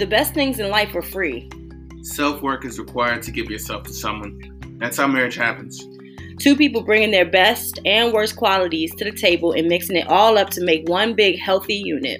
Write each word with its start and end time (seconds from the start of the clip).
The 0.00 0.06
best 0.06 0.32
things 0.32 0.58
in 0.58 0.70
life 0.70 0.94
are 0.94 1.02
free. 1.02 1.50
Self 2.00 2.40
work 2.40 2.64
is 2.64 2.78
required 2.78 3.22
to 3.22 3.30
give 3.30 3.50
yourself 3.50 3.82
to 3.82 3.92
someone. 3.92 4.58
That's 4.78 4.96
how 4.96 5.06
marriage 5.06 5.36
happens. 5.36 5.86
Two 6.38 6.56
people 6.56 6.80
bringing 6.80 7.10
their 7.10 7.26
best 7.26 7.78
and 7.84 8.10
worst 8.10 8.36
qualities 8.36 8.94
to 8.94 9.04
the 9.04 9.12
table 9.12 9.52
and 9.52 9.68
mixing 9.68 9.96
it 9.96 10.08
all 10.08 10.38
up 10.38 10.48
to 10.50 10.64
make 10.64 10.88
one 10.88 11.12
big 11.12 11.38
healthy 11.38 11.74
unit. 11.74 12.18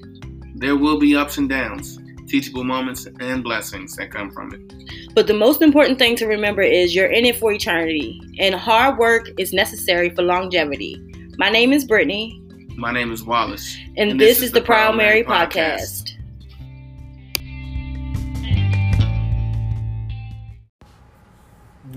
There 0.56 0.76
will 0.76 0.98
be 0.98 1.16
ups 1.16 1.38
and 1.38 1.48
downs, 1.48 1.98
teachable 2.28 2.64
moments, 2.64 3.08
and 3.18 3.42
blessings 3.42 3.96
that 3.96 4.10
come 4.10 4.30
from 4.30 4.52
it. 4.52 5.14
But 5.14 5.26
the 5.26 5.32
most 5.32 5.62
important 5.62 5.98
thing 5.98 6.16
to 6.16 6.26
remember 6.26 6.60
is 6.60 6.94
you're 6.94 7.10
in 7.10 7.24
it 7.24 7.36
for 7.36 7.50
eternity, 7.50 8.20
and 8.38 8.54
hard 8.54 8.98
work 8.98 9.30
is 9.38 9.54
necessary 9.54 10.10
for 10.10 10.20
longevity. 10.20 11.02
My 11.38 11.48
name 11.48 11.72
is 11.72 11.86
Brittany. 11.86 12.42
My 12.76 12.92
name 12.92 13.10
is 13.10 13.24
Wallace. 13.24 13.74
And, 13.96 14.20
this, 14.20 14.42
is, 14.42 14.52
the 14.52 14.60
Proud 14.60 14.96
Merrie 14.96 15.24
Podcast. 15.24 15.99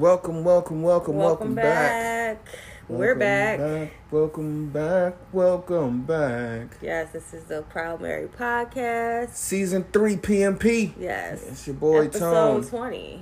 Welcome, 0.03 0.43
welcome, 0.43 0.81
welcome, 0.83 1.15
welcome, 1.15 1.55
back. 1.55 2.45
We're 2.89 3.15
Welcome 3.15 3.19
back. 3.19 3.91
Welcome 4.11 4.69
back. 4.69 5.15
Welcome 5.31 6.01
back. 6.01 6.77
Yes, 6.81 7.13
this 7.13 7.33
is 7.33 7.45
the 7.45 7.61
Proud 7.61 8.01
Merrie 8.01 8.27
Podcast. 8.27 9.33
Season 9.33 9.85
three 9.93 10.17
PMP. 10.17 10.91
Yes. 10.99 11.47
It's 11.47 11.65
your 11.67 11.77
boy 11.77 12.09
Tone. 12.09 12.57
Episode 12.57 12.69
20. 12.69 13.21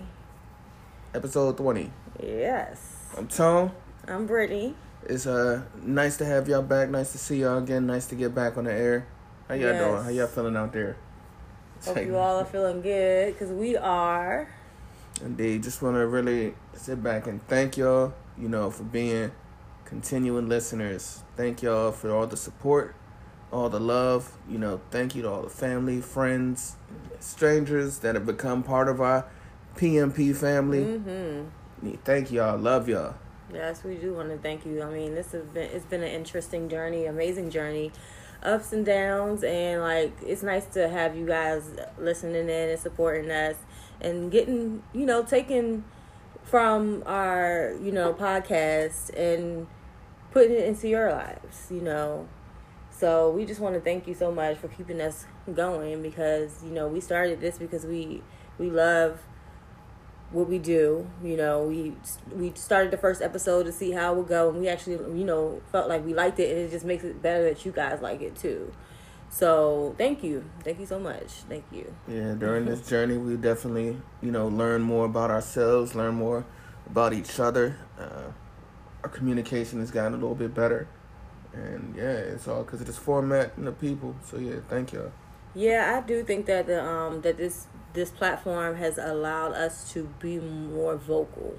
Episode 1.13 1.58
twenty. 1.58 1.91
Yes. 2.20 2.95
I'm 3.16 3.27
Tone. 3.27 3.73
I'm 4.08 4.25
Brittany. 4.25 4.73
It's 5.03 5.27
uh 5.27 5.61
nice 5.84 6.17
to 6.17 6.25
have 6.25 6.48
y'all 6.48 6.64
back. 6.64 6.89
Nice 6.89 7.11
to 7.11 7.20
see 7.20 7.42
y'all 7.42 7.59
again. 7.59 7.86
Nice 7.86 8.08
to 8.08 8.16
get 8.16 8.33
back 8.33 8.58
on 8.58 8.64
the 8.64 8.73
air. 8.73 9.05
How 9.48 9.53
y'all 9.53 9.70
Yes. 9.72 9.88
doing? 9.88 10.03
How 10.03 10.09
y'all 10.09 10.25
feeling 10.25 10.58
out 10.58 10.73
there? 10.73 10.98
Hope 11.86 11.98
you 11.98 12.17
all 12.17 12.39
are 12.39 12.45
feeling 12.45 12.81
good 12.81 13.33
because 13.36 13.52
we 13.52 13.77
are. 13.77 14.50
Indeed. 15.22 15.64
Just 15.64 15.81
want 15.81 15.95
to 15.95 16.08
really 16.08 16.55
sit 16.73 17.02
back 17.03 17.27
and 17.27 17.45
thank 17.47 17.77
y'all, 17.77 18.14
you 18.38 18.50
know, 18.50 18.72
for 18.72 18.83
being 18.83 19.31
continuing 19.86 20.50
listeners. 20.50 21.23
Thank 21.36 21.61
y'all 21.61 21.91
for 21.91 22.11
all 22.11 22.27
the 22.27 22.38
support, 22.38 22.95
all 23.52 23.69
the 23.69 23.80
love. 23.80 24.38
You 24.49 24.58
know, 24.58 24.81
thank 24.89 25.16
you 25.16 25.22
to 25.23 25.30
all 25.30 25.42
the 25.44 25.49
family, 25.49 26.02
friends, 26.02 26.77
strangers 27.19 27.99
that 27.99 28.16
have 28.16 28.25
become 28.25 28.64
part 28.64 28.89
of 28.89 29.02
our 29.02 29.25
PMP 29.75 30.36
family. 30.36 30.83
Mm-hmm. 30.83 31.95
Thank 32.03 32.31
y'all. 32.31 32.58
Love 32.58 32.88
y'all. 32.89 33.16
Yes, 33.53 33.83
we 33.83 33.95
do 33.95 34.14
want 34.14 34.30
to 34.30 34.38
thank 34.38 34.66
you. 34.66 34.81
I 34.81 34.89
mean, 34.89 35.14
this 35.14 35.33
has 35.33 35.44
been 35.44 35.69
it's 35.72 35.86
been 35.86 36.03
an 36.03 36.11
interesting 36.11 36.69
journey, 36.69 37.05
amazing 37.05 37.49
journey, 37.49 37.92
ups 38.44 38.72
and 38.72 38.86
downs, 38.86 39.44
and 39.44 39.81
like 39.81 40.14
it's 40.25 40.44
nice 40.44 40.66
to 40.67 40.88
have 40.88 41.16
you 41.16 41.25
guys 41.25 41.69
listening 41.99 42.47
in 42.47 42.69
and 42.69 42.80
supporting 42.80 43.30
us 43.30 43.55
and 44.02 44.31
getting 44.31 44.83
you 44.94 45.05
know 45.05 45.23
taking 45.23 45.83
from 46.44 47.03
our 47.05 47.75
you 47.81 47.91
know 47.91 48.13
podcast 48.13 49.09
and 49.17 49.67
putting 50.31 50.53
it 50.53 50.66
into 50.66 50.88
your 50.88 51.11
lives. 51.11 51.67
You 51.69 51.81
know, 51.81 52.27
so 52.89 53.31
we 53.31 53.45
just 53.45 53.59
want 53.59 53.75
to 53.75 53.81
thank 53.81 54.08
you 54.08 54.13
so 54.13 54.31
much 54.31 54.58
for 54.58 54.67
keeping 54.67 55.02
us 55.02 55.25
going 55.53 56.02
because 56.02 56.63
you 56.63 56.71
know 56.71 56.88
we 56.88 56.99
started 56.99 57.41
this 57.41 57.58
because 57.58 57.85
we 57.85 58.21
we 58.58 58.69
love 58.69 59.19
what 60.31 60.47
we 60.47 60.58
do. 60.58 61.08
You 61.23 61.38
know, 61.38 61.63
we 61.63 61.93
we 62.33 62.53
started 62.55 62.91
the 62.91 62.97
first 62.97 63.21
episode 63.21 63.63
to 63.63 63.71
see 63.71 63.91
how 63.91 64.13
it 64.13 64.17
would 64.17 64.27
go, 64.27 64.49
and 64.49 64.59
we 64.59 64.67
actually, 64.67 64.95
you 65.17 65.25
know, 65.25 65.61
felt 65.71 65.89
like 65.89 66.05
we 66.05 66.13
liked 66.13 66.39
it, 66.39 66.55
and 66.55 66.67
it 66.67 66.71
just 66.71 66.86
makes 66.86 67.03
it 67.03 67.21
better 67.21 67.43
that 67.43 67.65
you 67.65 67.71
guys 67.71 68.02
like 68.02 68.21
it 68.21 68.36
too. 68.36 68.71
So 69.31 69.95
thank 69.97 70.23
you, 70.23 70.43
thank 70.61 70.77
you 70.80 70.86
so 70.86 70.99
much, 70.99 71.30
thank 71.47 71.64
you. 71.71 71.93
Yeah, 72.05 72.33
during 72.33 72.65
this 72.65 72.86
journey, 72.87 73.17
we 73.17 73.37
definitely, 73.37 73.97
you 74.21 74.30
know, 74.30 74.49
learn 74.49 74.81
more 74.81 75.05
about 75.05 75.31
ourselves, 75.31 75.95
learn 75.95 76.15
more 76.15 76.45
about 76.86 77.14
each 77.14 77.39
other. 77.39 77.77
Uh, 77.97 78.33
our 79.03 79.09
communication 79.09 79.80
has 79.80 79.89
gotten 79.89 80.14
a 80.14 80.17
little 80.17 80.36
bit 80.36 80.53
better. 80.53 80.87
And 81.53 81.95
yeah, 81.95 82.11
it's 82.11 82.45
all 82.47 82.64
because 82.64 82.81
of 82.81 82.87
this 82.87 82.97
format 82.97 83.53
and 83.55 83.65
the 83.65 83.71
people. 83.71 84.15
So 84.23 84.37
yeah, 84.37 84.58
thank 84.67 84.91
y'all. 84.91 85.14
Yeah, 85.55 85.97
I 85.97 86.05
do 86.05 86.23
think 86.23 86.45
that 86.47 86.67
the 86.67 86.83
um 86.83 87.21
that 87.21 87.37
this 87.37 87.67
this 87.93 88.09
platform 88.09 88.75
has 88.75 88.97
allowed 88.97 89.53
us 89.53 89.91
to 89.93 90.09
be 90.20 90.39
more 90.39 90.97
vocal 90.97 91.58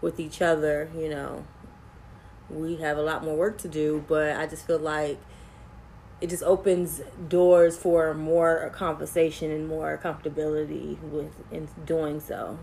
with 0.00 0.20
each 0.20 0.40
other. 0.40 0.88
You 0.96 1.08
know, 1.08 1.44
we 2.48 2.76
have 2.76 2.96
a 2.96 3.02
lot 3.02 3.24
more 3.24 3.36
work 3.36 3.58
to 3.58 3.68
do, 3.68 4.04
but 4.08 4.36
I 4.36 4.46
just 4.46 4.66
feel 4.66 4.78
like 4.78 5.18
it 6.22 6.30
just 6.30 6.44
opens 6.44 7.00
doors 7.28 7.76
for 7.76 8.14
more 8.14 8.70
conversation 8.74 9.50
and 9.50 9.66
more 9.66 9.98
comfortability 10.02 10.98
with 11.00 11.34
in 11.50 11.68
doing 11.84 12.20
so. 12.20 12.58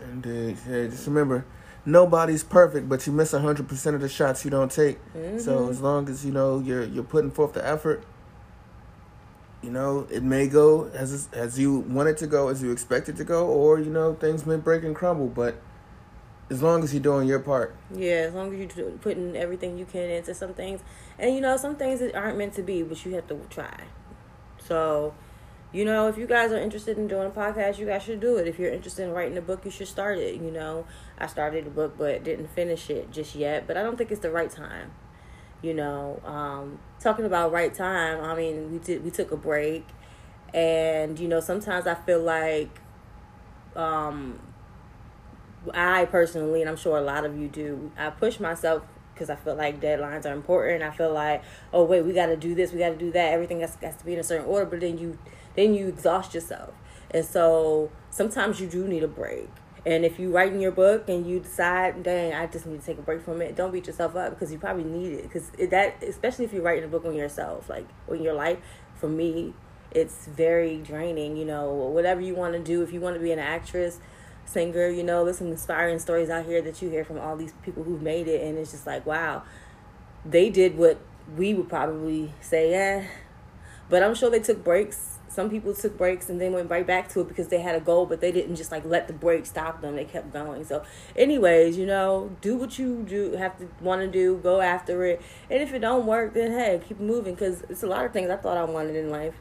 And 0.00 0.26
uh, 0.26 0.30
yeah, 0.66 0.86
just 0.86 1.06
remember, 1.06 1.44
nobody's 1.84 2.42
perfect, 2.42 2.88
but 2.88 3.06
you 3.06 3.12
miss 3.12 3.32
hundred 3.32 3.68
percent 3.68 3.94
of 3.94 4.00
the 4.00 4.08
shots 4.08 4.44
you 4.46 4.50
don't 4.50 4.72
take. 4.72 4.98
So 5.38 5.68
as 5.68 5.80
long 5.82 6.08
as 6.08 6.24
you 6.24 6.32
know 6.32 6.58
you're 6.58 6.84
you're 6.84 7.04
putting 7.04 7.30
forth 7.30 7.52
the 7.52 7.66
effort, 7.66 8.02
you 9.62 9.70
know 9.70 10.06
it 10.10 10.22
may 10.22 10.48
go 10.48 10.86
as 10.94 11.28
as 11.34 11.58
you 11.58 11.80
want 11.80 12.08
it 12.08 12.16
to 12.18 12.26
go, 12.26 12.48
as 12.48 12.62
you 12.62 12.72
expect 12.72 13.10
it 13.10 13.16
to 13.18 13.24
go, 13.24 13.46
or 13.46 13.78
you 13.78 13.90
know 13.90 14.14
things 14.14 14.46
may 14.46 14.56
break 14.56 14.84
and 14.84 14.96
crumble. 14.96 15.28
But 15.28 15.60
as 16.50 16.62
long 16.62 16.82
as 16.82 16.92
you're 16.92 17.02
doing 17.02 17.28
your 17.28 17.38
part, 17.38 17.76
Yeah, 17.94 18.26
as 18.28 18.34
long 18.34 18.52
as 18.52 18.76
you're 18.76 18.90
putting 18.92 19.36
everything 19.36 19.78
you 19.78 19.84
can 19.84 20.10
into 20.10 20.34
some 20.34 20.52
things, 20.54 20.80
and 21.20 21.34
you 21.34 21.40
know 21.40 21.56
some 21.56 21.76
things 21.76 22.00
that 22.00 22.14
aren't 22.14 22.38
meant 22.38 22.54
to 22.54 22.62
be, 22.62 22.82
but 22.82 23.04
you 23.04 23.14
have 23.14 23.28
to 23.28 23.38
try. 23.50 23.84
So, 24.58 25.14
you 25.72 25.84
know, 25.84 26.08
if 26.08 26.16
you 26.16 26.26
guys 26.26 26.50
are 26.50 26.58
interested 26.58 26.96
in 26.96 27.06
doing 27.08 27.26
a 27.26 27.30
podcast, 27.30 27.78
you 27.78 27.86
guys 27.86 28.02
should 28.02 28.20
do 28.20 28.36
it. 28.36 28.48
If 28.48 28.58
you're 28.58 28.72
interested 28.72 29.04
in 29.04 29.12
writing 29.12 29.36
a 29.36 29.42
book, 29.42 29.64
you 29.64 29.70
should 29.70 29.88
start 29.88 30.18
it. 30.18 30.36
You 30.36 30.50
know, 30.50 30.86
I 31.18 31.26
started 31.26 31.66
a 31.66 31.70
book 31.70 31.96
but 31.98 32.24
didn't 32.24 32.48
finish 32.48 32.88
it 32.88 33.12
just 33.12 33.34
yet, 33.34 33.66
but 33.66 33.76
I 33.76 33.82
don't 33.82 33.96
think 33.96 34.10
it's 34.10 34.20
the 34.20 34.30
right 34.30 34.50
time. 34.50 34.92
You 35.62 35.74
know, 35.74 36.20
um, 36.24 36.78
talking 36.98 37.26
about 37.26 37.52
right 37.52 37.72
time. 37.74 38.24
I 38.24 38.34
mean, 38.34 38.72
we 38.72 38.78
did 38.78 39.04
we 39.04 39.10
took 39.10 39.30
a 39.30 39.36
break, 39.36 39.86
and 40.54 41.18
you 41.18 41.28
know 41.28 41.40
sometimes 41.40 41.86
I 41.86 41.94
feel 41.94 42.20
like 42.20 42.80
um 43.76 44.40
I 45.74 46.06
personally, 46.06 46.62
and 46.62 46.70
I'm 46.70 46.76
sure 46.76 46.96
a 46.96 47.02
lot 47.02 47.26
of 47.26 47.38
you 47.38 47.48
do, 47.48 47.92
I 47.98 48.08
push 48.10 48.40
myself 48.40 48.82
because 49.14 49.30
I 49.30 49.36
feel 49.36 49.54
like 49.54 49.80
deadlines 49.80 50.26
are 50.26 50.32
important. 50.32 50.82
I 50.82 50.90
feel 50.90 51.12
like, 51.12 51.42
oh 51.72 51.84
wait, 51.84 52.04
we 52.04 52.12
got 52.12 52.26
to 52.26 52.36
do 52.36 52.54
this, 52.54 52.72
we 52.72 52.78
got 52.78 52.90
to 52.90 52.96
do 52.96 53.10
that. 53.12 53.32
Everything 53.32 53.60
has, 53.60 53.76
has 53.82 53.96
to 53.96 54.04
be 54.04 54.14
in 54.14 54.18
a 54.18 54.24
certain 54.24 54.46
order. 54.46 54.66
But 54.66 54.80
then 54.80 54.98
you, 54.98 55.18
then 55.56 55.74
you 55.74 55.88
exhaust 55.88 56.34
yourself, 56.34 56.74
and 57.10 57.24
so 57.24 57.90
sometimes 58.10 58.60
you 58.60 58.66
do 58.66 58.86
need 58.86 59.02
a 59.02 59.08
break. 59.08 59.48
And 59.86 60.04
if 60.04 60.18
you 60.18 60.30
write 60.30 60.52
in 60.52 60.60
your 60.60 60.72
book 60.72 61.08
and 61.08 61.26
you 61.26 61.40
decide, 61.40 62.02
dang, 62.02 62.34
I 62.34 62.46
just 62.46 62.66
need 62.66 62.80
to 62.80 62.86
take 62.86 62.98
a 62.98 63.02
break 63.02 63.22
from 63.22 63.40
it, 63.40 63.56
don't 63.56 63.72
beat 63.72 63.86
yourself 63.86 64.14
up 64.14 64.30
because 64.30 64.52
you 64.52 64.58
probably 64.58 64.84
need 64.84 65.12
it. 65.12 65.22
Because 65.22 65.50
that, 65.70 66.02
especially 66.02 66.44
if 66.44 66.52
you're 66.52 66.62
writing 66.62 66.84
a 66.84 66.88
book 66.88 67.04
on 67.04 67.14
yourself, 67.14 67.68
like 67.68 67.86
on 68.08 68.22
your 68.22 68.34
life. 68.34 68.58
For 68.96 69.08
me, 69.08 69.54
it's 69.90 70.26
very 70.26 70.78
draining. 70.78 71.38
You 71.38 71.46
know, 71.46 71.72
whatever 71.72 72.20
you 72.20 72.34
want 72.34 72.52
to 72.52 72.58
do, 72.58 72.82
if 72.82 72.92
you 72.92 73.00
want 73.00 73.16
to 73.16 73.22
be 73.22 73.32
an 73.32 73.38
actress, 73.38 74.00
singer, 74.50 74.88
you 74.88 75.02
know, 75.02 75.24
there's 75.24 75.38
some 75.38 75.48
inspiring 75.48 75.98
stories 75.98 76.28
out 76.28 76.44
here 76.44 76.60
that 76.62 76.82
you 76.82 76.90
hear 76.90 77.04
from 77.04 77.18
all 77.18 77.36
these 77.36 77.52
people 77.62 77.84
who've 77.84 78.02
made 78.02 78.26
it, 78.26 78.42
and 78.42 78.58
it's 78.58 78.72
just 78.72 78.86
like, 78.86 79.06
wow, 79.06 79.42
they 80.24 80.50
did 80.50 80.76
what 80.76 81.00
we 81.36 81.54
would 81.54 81.68
probably 81.68 82.32
say, 82.40 82.74
eh. 82.74 83.06
But 83.88 84.02
I'm 84.02 84.14
sure 84.14 84.30
they 84.30 84.40
took 84.40 84.62
breaks. 84.62 85.18
Some 85.28 85.48
people 85.48 85.72
took 85.74 85.96
breaks 85.96 86.28
and 86.28 86.40
then 86.40 86.52
went 86.52 86.68
right 86.68 86.86
back 86.86 87.08
to 87.10 87.20
it 87.20 87.28
because 87.28 87.48
they 87.48 87.60
had 87.60 87.76
a 87.76 87.80
goal, 87.80 88.04
but 88.04 88.20
they 88.20 88.32
didn't 88.32 88.56
just 88.56 88.72
like 88.72 88.84
let 88.84 89.06
the 89.06 89.12
break 89.12 89.46
stop 89.46 89.80
them. 89.80 89.94
They 89.94 90.04
kept 90.04 90.32
going. 90.32 90.64
So, 90.64 90.82
anyways, 91.14 91.78
you 91.78 91.86
know, 91.86 92.30
do 92.40 92.56
what 92.56 92.78
you 92.78 93.04
do 93.08 93.32
have 93.32 93.56
to 93.58 93.68
want 93.80 94.00
to 94.00 94.08
do, 94.08 94.38
go 94.42 94.60
after 94.60 95.04
it, 95.04 95.22
and 95.48 95.62
if 95.62 95.72
it 95.72 95.78
don't 95.78 96.06
work, 96.06 96.34
then 96.34 96.50
hey, 96.52 96.80
keep 96.86 96.98
moving 96.98 97.34
because 97.34 97.62
it's 97.68 97.84
a 97.84 97.86
lot 97.86 98.04
of 98.04 98.12
things 98.12 98.30
I 98.30 98.36
thought 98.36 98.56
I 98.56 98.64
wanted 98.64 98.96
in 98.96 99.10
life, 99.10 99.34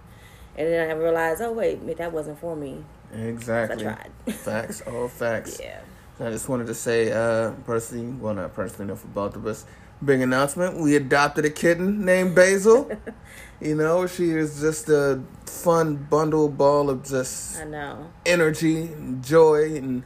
and 0.55 0.67
then 0.67 0.89
I 0.89 0.93
realized, 0.93 1.41
oh 1.41 1.51
wait, 1.51 1.97
that 1.97 2.11
wasn't 2.11 2.39
for 2.39 2.55
me. 2.55 2.83
Exactly. 3.13 3.83
tried. 3.83 4.11
facts, 4.35 4.81
all 4.81 5.07
facts. 5.07 5.59
Yeah. 5.61 5.81
I 6.19 6.29
just 6.31 6.49
wanted 6.49 6.67
to 6.67 6.75
say, 6.75 7.11
uh, 7.11 7.51
personally, 7.65 8.07
well, 8.07 8.33
not 8.33 8.53
personally, 8.53 8.87
no, 8.87 8.95
for 8.97 9.07
both 9.07 9.37
of 9.37 9.45
us, 9.47 9.65
big 10.03 10.21
announcement. 10.21 10.77
We 10.77 10.95
adopted 10.95 11.45
a 11.45 11.49
kitten 11.49 12.03
named 12.03 12.35
Basil. 12.35 12.91
you 13.61 13.75
know, 13.75 14.05
she 14.05 14.31
is 14.31 14.59
just 14.59 14.89
a 14.89 15.21
fun 15.45 15.95
bundle 16.09 16.49
ball 16.49 16.89
of 16.89 17.05
just 17.05 17.59
I 17.61 17.65
know. 17.65 18.11
energy 18.25 18.83
and 18.83 19.23
joy. 19.23 19.75
And, 19.75 20.03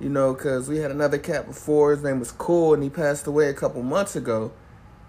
you 0.00 0.08
know, 0.10 0.34
because 0.34 0.68
we 0.68 0.78
had 0.78 0.90
another 0.90 1.18
cat 1.18 1.46
before. 1.46 1.92
His 1.92 2.02
name 2.02 2.18
was 2.18 2.32
Cool, 2.32 2.74
and 2.74 2.82
he 2.82 2.90
passed 2.90 3.26
away 3.26 3.48
a 3.48 3.54
couple 3.54 3.82
months 3.82 4.16
ago. 4.16 4.52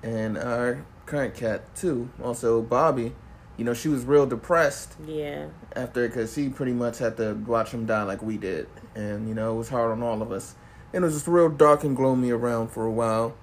And 0.03 0.37
our 0.37 0.85
current 1.05 1.35
cat, 1.35 1.75
too, 1.75 2.09
also 2.23 2.61
Bobby, 2.61 3.13
you 3.57 3.63
know, 3.65 3.73
she 3.73 3.87
was 3.89 4.03
real 4.05 4.25
depressed 4.25 4.93
Yeah. 5.05 5.47
after 5.75 6.07
because 6.07 6.33
she 6.33 6.49
pretty 6.49 6.73
much 6.73 6.97
had 6.99 7.17
to 7.17 7.33
watch 7.33 7.71
him 7.71 7.85
die 7.85 8.03
like 8.03 8.21
we 8.21 8.37
did, 8.37 8.67
and 8.95 9.27
you 9.27 9.33
know 9.35 9.53
it 9.55 9.57
was 9.57 9.69
hard 9.69 9.91
on 9.91 10.03
all 10.03 10.21
of 10.21 10.31
us. 10.31 10.55
And 10.93 11.03
it 11.03 11.07
was 11.07 11.15
just 11.15 11.27
real 11.27 11.49
dark 11.49 11.83
and 11.83 11.95
gloomy 11.95 12.31
around 12.31 12.69
for 12.69 12.85
a 12.85 12.91
while, 12.91 13.35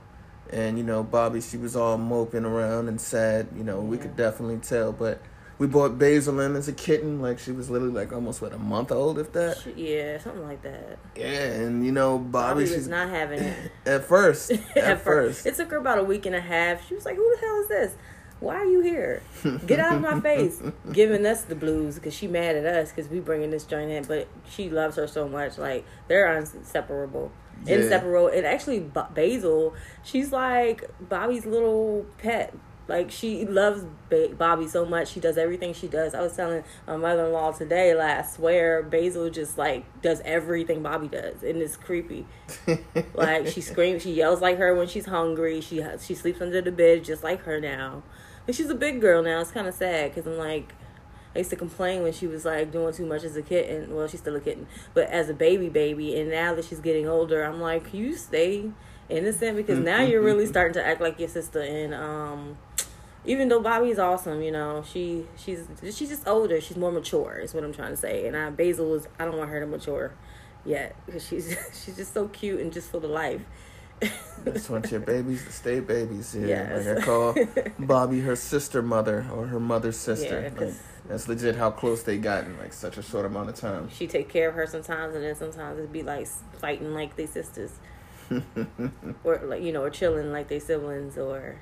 and 0.51 0.79
you 0.79 0.85
know 0.85 1.03
Bobby 1.03 1.41
she 1.41 1.57
was 1.57 1.77
all 1.77 1.99
moping 1.99 2.45
around 2.45 2.89
and 2.89 3.01
sad. 3.01 3.49
You 3.57 3.65
know 3.65 3.81
we 3.81 3.99
could 3.99 4.17
definitely 4.17 4.59
tell, 4.59 4.93
but 4.93 5.21
We 5.59 5.69
bought 5.69 5.97
Basil 5.97 6.41
in 6.41 6.57
as 6.57 6.67
a 6.67 6.73
kitten, 6.73 7.21
like 7.23 7.39
she 7.39 7.53
was 7.53 7.71
literally 7.71 7.95
like 7.95 8.13
almost 8.13 8.43
what 8.43 8.53
a 8.53 8.59
month 8.59 8.91
old, 8.91 9.17
if 9.19 9.31
that. 9.33 9.59
She- 9.59 9.95
Yeah, 9.95 10.19
something 10.19 10.43
like 10.43 10.63
that. 10.63 10.99
Yeah, 11.15 11.45
and 11.63 11.87
you 11.87 11.93
know 11.93 12.19
Bobby, 12.19 12.31
Bobby 12.33 12.61
was 12.63 12.71
she's 12.73 12.89
not 12.89 13.11
having 13.11 13.39
it. 13.41 13.71
at 13.87 14.03
first. 14.05 14.51
At, 14.77 14.77
At 14.77 15.01
first. 15.03 15.47
It 15.47 15.55
took 15.55 15.71
her 15.71 15.77
about 15.77 15.99
a 15.99 16.03
week 16.05 16.27
and 16.27 16.35
a 16.35 16.41
half. 16.41 16.89
She 16.89 16.95
was 16.97 17.05
like, 17.05 17.15
"Who 17.17 17.31
the 17.37 17.41
hell 17.47 17.61
is 17.63 17.69
this? 17.69 17.95
Why 18.43 18.57
are 18.57 18.65
you 18.65 18.81
here? 18.81 19.23
Get 19.67 19.79
out 19.79 19.95
of 19.95 20.01
my 20.03 20.21
face!" 20.21 20.61
Giving 20.93 21.25
us 21.25 21.43
the 21.43 21.55
blues 21.55 21.95
because 21.95 22.13
she 22.13 22.27
mad 22.27 22.57
at 22.57 22.67
us 22.67 22.91
because 22.91 23.09
we 23.11 23.21
bringing 23.21 23.51
this 23.51 23.65
joint 23.65 23.91
in. 23.91 24.05
But 24.05 24.27
she 24.51 24.69
loves 24.69 24.97
her 24.97 25.07
so 25.07 25.29
much. 25.29 25.59
Like 25.59 25.85
they're 26.09 26.37
inseparable. 26.37 27.31
Yeah. 27.65 27.77
Inseparable. 27.77 28.29
And 28.29 28.45
actually, 28.45 28.81
Ba- 28.81 29.09
Basil, 29.15 29.75
she's 30.03 30.33
like 30.33 30.91
Bobby's 31.09 31.47
little 31.47 32.05
pet. 32.19 32.53
Like 32.89 33.13
she 33.13 33.47
loves 33.47 33.85
ba- 34.11 34.35
Bobby 34.37 34.67
so 34.67 34.85
much. 34.85 35.13
She 35.13 35.21
does 35.21 35.39
everything 35.39 35.73
she 35.73 35.87
does. 35.87 36.13
I 36.15 36.21
was 36.21 36.35
telling 36.35 36.65
my 36.87 36.97
mother 36.97 37.27
in 37.27 37.33
law 37.33 37.53
today. 37.53 37.95
Like 37.95 38.19
I 38.19 38.23
swear, 38.23 38.83
Basil 38.83 39.31
just 39.31 39.57
like 39.57 39.85
does 40.03 40.21
everything 40.25 40.83
Bobby 40.83 41.07
does, 41.07 41.45
and 41.45 41.63
it's 41.63 41.77
creepy. 41.77 42.27
Like 43.15 43.47
she 43.47 43.61
screams, 43.61 44.03
she 44.03 44.13
yells 44.13 44.41
like 44.41 44.59
her 44.59 44.75
when 44.75 44.89
she's 44.89 45.07
hungry. 45.07 45.61
She 45.61 45.83
she 46.01 46.15
sleeps 46.15 46.41
under 46.41 46.61
the 46.61 46.73
bed 46.73 47.05
just 47.05 47.23
like 47.23 47.43
her 47.45 47.61
now. 47.61 48.03
And 48.47 48.57
she's 48.57 48.71
a 48.71 48.75
big 48.75 49.01
girl 49.01 49.23
now. 49.23 49.41
It's 49.41 49.51
kind 49.51 49.67
of 49.67 49.75
sad 49.75 50.15
because 50.15 50.27
I'm 50.27 50.39
like, 50.39 50.73
I 51.35 51.39
used 51.39 51.51
to 51.51 51.57
complain 51.57 52.03
when 52.03 52.13
she 52.13 52.27
was 52.27 52.45
like 52.45 52.73
doing 52.73 52.93
too 52.93 53.07
much 53.07 53.25
as 53.25 53.37
a 53.37 53.43
kitten. 53.43 53.95
Well, 53.95 54.07
she's 54.09 54.21
still 54.21 54.37
a 54.37 54.41
kitten, 54.41 54.67
but 54.95 55.09
as 55.09 55.29
a 55.29 55.35
baby, 55.35 55.69
baby. 55.69 56.19
And 56.19 56.31
now 56.31 56.55
that 56.55 56.65
she's 56.65 56.81
getting 56.81 57.09
older, 57.09 57.43
I'm 57.43 57.61
like, 57.61 57.95
you 57.95 58.17
stay 58.17 58.71
innocent? 59.09 59.57
Because 59.57 59.79
now 59.79 60.03
you're 60.03 60.23
really 60.23 60.47
starting 60.47 60.75
to 60.75 60.87
act 60.87 61.01
like 61.01 61.19
your 61.19 61.29
sister. 61.29 61.61
And 61.61 61.95
um, 61.95 62.59
even 63.25 63.49
though 63.49 63.61
Bobby's 63.61 63.99
awesome, 63.99 64.43
you 64.43 64.51
know, 64.51 64.85
she 64.87 65.27
she's 65.37 65.67
she's 65.83 66.09
just 66.09 66.27
older. 66.27 66.61
She's 66.61 66.77
more 66.77 66.93
mature. 66.93 67.39
Is 67.39 67.55
what 67.55 67.65
I'm 67.65 67.73
trying 67.73 67.91
to 67.91 67.97
say. 67.97 68.27
And 68.27 68.37
I, 68.37 68.51
Basil 68.51 68.95
is. 68.95 69.07
I 69.19 69.25
don't 69.25 69.39
want 69.39 69.51
her 69.51 69.61
to 69.61 69.67
mature 69.67 70.13
yet 70.65 70.97
because 71.07 71.27
she's 71.27 71.57
she's 71.85 71.97
just 71.97 72.13
so 72.13 72.29
cute 72.29 72.61
and 72.61 72.73
just 72.73 72.91
full 72.91 73.05
of 73.05 73.11
life. 73.11 73.43
Just 74.45 74.71
want 74.71 74.91
your 74.91 75.01
babies 75.01 75.45
to 75.45 75.53
stay 75.53 75.81
babies. 75.81 76.35
Yeah, 76.35 76.47
Yes. 76.47 76.87
like 76.87 76.99
I 76.99 77.01
call 77.03 77.35
Bobby 77.79 78.21
her 78.21 78.35
sister 78.37 78.83
mother 78.83 79.25
or 79.33 79.47
her 79.47 79.61
mother's 79.61 79.97
sister. 79.97 80.51
Yeah, 80.55 80.61
Like, 80.67 80.75
that's 81.09 81.29
legit 81.29 81.57
how 81.57 81.71
close 81.71 82.03
they 82.03 82.19
got 82.19 82.45
in 82.45 82.59
like 82.59 82.73
such 82.73 82.97
a 82.99 83.03
short 83.03 83.25
amount 83.27 83.49
of 83.51 83.55
time. 83.57 83.89
she 83.91 84.07
take 84.07 84.29
care 84.29 84.49
of 84.49 84.55
her 84.55 84.67
sometimes, 84.67 85.15
and 85.15 85.23
then 85.25 85.35
sometimes 85.37 85.79
it'd 85.79 85.93
be 85.93 86.03
like 86.03 86.27
fighting 86.59 86.93
like 86.95 87.17
they 87.17 87.27
sisters, 87.27 87.73
or 89.25 89.39
like 89.45 89.63
you 89.63 89.73
know, 89.73 89.83
or 89.83 89.91
chilling 89.91 90.33
like 90.33 90.49
they 90.49 90.59
siblings, 90.59 91.17
or 91.19 91.57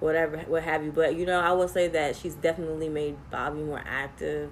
whatever, 0.00 0.38
what 0.48 0.62
have 0.62 0.84
you. 0.84 0.92
But 0.92 1.16
you 1.16 1.26
know, 1.26 1.40
I 1.40 1.52
will 1.52 1.68
say 1.68 1.88
that 1.88 2.16
she's 2.16 2.34
definitely 2.34 2.88
made 2.88 3.16
Bobby 3.30 3.60
more 3.62 3.82
active, 3.86 4.50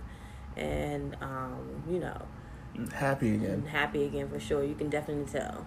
and 0.56 1.16
um, 1.20 1.82
you 1.88 1.98
know, 1.98 2.22
Happy 2.94 3.34
again. 3.34 3.66
happy 3.66 4.04
again 4.04 4.28
for 4.28 4.40
sure. 4.40 4.62
You 4.64 4.74
can 4.74 4.88
definitely 4.90 5.30
tell. 5.30 5.66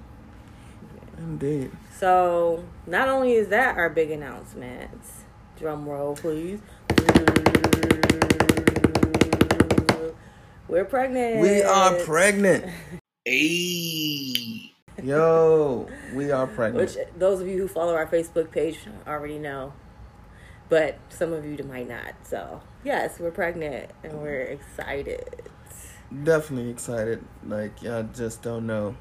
Indeed. 1.18 1.71
So 1.98 2.63
not 2.88 3.07
only 3.07 3.33
is 3.33 3.50
that 3.50 3.77
our 3.77 3.89
big 3.89 4.12
announcement, 4.12 5.01
drum 5.57 5.88
roll 5.88 6.15
please. 6.15 6.60
We're 10.68 10.86
pregnant. 10.86 11.39
We 11.39 11.62
are 11.62 11.94
pregnant. 12.04 12.65
Ayy. 13.27 14.71
Yo, 15.04 15.88
we 16.13 16.31
are 16.31 16.48
pregnant. 16.48 16.95
Which 16.95 16.98
those 17.18 17.42
of 17.42 17.48
you 17.48 17.57
who 17.60 17.68
follow 17.68 17.94
our 17.95 18.07
Facebook 18.07 18.51
page 18.51 18.80
already 19.07 19.38
know. 19.38 19.74
But 20.69 20.98
some 21.10 21.31
of 21.31 21.45
you 21.45 21.57
might 21.63 21.88
not. 21.88 22.15
So 22.24 22.62
yes, 22.83 23.19
we're 23.19 23.31
pregnant 23.31 23.92
and 24.04 24.21
we're 24.21 24.42
excited. 24.42 25.44
Definitely 26.24 26.71
excited. 26.71 27.24
Like 27.45 27.81
y'all 27.81 28.07
just 28.13 28.42
don't 28.42 28.65
know. 28.65 28.95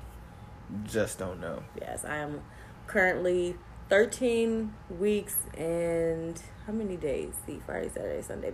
Just 0.85 1.19
don't 1.19 1.41
know. 1.41 1.63
Yes, 1.81 2.05
I 2.05 2.17
am 2.17 2.41
currently 2.87 3.57
13 3.89 4.73
weeks 4.99 5.37
and 5.57 6.41
how 6.67 6.73
many 6.73 6.97
days? 6.97 7.35
See, 7.47 7.61
Friday, 7.65 7.91
Saturday, 7.91 8.23
Sunday. 8.23 8.53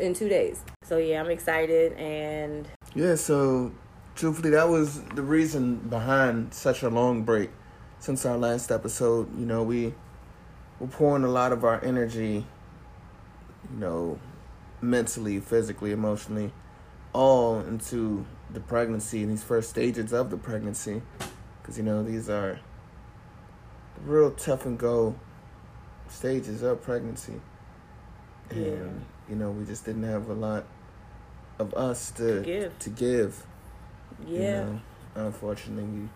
In 0.00 0.12
two 0.12 0.28
days. 0.28 0.62
So 0.82 0.98
yeah, 0.98 1.20
I'm 1.20 1.30
excited 1.30 1.92
and 1.92 2.68
Yeah, 2.94 3.14
so 3.14 3.72
truthfully, 4.16 4.50
that 4.50 4.68
was 4.68 5.02
the 5.14 5.22
reason 5.22 5.76
behind 5.76 6.52
such 6.52 6.82
a 6.82 6.88
long 6.88 7.22
break 7.22 7.50
since 8.00 8.26
our 8.26 8.36
last 8.36 8.72
episode. 8.72 9.38
You 9.38 9.46
know, 9.46 9.62
we 9.62 9.94
were 10.80 10.88
pouring 10.88 11.24
a 11.24 11.28
lot 11.28 11.52
of 11.52 11.64
our 11.64 11.82
energy, 11.84 12.44
you 13.72 13.78
know, 13.78 14.18
mentally, 14.80 15.38
physically, 15.40 15.92
emotionally, 15.92 16.52
all 17.12 17.60
into 17.60 18.26
the 18.50 18.60
pregnancy 18.60 19.22
and 19.22 19.30
these 19.32 19.42
first 19.42 19.70
stages 19.70 20.12
of 20.12 20.30
the 20.30 20.36
pregnancy. 20.36 21.02
Because, 21.60 21.76
you 21.76 21.84
know, 21.84 22.02
these 22.02 22.28
are 22.30 22.60
real 24.04 24.30
tough 24.30 24.64
and 24.66 24.78
go 24.78 25.14
stages 26.08 26.62
of 26.62 26.82
pregnancy. 26.82 27.40
And, 28.50 28.64
Yeah. 28.64 28.88
you 29.28 29.36
know, 29.36 29.50
we 29.50 29.64
just 29.64 29.84
didn't 29.84 30.04
have 30.04 30.28
a 30.30 30.34
lot 30.34 30.64
of 31.58 31.74
us 31.74 32.10
to 32.12 32.40
Give. 32.42 32.78
to 32.78 32.90
give. 32.90 33.44
yeah. 34.26 34.38
You 34.38 34.50
know, 34.50 34.80
unfortunately, 35.16 35.84
we 35.84 36.08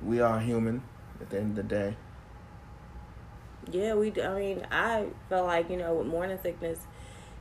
we 0.00 0.20
are 0.20 0.38
human 0.40 0.82
at 1.20 1.28
the 1.30 1.38
end 1.40 1.58
of 1.58 1.68
the 1.68 1.74
day. 1.74 1.96
Yeah, 3.70 3.94
we. 3.94 4.12
i 4.22 4.34
mean, 4.38 4.66
I 4.70 5.06
felt 5.28 5.46
like 5.46 5.68
you 5.68 5.76
know 5.76 5.94
with 5.94 6.06
morning 6.06 6.38
sickness, 6.42 6.78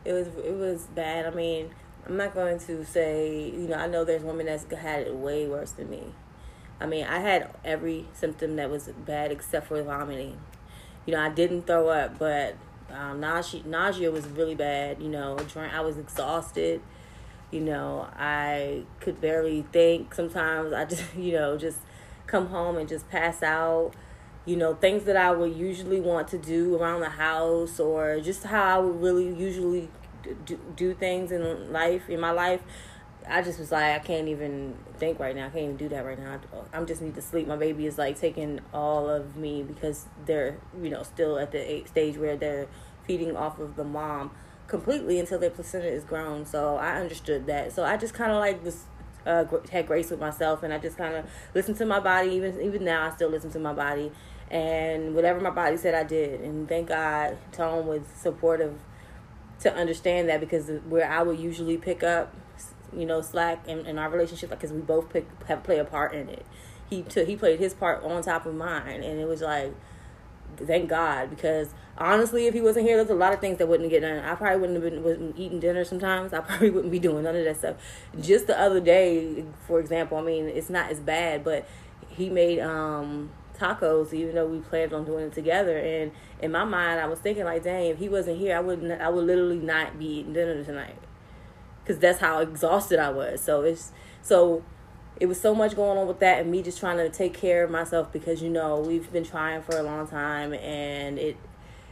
it 0.03 0.13
was 0.13 0.27
it 0.43 0.55
was 0.57 0.83
bad. 0.95 1.25
I 1.25 1.29
mean, 1.29 1.69
I'm 2.07 2.15
not 2.15 2.33
going 2.33 2.57
to 2.59 2.85
say 2.85 3.49
you 3.49 3.67
know 3.67 3.75
I 3.75 3.87
know 3.87 4.05
there's 4.05 4.23
women 4.23 4.45
that's 4.45 4.65
had 4.73 5.07
it 5.07 5.15
way 5.15 5.47
worse 5.47 5.71
than 5.71 5.89
me. 5.89 6.03
I 6.79 6.85
mean, 6.85 7.05
I 7.05 7.19
had 7.19 7.53
every 7.65 8.05
symptom 8.13 8.55
that 8.57 8.69
was 8.69 8.87
bad 9.05 9.31
except 9.31 9.67
for 9.67 9.81
vomiting. 9.81 10.39
You 11.05 11.13
know, 11.13 11.21
I 11.21 11.29
didn't 11.29 11.65
throw 11.65 11.89
up, 11.89 12.17
but 12.19 12.55
um, 12.91 13.19
nausea 13.19 13.63
nausea 13.65 14.11
was 14.11 14.25
really 14.27 14.55
bad. 14.55 15.01
You 15.01 15.09
know, 15.09 15.37
I 15.55 15.81
was 15.81 15.97
exhausted. 15.97 16.81
You 17.51 17.61
know, 17.61 18.07
I 18.15 18.83
could 18.99 19.19
barely 19.19 19.65
think. 19.73 20.13
Sometimes 20.13 20.71
I 20.71 20.85
just 20.85 21.03
you 21.17 21.33
know 21.33 21.57
just 21.57 21.79
come 22.25 22.47
home 22.47 22.77
and 22.77 22.87
just 22.87 23.09
pass 23.09 23.43
out 23.43 23.93
you 24.47 24.55
know, 24.55 24.73
things 24.73 25.03
that 25.03 25.17
I 25.17 25.31
would 25.31 25.57
usually 25.57 25.99
want 25.99 26.29
to 26.29 26.37
do 26.37 26.77
around 26.77 27.01
the 27.01 27.09
house 27.09 27.81
or 27.81 28.21
just 28.21 28.45
how 28.45 28.63
I 28.63 28.81
would 28.81 29.01
really 29.01 29.27
usually 29.27 29.89
do, 30.45 30.59
do 30.75 30.93
things 30.93 31.31
in 31.31 31.71
life, 31.71 32.09
in 32.09 32.19
my 32.19 32.31
life. 32.31 32.61
I 33.29 33.41
just 33.41 33.59
was 33.59 33.71
like, 33.71 33.93
I 33.93 33.99
can't 33.99 34.29
even 34.29 34.77
think 34.97 35.19
right 35.19 35.35
now. 35.35 35.47
I 35.47 35.49
can't 35.49 35.63
even 35.63 35.77
do 35.77 35.89
that 35.89 36.05
right 36.05 36.17
now. 36.17 36.39
I'm 36.71 36.85
just 36.85 37.01
need 37.01 37.15
to 37.15 37.21
sleep. 37.21 37.47
My 37.47 37.57
baby 37.57 37.85
is 37.85 37.97
like 37.97 38.17
taking 38.17 38.61
all 38.73 39.09
of 39.09 39.35
me 39.35 39.63
because 39.63 40.05
they're, 40.25 40.57
you 40.81 40.89
know, 40.89 41.03
still 41.03 41.37
at 41.37 41.51
the 41.51 41.83
stage 41.87 42.17
where 42.17 42.37
they're 42.37 42.67
feeding 43.05 43.35
off 43.35 43.59
of 43.59 43.75
the 43.75 43.83
mom 43.83 44.31
completely 44.67 45.19
until 45.19 45.39
their 45.39 45.49
placenta 45.49 45.87
is 45.87 46.03
grown. 46.03 46.45
So 46.45 46.77
I 46.77 46.99
understood 46.99 47.47
that. 47.47 47.73
So 47.73 47.83
I 47.83 47.97
just 47.97 48.13
kind 48.13 48.31
of 48.31 48.39
like 48.39 48.63
was 48.63 48.85
uh, 49.25 49.45
had 49.71 49.87
grace 49.87 50.09
with 50.09 50.19
myself, 50.19 50.63
and 50.63 50.73
I 50.73 50.77
just 50.77 50.97
kind 50.97 51.15
of 51.15 51.25
listened 51.53 51.77
to 51.77 51.85
my 51.85 51.99
body. 51.99 52.29
Even 52.29 52.61
even 52.61 52.85
now, 52.85 53.07
I 53.07 53.15
still 53.15 53.29
listen 53.29 53.51
to 53.51 53.59
my 53.59 53.73
body, 53.73 54.11
and 54.49 55.13
whatever 55.13 55.39
my 55.41 55.49
body 55.49 55.77
said, 55.77 55.93
I 55.93 56.03
did. 56.03 56.41
And 56.41 56.67
thank 56.67 56.87
God, 56.87 57.37
Tone 57.51 57.85
was 57.85 58.01
supportive 58.15 58.79
to 59.61 59.73
understand 59.73 60.29
that 60.29 60.39
because 60.39 60.69
where 60.87 61.09
I 61.09 61.21
would 61.23 61.39
usually 61.39 61.77
pick 61.77 62.03
up, 62.03 62.33
you 62.95 63.05
know, 63.05 63.21
slack 63.21 63.67
in, 63.67 63.85
in 63.85 63.97
our 63.97 64.09
relationship, 64.09 64.49
because 64.49 64.71
we 64.71 64.81
both 64.81 65.11
pick 65.11 65.27
have 65.47 65.63
play 65.63 65.79
a 65.79 65.85
part 65.85 66.13
in 66.13 66.29
it. 66.29 66.45
He 66.89 67.01
took 67.03 67.27
he 67.27 67.35
played 67.35 67.59
his 67.59 67.73
part 67.73 68.03
on 68.03 68.21
top 68.21 68.45
of 68.45 68.55
mine, 68.55 69.03
and 69.03 69.19
it 69.19 69.27
was 69.27 69.41
like 69.41 69.73
thank 70.65 70.89
God 70.89 71.29
because 71.29 71.73
honestly, 71.97 72.47
if 72.47 72.53
he 72.53 72.61
wasn't 72.61 72.85
here, 72.85 72.97
there's 72.97 73.09
a 73.09 73.15
lot 73.15 73.33
of 73.33 73.39
things 73.39 73.57
that 73.57 73.67
wouldn't 73.67 73.89
get 73.89 74.01
done. 74.01 74.19
I 74.19 74.35
probably 74.35 74.59
wouldn't 74.59 74.83
have 74.83 74.91
been 74.91 75.03
wasn't 75.03 75.37
eating 75.37 75.59
dinner 75.59 75.83
sometimes. 75.83 76.33
I 76.33 76.39
probably 76.41 76.69
wouldn't 76.69 76.91
be 76.91 76.99
doing 76.99 77.23
none 77.23 77.35
of 77.35 77.43
that 77.43 77.57
stuff. 77.57 77.75
Just 78.19 78.47
the 78.47 78.59
other 78.59 78.79
day, 78.79 79.43
for 79.67 79.79
example, 79.79 80.17
I 80.17 80.21
mean, 80.21 80.47
it's 80.47 80.69
not 80.69 80.91
as 80.91 80.99
bad, 80.99 81.43
but 81.43 81.67
he 82.09 82.29
made 82.29 82.59
um 82.59 83.31
tacos 83.57 84.13
even 84.13 84.35
though 84.35 84.47
we 84.47 84.59
planned 84.59 84.93
on 84.93 85.05
doing 85.05 85.25
it 85.25 85.33
together. 85.33 85.77
And 85.77 86.11
in 86.41 86.51
my 86.51 86.63
mind 86.63 86.99
I 86.99 87.07
was 87.07 87.19
thinking 87.19 87.45
like 87.45 87.63
dang 87.63 87.87
if 87.87 87.97
he 87.97 88.09
wasn't 88.09 88.37
here 88.37 88.55
I 88.55 88.59
wouldn't 88.59 89.01
I 89.01 89.09
would 89.09 89.25
literally 89.25 89.57
not 89.57 89.97
be 89.97 90.19
eating 90.19 90.33
dinner 90.33 90.63
tonight. 90.63 90.97
Because 91.83 91.99
that's 91.99 92.19
how 92.19 92.39
exhausted 92.39 92.99
I 92.99 93.09
was. 93.09 93.41
So 93.41 93.61
it's 93.61 93.91
so 94.21 94.63
it 95.19 95.25
was 95.25 95.39
so 95.39 95.55
much 95.55 95.75
going 95.75 95.97
on 95.97 96.07
with 96.07 96.19
that 96.19 96.41
and 96.41 96.51
me 96.51 96.61
just 96.61 96.79
trying 96.79 96.97
to 96.97 97.09
take 97.09 97.33
care 97.33 97.63
of 97.63 97.71
myself 97.71 98.11
because 98.11 98.41
you 98.41 98.49
know 98.49 98.79
we've 98.79 99.11
been 99.11 99.25
trying 99.25 99.61
for 99.61 99.77
a 99.77 99.83
long 99.83 100.07
time 100.07 100.53
and 100.53 101.17
it 101.17 101.37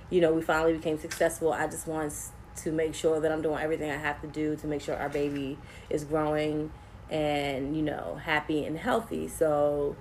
you 0.10 0.22
know 0.22 0.34
we 0.34 0.41
finally 0.41 0.74
became 0.74 1.00
successful. 1.00 1.51
I 1.51 1.67
just 1.67 1.88
want 1.88 2.13
to 2.57 2.72
make 2.72 2.95
sure 2.95 3.19
that 3.19 3.34
i'm 3.34 3.41
doing 3.41 3.60
everything 3.62 3.91
i 3.91 3.98
have 3.98 4.22
to 4.22 4.27
do 4.27 4.55
to 4.55 4.65
make 4.65 4.79
sure 4.81 4.95
our 4.95 5.10
baby 5.10 5.57
is 5.89 6.05
growing 6.05 6.72
and 7.10 7.75
you 7.75 7.84
know 7.84 8.19
happy 8.24 8.65
and 8.65 8.77
healthy. 8.77 9.27
So 9.27 9.95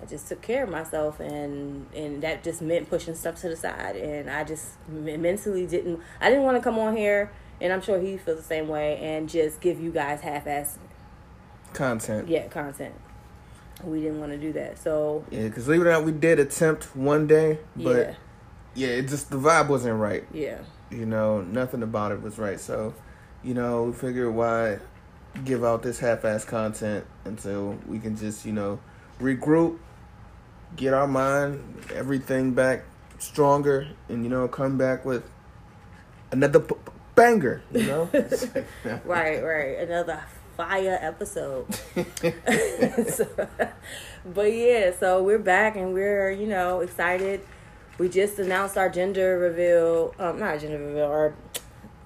I 0.00 0.06
just 0.06 0.28
took 0.28 0.40
care 0.42 0.64
of 0.64 0.70
myself, 0.70 1.20
and 1.20 1.86
and 1.94 2.22
that 2.22 2.44
just 2.44 2.62
meant 2.62 2.88
pushing 2.88 3.14
stuff 3.14 3.40
to 3.40 3.48
the 3.48 3.56
side. 3.56 3.96
And 3.96 4.30
I 4.30 4.44
just 4.44 4.68
mentally 4.88 5.66
didn't. 5.66 6.00
I 6.20 6.28
didn't 6.28 6.44
want 6.44 6.56
to 6.56 6.62
come 6.62 6.78
on 6.78 6.96
here, 6.96 7.32
and 7.60 7.72
I'm 7.72 7.80
sure 7.80 8.00
he 8.00 8.16
feels 8.16 8.38
the 8.38 8.44
same 8.44 8.68
way, 8.68 8.98
and 8.98 9.28
just 9.28 9.60
give 9.60 9.80
you 9.80 9.90
guys 9.90 10.20
half-ass 10.20 10.78
content. 11.72 12.28
Yeah, 12.28 12.46
content. 12.48 12.94
We 13.84 14.00
didn't 14.00 14.20
want 14.20 14.32
to 14.32 14.38
do 14.38 14.52
that, 14.54 14.78
so 14.78 15.24
yeah. 15.30 15.44
Because 15.44 15.66
believe 15.66 15.82
it 15.82 15.86
or 15.86 15.92
not, 15.92 16.04
we 16.04 16.12
did 16.12 16.38
attempt 16.38 16.96
one 16.96 17.26
day, 17.26 17.58
but 17.76 17.96
yeah, 17.96 18.14
yeah 18.74 18.88
it 18.88 19.08
just 19.08 19.30
the 19.30 19.38
vibe 19.38 19.68
wasn't 19.68 19.98
right. 19.98 20.24
Yeah. 20.32 20.58
You 20.90 21.06
know, 21.06 21.42
nothing 21.42 21.82
about 21.82 22.12
it 22.12 22.22
was 22.22 22.38
right. 22.38 22.58
So, 22.58 22.94
you 23.44 23.52
know, 23.52 23.84
we 23.84 23.92
figured 23.92 24.34
why 24.34 24.78
give 25.44 25.64
out 25.64 25.82
this 25.82 26.00
half-ass 26.00 26.44
content 26.44 27.04
until 27.24 27.78
we 27.86 27.98
can 27.98 28.16
just 28.16 28.44
you 28.44 28.52
know 28.52 28.80
regroup 29.20 29.78
get 30.76 30.94
our 30.94 31.06
mind, 31.06 31.84
everything 31.94 32.52
back 32.52 32.84
stronger, 33.18 33.88
and 34.08 34.24
you 34.24 34.30
know, 34.30 34.48
come 34.48 34.78
back 34.78 35.04
with 35.04 35.24
another 36.30 36.60
p- 36.60 36.74
banger. 37.14 37.62
You 37.72 37.86
know, 37.86 38.10
right, 39.04 39.42
right, 39.42 39.78
another 39.78 40.22
fire 40.56 40.98
episode. 41.00 41.72
so, 43.08 43.28
but 44.24 44.52
yeah, 44.52 44.92
so 44.98 45.22
we're 45.22 45.38
back 45.38 45.76
and 45.76 45.92
we're 45.92 46.30
you 46.30 46.46
know 46.46 46.80
excited. 46.80 47.40
We 47.98 48.08
just 48.08 48.38
announced 48.38 48.78
our 48.78 48.88
gender 48.88 49.38
reveal. 49.38 50.14
Um, 50.18 50.38
not 50.38 50.60
gender 50.60 50.78
reveal, 50.78 51.06
our 51.06 51.34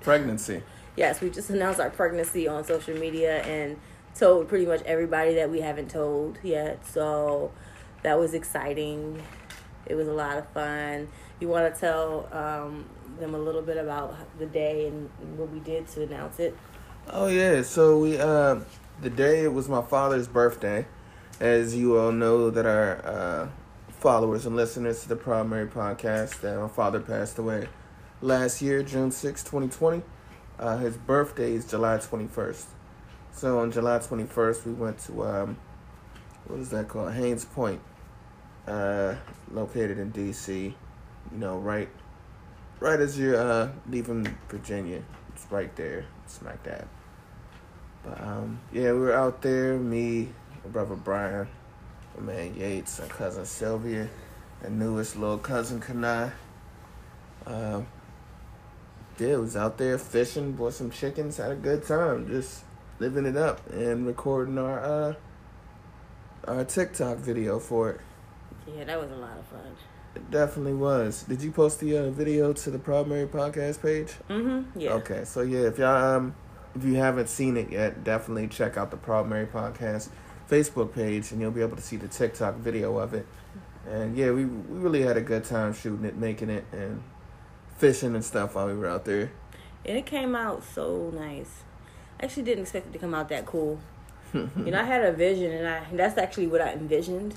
pregnancy. 0.00 0.62
Yes, 0.96 1.20
we 1.20 1.30
just 1.30 1.48
announced 1.50 1.80
our 1.80 1.90
pregnancy 1.90 2.46
on 2.46 2.64
social 2.64 2.94
media 2.96 3.42
and 3.42 3.78
told 4.14 4.48
pretty 4.48 4.66
much 4.66 4.82
everybody 4.82 5.34
that 5.34 5.50
we 5.50 5.60
haven't 5.60 5.90
told 5.90 6.38
yet. 6.42 6.86
So 6.86 7.50
that 8.02 8.18
was 8.18 8.34
exciting. 8.34 9.22
It 9.86 9.94
was 9.94 10.08
a 10.08 10.12
lot 10.12 10.38
of 10.38 10.48
fun. 10.48 11.08
You 11.40 11.48
want 11.48 11.72
to 11.72 11.80
tell 11.80 12.28
um, 12.32 12.88
them 13.18 13.34
a 13.34 13.38
little 13.38 13.62
bit 13.62 13.76
about 13.76 14.16
the 14.38 14.46
day 14.46 14.88
and 14.88 15.10
what 15.36 15.50
we 15.50 15.60
did 15.60 15.86
to 15.88 16.02
announce 16.02 16.38
it? 16.38 16.56
Oh 17.08 17.26
yeah, 17.26 17.62
so 17.62 17.98
we 17.98 18.18
uh, 18.18 18.60
the 19.00 19.10
day 19.10 19.44
it 19.44 19.52
was 19.52 19.68
my 19.68 19.82
father's 19.82 20.28
birthday, 20.28 20.86
as 21.40 21.74
you 21.74 21.98
all 21.98 22.12
know 22.12 22.50
that 22.50 22.64
our 22.64 23.04
uh, 23.04 23.48
followers 23.88 24.46
and 24.46 24.54
listeners 24.54 25.02
to 25.02 25.08
the 25.08 25.16
Proud 25.16 25.50
Merrie 25.50 25.68
podcast 25.68 26.40
that 26.40 26.58
my 26.58 26.68
father 26.68 27.00
passed 27.00 27.38
away 27.38 27.68
last 28.20 28.62
year, 28.62 28.82
June 28.82 29.10
6, 29.10 29.42
2020. 29.42 30.02
Uh, 30.58 30.76
his 30.76 30.96
birthday 30.96 31.54
is 31.54 31.68
July 31.68 31.96
21st. 31.96 32.66
So 33.32 33.58
on 33.58 33.72
July 33.72 33.98
21st, 33.98 34.66
we 34.66 34.72
went 34.72 34.98
to, 35.00 35.24
um, 35.24 35.56
what 36.46 36.60
is 36.60 36.70
that 36.70 36.86
called? 36.86 37.14
Hains 37.14 37.44
Point 37.44 37.80
uh, 38.66 39.14
located 39.50 39.98
in 39.98 40.10
D.C. 40.10 40.74
You 41.32 41.38
know, 41.38 41.58
right, 41.58 41.88
right 42.80 43.00
as 43.00 43.18
you're 43.18 43.36
uh, 43.36 43.70
leaving 43.88 44.36
Virginia, 44.48 45.02
it's 45.28 45.46
right 45.50 45.74
there, 45.76 46.04
smack 46.26 46.62
dab. 46.62 46.86
But 48.04 48.20
um, 48.20 48.60
yeah, 48.72 48.92
we 48.92 48.98
were 48.98 49.14
out 49.14 49.42
there. 49.42 49.78
Me, 49.78 50.28
my 50.64 50.70
brother 50.70 50.96
Brian, 50.96 51.48
my 52.16 52.22
man 52.32 52.54
Yates, 52.56 53.00
my 53.00 53.06
cousin 53.06 53.44
Sylvia, 53.44 54.08
and 54.62 54.78
newest 54.78 55.16
little 55.16 55.38
cousin 55.38 55.80
Kanai. 55.80 56.32
Um, 57.46 57.86
yeah, 59.18 59.36
was 59.36 59.56
out 59.56 59.78
there 59.78 59.98
fishing, 59.98 60.52
bought 60.52 60.74
some 60.74 60.90
chickens, 60.90 61.36
had 61.36 61.52
a 61.52 61.56
good 61.56 61.86
time, 61.86 62.26
just 62.26 62.64
living 62.98 63.26
it 63.26 63.36
up 63.36 63.68
and 63.70 64.06
recording 64.06 64.58
our 64.58 64.80
uh, 64.80 65.14
our 66.48 66.64
TikTok 66.64 67.18
video 67.18 67.58
for 67.58 67.90
it. 67.90 68.00
Yeah, 68.66 68.84
that 68.84 69.00
was 69.00 69.10
a 69.10 69.16
lot 69.16 69.36
of 69.38 69.46
fun. 69.46 69.76
It 70.14 70.30
definitely 70.30 70.74
was. 70.74 71.22
Did 71.22 71.42
you 71.42 71.50
post 71.50 71.80
the 71.80 71.96
uh, 71.96 72.10
video 72.10 72.52
to 72.52 72.70
the 72.70 72.78
Proud 72.78 73.06
Merrie 73.08 73.26
podcast 73.26 73.80
page? 73.80 74.12
Mm-hmm. 74.28 74.78
Yeah. 74.78 74.92
Okay, 74.94 75.24
so 75.24 75.40
yeah, 75.40 75.60
if 75.60 75.78
y'all 75.78 76.16
um, 76.16 76.34
if 76.74 76.84
you 76.84 76.94
haven't 76.94 77.28
seen 77.28 77.56
it 77.56 77.70
yet, 77.70 78.04
definitely 78.04 78.48
check 78.48 78.76
out 78.76 78.90
the 78.90 78.96
Proud 78.96 79.28
Merrie 79.28 79.50
podcast 79.50 80.10
Facebook 80.50 80.94
page, 80.94 81.32
and 81.32 81.40
you'll 81.40 81.50
be 81.50 81.62
able 81.62 81.76
to 81.76 81.82
see 81.82 81.96
the 81.96 82.08
TikTok 82.08 82.56
video 82.56 82.98
of 82.98 83.14
it. 83.14 83.26
And 83.88 84.16
yeah, 84.16 84.30
we 84.30 84.44
we 84.44 84.78
really 84.78 85.02
had 85.02 85.16
a 85.16 85.22
good 85.22 85.44
time 85.44 85.72
shooting 85.72 86.04
it, 86.04 86.16
making 86.16 86.50
it, 86.50 86.64
and 86.72 87.02
fishing 87.78 88.14
and 88.14 88.24
stuff 88.24 88.54
while 88.54 88.66
we 88.66 88.74
were 88.74 88.88
out 88.88 89.04
there. 89.06 89.32
And 89.84 89.96
it 89.96 90.06
came 90.06 90.36
out 90.36 90.62
so 90.62 91.10
nice. 91.14 91.62
I 92.20 92.26
actually 92.26 92.44
didn't 92.44 92.62
expect 92.62 92.86
it 92.86 92.92
to 92.92 92.98
come 92.98 93.14
out 93.14 93.30
that 93.30 93.46
cool. 93.46 93.80
you 94.34 94.50
know, 94.56 94.80
I 94.80 94.84
had 94.84 95.02
a 95.04 95.12
vision, 95.12 95.50
and 95.52 95.66
I 95.66 95.86
that's 95.92 96.18
actually 96.18 96.48
what 96.48 96.60
I 96.60 96.74
envisioned 96.74 97.34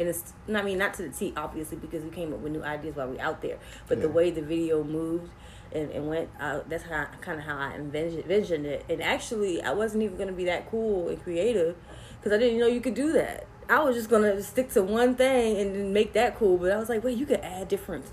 and 0.00 0.08
it's 0.08 0.32
I 0.52 0.62
mean 0.62 0.78
not 0.78 0.94
to 0.94 1.02
the 1.02 1.10
T 1.10 1.32
obviously 1.36 1.76
because 1.76 2.02
we 2.02 2.10
came 2.10 2.32
up 2.32 2.40
with 2.40 2.52
new 2.52 2.64
ideas 2.64 2.96
while 2.96 3.08
we 3.08 3.20
out 3.20 3.42
there, 3.42 3.58
but 3.86 3.98
yeah. 3.98 4.02
the 4.02 4.08
way 4.08 4.30
the 4.30 4.42
video 4.42 4.82
moved 4.82 5.30
and, 5.72 5.90
and 5.90 6.08
went 6.08 6.30
uh, 6.40 6.60
that's 6.66 6.84
how 6.84 7.06
kind 7.20 7.38
of 7.38 7.44
how 7.44 7.56
I 7.56 7.74
envisioned, 7.74 8.22
envisioned 8.22 8.66
it. 8.66 8.84
And 8.88 9.02
actually, 9.02 9.62
I 9.62 9.72
wasn't 9.72 10.02
even 10.02 10.16
gonna 10.16 10.32
be 10.32 10.46
that 10.46 10.70
cool 10.70 11.08
and 11.08 11.22
creative 11.22 11.76
because 12.18 12.32
I 12.32 12.38
didn't 12.38 12.58
know 12.58 12.66
you 12.66 12.80
could 12.80 12.94
do 12.94 13.12
that. 13.12 13.46
I 13.68 13.80
was 13.80 13.94
just 13.94 14.08
gonna 14.08 14.42
stick 14.42 14.70
to 14.70 14.82
one 14.82 15.14
thing 15.14 15.58
and 15.58 15.74
then 15.74 15.92
make 15.92 16.14
that 16.14 16.38
cool. 16.38 16.56
But 16.56 16.72
I 16.72 16.78
was 16.78 16.88
like, 16.88 17.04
wait, 17.04 17.18
you 17.18 17.26
could 17.26 17.40
add 17.40 17.68
different. 17.68 18.06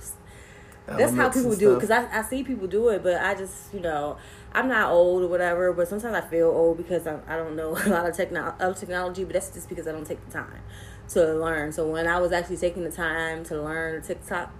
That's 0.85 1.13
how 1.13 1.29
people 1.29 1.55
do 1.55 1.73
it 1.73 1.75
because 1.75 1.91
I, 1.91 2.19
I 2.19 2.21
see 2.21 2.43
people 2.43 2.67
do 2.67 2.89
it, 2.89 3.03
but 3.03 3.21
I 3.21 3.35
just 3.35 3.73
you 3.73 3.79
know 3.79 4.17
I'm 4.53 4.67
not 4.67 4.91
old 4.91 5.23
or 5.23 5.27
whatever, 5.27 5.73
but 5.73 5.87
sometimes 5.87 6.15
I 6.15 6.21
feel 6.21 6.47
old 6.47 6.77
because 6.77 7.05
I, 7.05 7.19
I 7.27 7.35
don't 7.35 7.55
know 7.55 7.71
a 7.85 7.89
lot 7.89 8.07
of 8.07 8.15
techno- 8.15 8.55
of 8.59 8.77
technology, 8.77 9.23
but 9.23 9.33
that's 9.33 9.51
just 9.51 9.69
because 9.69 9.87
I 9.87 9.91
don't 9.91 10.05
take 10.05 10.23
the 10.25 10.31
time 10.31 10.61
to 11.09 11.33
learn. 11.33 11.71
So 11.71 11.87
when 11.87 12.07
I 12.07 12.19
was 12.19 12.31
actually 12.31 12.57
taking 12.57 12.83
the 12.83 12.91
time 12.91 13.43
to 13.45 13.61
learn 13.61 14.01
TikTok 14.01 14.51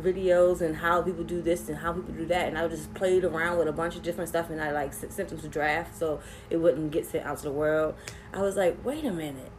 videos 0.00 0.60
and 0.60 0.76
how 0.76 1.02
people 1.02 1.22
do 1.22 1.40
this 1.40 1.68
and 1.68 1.78
how 1.78 1.92
people 1.92 2.14
do 2.14 2.26
that, 2.26 2.48
and 2.48 2.58
I 2.58 2.66
just 2.68 2.92
played 2.94 3.24
around 3.24 3.58
with 3.58 3.68
a 3.68 3.72
bunch 3.72 3.96
of 3.96 4.02
different 4.02 4.28
stuff, 4.28 4.50
and 4.50 4.60
I 4.60 4.72
like 4.72 4.92
sent 4.92 5.28
them 5.28 5.38
to 5.38 5.48
draft 5.48 5.96
so 5.96 6.20
it 6.50 6.58
wouldn't 6.58 6.90
get 6.90 7.06
sent 7.06 7.26
out 7.26 7.38
to 7.38 7.44
the 7.44 7.52
world. 7.52 7.94
I 8.32 8.42
was 8.42 8.56
like, 8.56 8.84
wait 8.84 9.04
a 9.04 9.12
minute. 9.12 9.52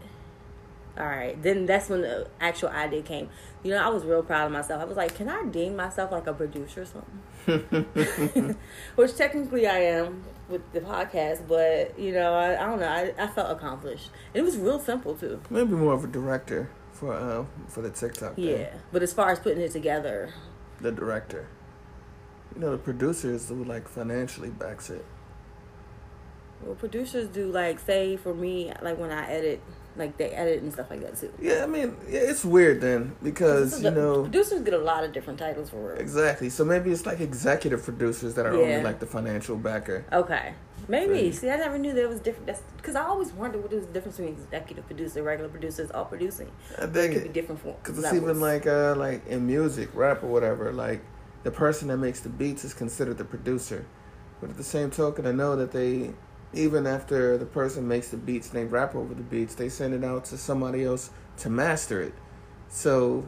All 0.98 1.06
right, 1.06 1.42
then 1.42 1.66
that's 1.66 1.90
when 1.90 2.02
the 2.02 2.28
actual 2.40 2.70
idea 2.70 3.02
came. 3.02 3.30
You 3.64 3.72
know, 3.72 3.84
I 3.84 3.90
was 3.90 4.06
real 4.06 4.24
proud 4.24 4.46
of 4.46 4.54
myself. 4.54 4.82
I 4.82 4.86
was 4.86 4.96
like, 4.96 5.16
can 5.16 5.28
I 5.28 5.44
deem 5.46 5.76
myself 5.76 6.12
like 6.12 6.26
a 6.28 6.34
producer 6.34 6.84
or 6.84 6.86
something? 6.86 8.58
Which 8.96 9.16
technically 9.18 9.68
I 9.68 9.80
am 9.80 10.24
with 10.48 10.62
the 10.72 10.80
podcast, 10.80 11.48
but 11.48 12.00
you 12.00 12.14
know, 12.14 12.34
I, 12.34 12.54
I 12.54 12.66
don't 12.66 12.80
know. 12.80 12.88
I, 12.88 13.14
I 13.18 13.28
felt 13.28 13.52
accomplished. 13.52 14.10
And 14.34 14.42
it 14.42 14.46
was 14.46 14.58
real 14.58 14.80
simple 14.80 15.16
too. 15.16 15.42
Maybe 15.50 15.74
more 15.74 15.94
of 15.94 16.06
a 16.06 16.08
director 16.08 16.70
for 16.94 17.14
uh, 17.14 17.46
for 17.68 17.82
the 17.82 17.90
TikTok. 17.90 18.34
Yeah, 18.38 18.70
but 18.94 19.04
as 19.04 19.12
far 19.12 19.32
as 19.32 19.40
putting 19.40 19.62
it 19.62 19.72
together, 19.72 20.34
the 20.80 20.92
director. 20.92 21.48
You 22.54 22.62
know, 22.62 22.72
the 22.72 22.78
producers 22.78 23.50
who 23.50 23.66
like 23.66 23.90
financially 23.90 24.50
backs 24.50 24.90
it. 24.90 25.04
Well, 26.62 26.76
producers 26.76 27.28
do 27.28 27.52
like 27.52 27.80
say 27.80 28.16
for 28.16 28.34
me, 28.34 28.72
like 28.82 28.98
when 28.98 29.12
I 29.12 29.30
edit 29.30 29.62
like 29.98 30.18
they 30.18 30.30
edit 30.30 30.62
and 30.62 30.72
stuff 30.72 30.90
like 30.90 31.02
that 31.02 31.18
too. 31.18 31.32
Yeah, 31.40 31.64
I 31.64 31.68
mean, 31.68 31.96
yeah, 32.10 32.20
it's 32.20 32.44
weird 32.44 32.82
then 32.82 33.16
because 33.24 33.82
you 33.82 33.92
know 33.92 34.24
producers 34.24 34.62
get 34.62 34.74
a 34.74 34.78
lot 34.78 35.04
of 35.04 35.14
different 35.14 35.40
titles 35.40 35.70
for 35.70 35.78
work. 35.78 36.00
Exactly. 36.00 36.50
So 36.50 36.66
maybe 36.66 36.92
it's 36.92 37.06
like 37.06 37.20
executive 37.20 37.84
producers 37.84 38.36
that 38.36 38.46
are 38.46 38.54
yeah. 38.54 38.62
only 38.62 38.84
like 38.84 39.00
the 39.00 39.06
financial 39.06 39.56
backer. 39.56 40.06
Okay. 40.12 40.54
Maybe. 40.88 41.32
See, 41.32 41.50
I 41.50 41.58
never 41.58 41.78
knew 41.78 41.94
there 41.94 42.08
was 42.08 42.20
different. 42.20 42.48
That's 42.48 42.62
because 42.78 42.96
I 42.96 43.04
always 43.04 43.32
wondered 43.32 43.64
what 43.64 43.74
is 43.74 43.88
the 43.88 43.94
difference 43.94 44.18
between 44.18 44.36
executive 44.36 44.86
producer, 44.86 45.24
regular 45.24 45.50
producers, 45.50 45.90
all 45.92 46.06
producing. 46.06 46.52
I 46.78 46.86
think 46.86 47.12
it 47.12 47.14
could 47.14 47.34
be 47.34 47.42
different 47.42 47.62
for 47.62 47.76
because 47.82 47.98
it's 47.98 48.14
even 48.14 48.40
like 48.40 48.68
uh 48.68 48.96
like 48.96 49.26
in 49.28 49.48
music, 49.48 49.90
rap 49.94 50.24
or 50.24 50.28
whatever. 50.28 50.72
Like 50.72 51.02
the 51.44 51.52
person 51.52 51.88
that 51.88 51.98
makes 51.98 52.20
the 52.20 52.30
beats 52.30 52.64
is 52.64 52.74
considered 52.74 53.18
the 53.18 53.26
producer, 53.26 53.86
but 54.42 54.50
at 54.50 54.58
the 54.58 54.64
same 54.64 54.92
token, 54.92 55.26
I 55.26 55.32
know 55.32 55.56
that 55.56 55.72
they 55.72 56.14
even 56.54 56.88
after 56.88 57.38
the 57.38 57.46
person 57.46 57.88
makes 57.88 58.10
the 58.10 58.18
beats 58.18 58.50
and 58.50 58.58
they 58.58 58.66
rap 58.66 58.96
over 58.96 59.14
the 59.14 59.24
beats, 59.24 59.56
they 59.56 59.70
send 59.70 59.94
it 59.94 60.04
out 60.04 60.26
to 60.26 60.38
somebody 60.38 60.84
else 60.84 61.10
to 61.38 61.50
master 61.50 62.02
it. 62.02 62.14
So, 62.70 63.28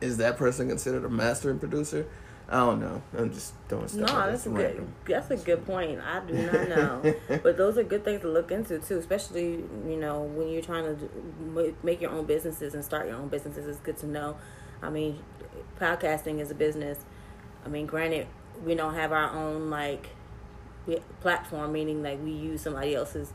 is 0.00 0.16
that 0.18 0.36
person 0.36 0.68
considered 0.68 1.04
a 1.04 1.08
mastering 1.08 1.58
producer? 1.58 2.06
I 2.50 2.60
don't 2.60 2.80
know. 2.80 3.02
I'm 3.16 3.32
just 3.32 3.52
throwing 3.68 3.88
stuff. 3.88 4.08
No, 4.08 4.30
that's 4.30 4.46
a 4.46 4.48
good. 4.48 4.86
That's 5.06 5.30
a 5.30 5.36
good 5.36 5.66
point. 5.66 6.00
I 6.00 6.20
do 6.20 6.32
not 6.34 6.68
know, 6.68 7.14
but 7.42 7.58
those 7.58 7.76
are 7.76 7.82
good 7.82 8.04
things 8.04 8.22
to 8.22 8.28
look 8.28 8.50
into 8.50 8.78
too. 8.78 8.98
Especially 8.98 9.62
you 9.86 9.96
know 9.98 10.22
when 10.22 10.48
you're 10.48 10.62
trying 10.62 10.84
to 10.84 11.74
make 11.82 12.00
your 12.00 12.10
own 12.10 12.24
businesses 12.24 12.74
and 12.74 12.82
start 12.82 13.06
your 13.06 13.16
own 13.16 13.28
businesses. 13.28 13.66
It's 13.66 13.80
good 13.80 13.98
to 13.98 14.06
know. 14.06 14.38
I 14.82 14.88
mean, 14.88 15.18
podcasting 15.78 16.40
is 16.40 16.50
a 16.50 16.54
business. 16.54 16.98
I 17.66 17.68
mean, 17.68 17.84
granted, 17.84 18.28
we 18.64 18.74
don't 18.74 18.94
have 18.94 19.12
our 19.12 19.30
own 19.30 19.68
like 19.68 20.08
platform, 21.20 21.72
meaning 21.72 22.02
like 22.02 22.22
we 22.22 22.30
use 22.32 22.62
somebody 22.62 22.94
else's 22.94 23.32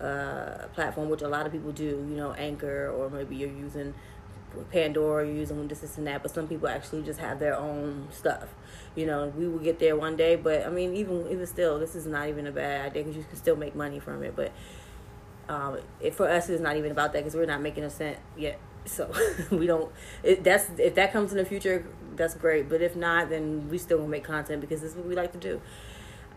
uh, 0.00 0.66
platform, 0.74 1.08
which 1.08 1.22
a 1.22 1.28
lot 1.28 1.46
of 1.46 1.52
people 1.52 1.72
do. 1.72 1.84
You 1.84 2.16
know, 2.16 2.32
Anchor, 2.32 2.90
or 2.90 3.10
maybe 3.10 3.36
you're 3.36 3.48
using 3.48 3.94
Pandora, 4.70 5.26
you're 5.26 5.34
using 5.36 5.66
this, 5.68 5.80
this, 5.80 5.98
and 5.98 6.06
that. 6.06 6.22
But 6.22 6.32
some 6.32 6.46
people 6.46 6.68
actually 6.68 7.02
just 7.02 7.20
have 7.20 7.38
their 7.40 7.56
own 7.56 8.08
stuff. 8.10 8.48
You 8.94 9.06
know, 9.06 9.32
we 9.36 9.48
will 9.48 9.58
get 9.58 9.78
there 9.80 9.96
one 9.96 10.16
day, 10.16 10.36
but 10.36 10.64
I 10.66 10.70
mean, 10.70 10.94
even 10.94 11.26
even 11.30 11.46
still, 11.46 11.78
this 11.78 11.94
is 11.94 12.06
not 12.06 12.28
even 12.28 12.46
a 12.46 12.52
bad 12.52 12.86
idea 12.86 13.02
because 13.02 13.16
you 13.16 13.24
can 13.24 13.36
still 13.36 13.56
make 13.56 13.74
money 13.74 13.98
from 14.00 14.22
it. 14.22 14.34
But 14.36 14.52
Um, 15.48 15.78
it, 16.00 16.14
for 16.14 16.28
us, 16.28 16.48
it's 16.48 16.62
not 16.62 16.76
even 16.76 16.90
about 16.90 17.12
that 17.12 17.20
because 17.20 17.34
we're 17.34 17.44
not 17.46 17.60
making 17.60 17.84
a 17.84 17.90
cent 17.90 18.18
yet. 18.36 18.58
So 18.86 19.12
we 19.50 19.66
don't. 19.66 19.90
It, 20.22 20.42
that's 20.44 20.70
if 20.78 20.94
that 20.94 21.12
comes 21.12 21.32
in 21.32 21.38
the 21.38 21.44
future, 21.44 21.86
that's 22.16 22.34
great. 22.34 22.68
But 22.68 22.80
if 22.80 22.96
not, 22.96 23.28
then 23.30 23.68
we 23.70 23.78
still 23.78 23.98
gonna 23.98 24.10
make 24.10 24.24
content 24.24 24.60
because 24.60 24.80
this 24.80 24.92
is 24.92 24.96
what 24.96 25.06
we 25.06 25.14
like 25.14 25.32
to 25.32 25.38
do. 25.38 25.60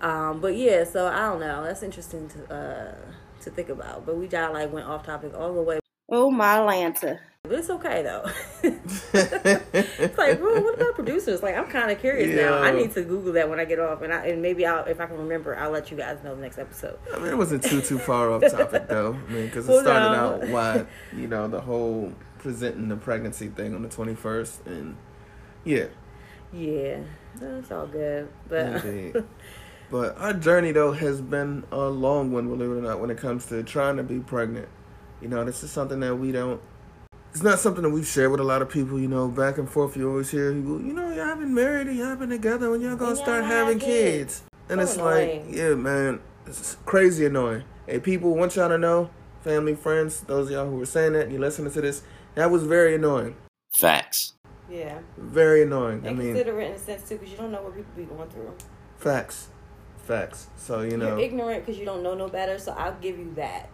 Um, 0.01 0.39
but 0.39 0.56
yeah, 0.56 0.84
so 0.84 1.08
I 1.08 1.27
don't 1.27 1.39
know. 1.39 1.63
That's 1.63 1.84
interesting 1.84 2.30
to 2.30 2.54
uh, 2.54 2.96
to 3.42 3.50
think 3.50 3.70
about. 3.70 4.06
But 4.06 4.18
we 4.18 4.27
just 4.27 4.54
like 4.54 4.72
went 4.72 4.88
off 4.88 5.06
topic 5.06 5.34
all 5.36 5.54
the 5.54 5.62
way. 5.62 5.80
Oh 6.10 6.32
my 6.32 6.58
Lanta. 6.58 7.20
But 7.44 7.60
it's 7.60 7.70
okay 7.70 8.01
though. 8.04 8.25
it's 8.63 10.18
like, 10.18 10.42
well, 10.42 10.62
what 10.62 10.75
about 10.75 10.96
producers? 10.96 11.42
Like, 11.42 11.56
I'm 11.56 11.68
kind 11.68 11.89
of 11.92 12.00
curious 12.00 12.30
yeah. 12.30 12.50
now. 12.50 12.58
I 12.58 12.72
need 12.72 12.94
to 12.94 13.04
Google 13.04 13.34
that 13.34 13.50
when 13.50 13.60
I 13.60 13.66
get 13.66 13.80
off, 13.80 14.01
and 14.01 14.13
I 14.13 14.27
and 14.27 14.42
maybe 14.42 14.66
I'll 14.66 14.84
if 14.86 15.00
I 15.00 15.06
can 15.06 15.18
remember, 15.18 15.56
I'll 15.56 15.72
let 15.72 15.89
you 15.89 15.98
guys 15.98 16.20
know 16.24 16.36
the 16.36 16.42
next 16.42 16.58
episode. 16.58 17.00
I 17.13 17.20
mean, 17.20 17.27
it 17.27 17.38
wasn't 17.38 17.63
too 17.63 17.82
too 17.82 18.00
far 18.00 18.32
off 18.32 18.42
topic 18.51 18.88
though. 18.88 19.18
I 19.27 19.32
mean, 19.32 19.46
because 19.46 19.68
it 19.68 19.72
well, 19.72 19.82
started 19.82 20.18
no. 20.18 20.46
out 20.46 20.48
why 20.50 20.86
you 21.16 21.27
know 21.27 21.48
the 21.48 21.62
whole 21.62 22.12
presenting 22.39 22.89
the 22.89 22.98
pregnancy 22.98 23.48
thing 23.48 23.74
on 23.74 23.82
the 23.82 23.89
21st, 23.89 24.66
and 24.66 24.98
yeah, 25.63 25.86
yeah, 26.51 27.00
that's 27.36 27.72
all 27.72 27.88
good. 27.88 28.30
But 28.50 28.84
but 29.89 30.17
our 30.17 30.34
journey 30.34 30.72
though 30.72 30.91
has 30.91 31.22
been 31.22 31.63
a 31.72 31.86
long 31.86 32.32
one, 32.32 32.48
believe 32.48 32.72
it 32.72 32.79
or 32.79 32.82
not, 32.82 33.00
when 33.00 33.10
it 33.10 33.17
comes 33.17 33.46
to 33.48 33.63
trying 33.63 33.98
to 33.98 34.03
be 34.03 34.20
pregnant. 34.20 34.67
You 35.22 35.27
know, 35.27 35.44
this 35.44 35.63
is 35.63 35.72
something 35.72 36.00
that 36.01 36.15
we 36.15 36.32
don't 36.32 36.62
it's 37.38 37.44
not 37.44 37.60
something 37.60 37.84
that 37.84 37.91
we've 37.91 38.08
shared 38.08 38.32
with 38.32 38.39
a 38.39 38.44
lot 38.44 38.63
of 38.63 38.70
people, 38.70 39.00
you 39.00 39.08
know, 39.08 39.27
back 39.27 39.60
and 39.60 39.70
forth. 39.70 39.96
You 39.96 40.10
always 40.10 40.32
hear 40.32 40.51
people, 40.51 40.82
you 40.82 40.91
know, 40.91 41.13
y'all 41.13 41.36
been 41.36 41.53
married 41.53 41.86
and 41.86 41.96
y'all 41.96 42.15
been 42.15 42.29
together 42.29 42.72
when 42.72 42.82
y'all 42.82 42.96
gonna 42.96 43.13
when 43.13 43.24
start 43.24 43.44
y'all 43.44 43.51
having 43.51 43.77
kids. 43.77 44.39
kids. 44.39 44.44
And 44.70 44.79
so 44.79 44.84
it's 44.84 44.96
annoying. 44.96 45.46
like, 45.46 45.56
yeah, 45.56 45.75
man, 45.75 46.20
it's 46.48 46.77
crazy 46.86 47.27
annoying. 47.27 47.63
Hey, 47.86 48.00
people 48.00 48.36
want 48.36 48.56
y'all 48.56 48.70
to 48.70 48.77
know, 48.79 49.12
family, 49.44 49.75
friends, 49.75 50.22
those 50.22 50.48
of 50.48 50.53
y'all 50.53 50.70
who 50.70 50.77
were 50.77 50.86
saying 50.86 51.13
that 51.13 51.25
and 51.25 51.34
you 51.34 51.39
listening 51.39 51.72
to 51.74 51.82
this, 51.82 52.01
that 52.36 52.50
was 52.50 52.63
very 52.63 52.96
annoying. 52.96 53.36
Facts. 53.77 54.34
Yeah. 54.67 55.00
Very 55.15 55.62
annoying. 55.62 56.00
And 56.00 56.08
I 56.08 56.13
mean, 56.13 56.34
considerate 56.34 56.70
in 56.70 56.74
a 56.74 56.79
sense 56.79 57.08
too, 57.08 57.17
because 57.17 57.32
you 57.32 57.38
don't 57.38 57.51
know 57.51 57.62
what 57.62 57.75
people 57.75 57.91
be 57.96 58.06
going 58.06 58.29
through. 58.29 58.53
Facts. 58.98 59.50
Facts. 60.08 60.48
So 60.56 60.82
you 60.82 60.96
know, 60.96 61.10
you're 61.10 61.20
ignorant 61.20 61.66
because 61.66 61.78
you 61.78 61.86
don't 61.86 62.02
know 62.02 62.16
no 62.16 62.30
better. 62.30 62.58
So 62.58 62.72
I'll 62.72 62.98
give 63.00 63.20
you 63.20 63.34
that. 63.36 63.70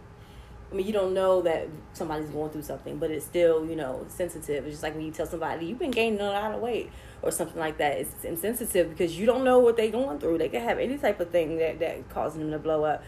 I 0.70 0.74
mean, 0.74 0.86
you 0.86 0.92
don't 0.92 1.14
know 1.14 1.42
that 1.42 1.68
somebody's 1.92 2.28
going 2.30 2.50
through 2.50 2.62
something, 2.62 2.98
but 2.98 3.12
it's 3.12 3.24
still, 3.24 3.64
you 3.64 3.76
know, 3.76 4.04
sensitive. 4.08 4.64
It's 4.64 4.74
just 4.74 4.82
like 4.82 4.96
when 4.96 5.04
you 5.04 5.12
tell 5.12 5.26
somebody 5.26 5.66
you've 5.66 5.78
been 5.78 5.92
gaining 5.92 6.18
a 6.18 6.30
lot 6.30 6.52
of 6.52 6.60
weight 6.60 6.90
or 7.22 7.30
something 7.30 7.58
like 7.58 7.78
that. 7.78 7.98
It's 7.98 8.24
insensitive 8.24 8.90
because 8.90 9.16
you 9.16 9.26
don't 9.26 9.44
know 9.44 9.60
what 9.60 9.76
they're 9.76 9.92
going 9.92 10.18
through. 10.18 10.38
They 10.38 10.48
could 10.48 10.62
have 10.62 10.80
any 10.80 10.98
type 10.98 11.20
of 11.20 11.30
thing 11.30 11.58
that 11.58 11.78
that 11.78 12.08
causing 12.08 12.40
them 12.40 12.50
to 12.50 12.58
blow 12.58 12.82
up, 12.82 13.04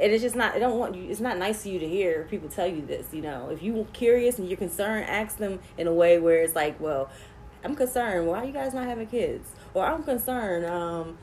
and 0.00 0.12
it's 0.12 0.22
just 0.22 0.36
not. 0.36 0.54
I 0.54 0.60
don't 0.60 0.78
want 0.78 0.94
you. 0.94 1.10
It's 1.10 1.18
not 1.18 1.36
nice 1.36 1.64
to 1.64 1.70
you 1.70 1.80
to 1.80 1.88
hear 1.88 2.28
people 2.30 2.48
tell 2.48 2.68
you 2.68 2.86
this. 2.86 3.08
You 3.12 3.22
know, 3.22 3.48
if 3.50 3.60
you're 3.60 3.84
curious 3.86 4.38
and 4.38 4.48
you're 4.48 4.56
concerned, 4.56 5.06
ask 5.06 5.38
them 5.38 5.58
in 5.76 5.88
a 5.88 5.92
way 5.92 6.20
where 6.20 6.42
it's 6.42 6.54
like, 6.54 6.78
well, 6.78 7.10
I'm 7.64 7.74
concerned. 7.74 8.28
Why 8.28 8.42
are 8.42 8.44
you 8.44 8.52
guys 8.52 8.72
not 8.72 8.86
having 8.86 9.08
kids? 9.08 9.50
Or 9.74 9.84
I'm 9.84 10.04
concerned. 10.04 10.64
Um, 10.64 11.18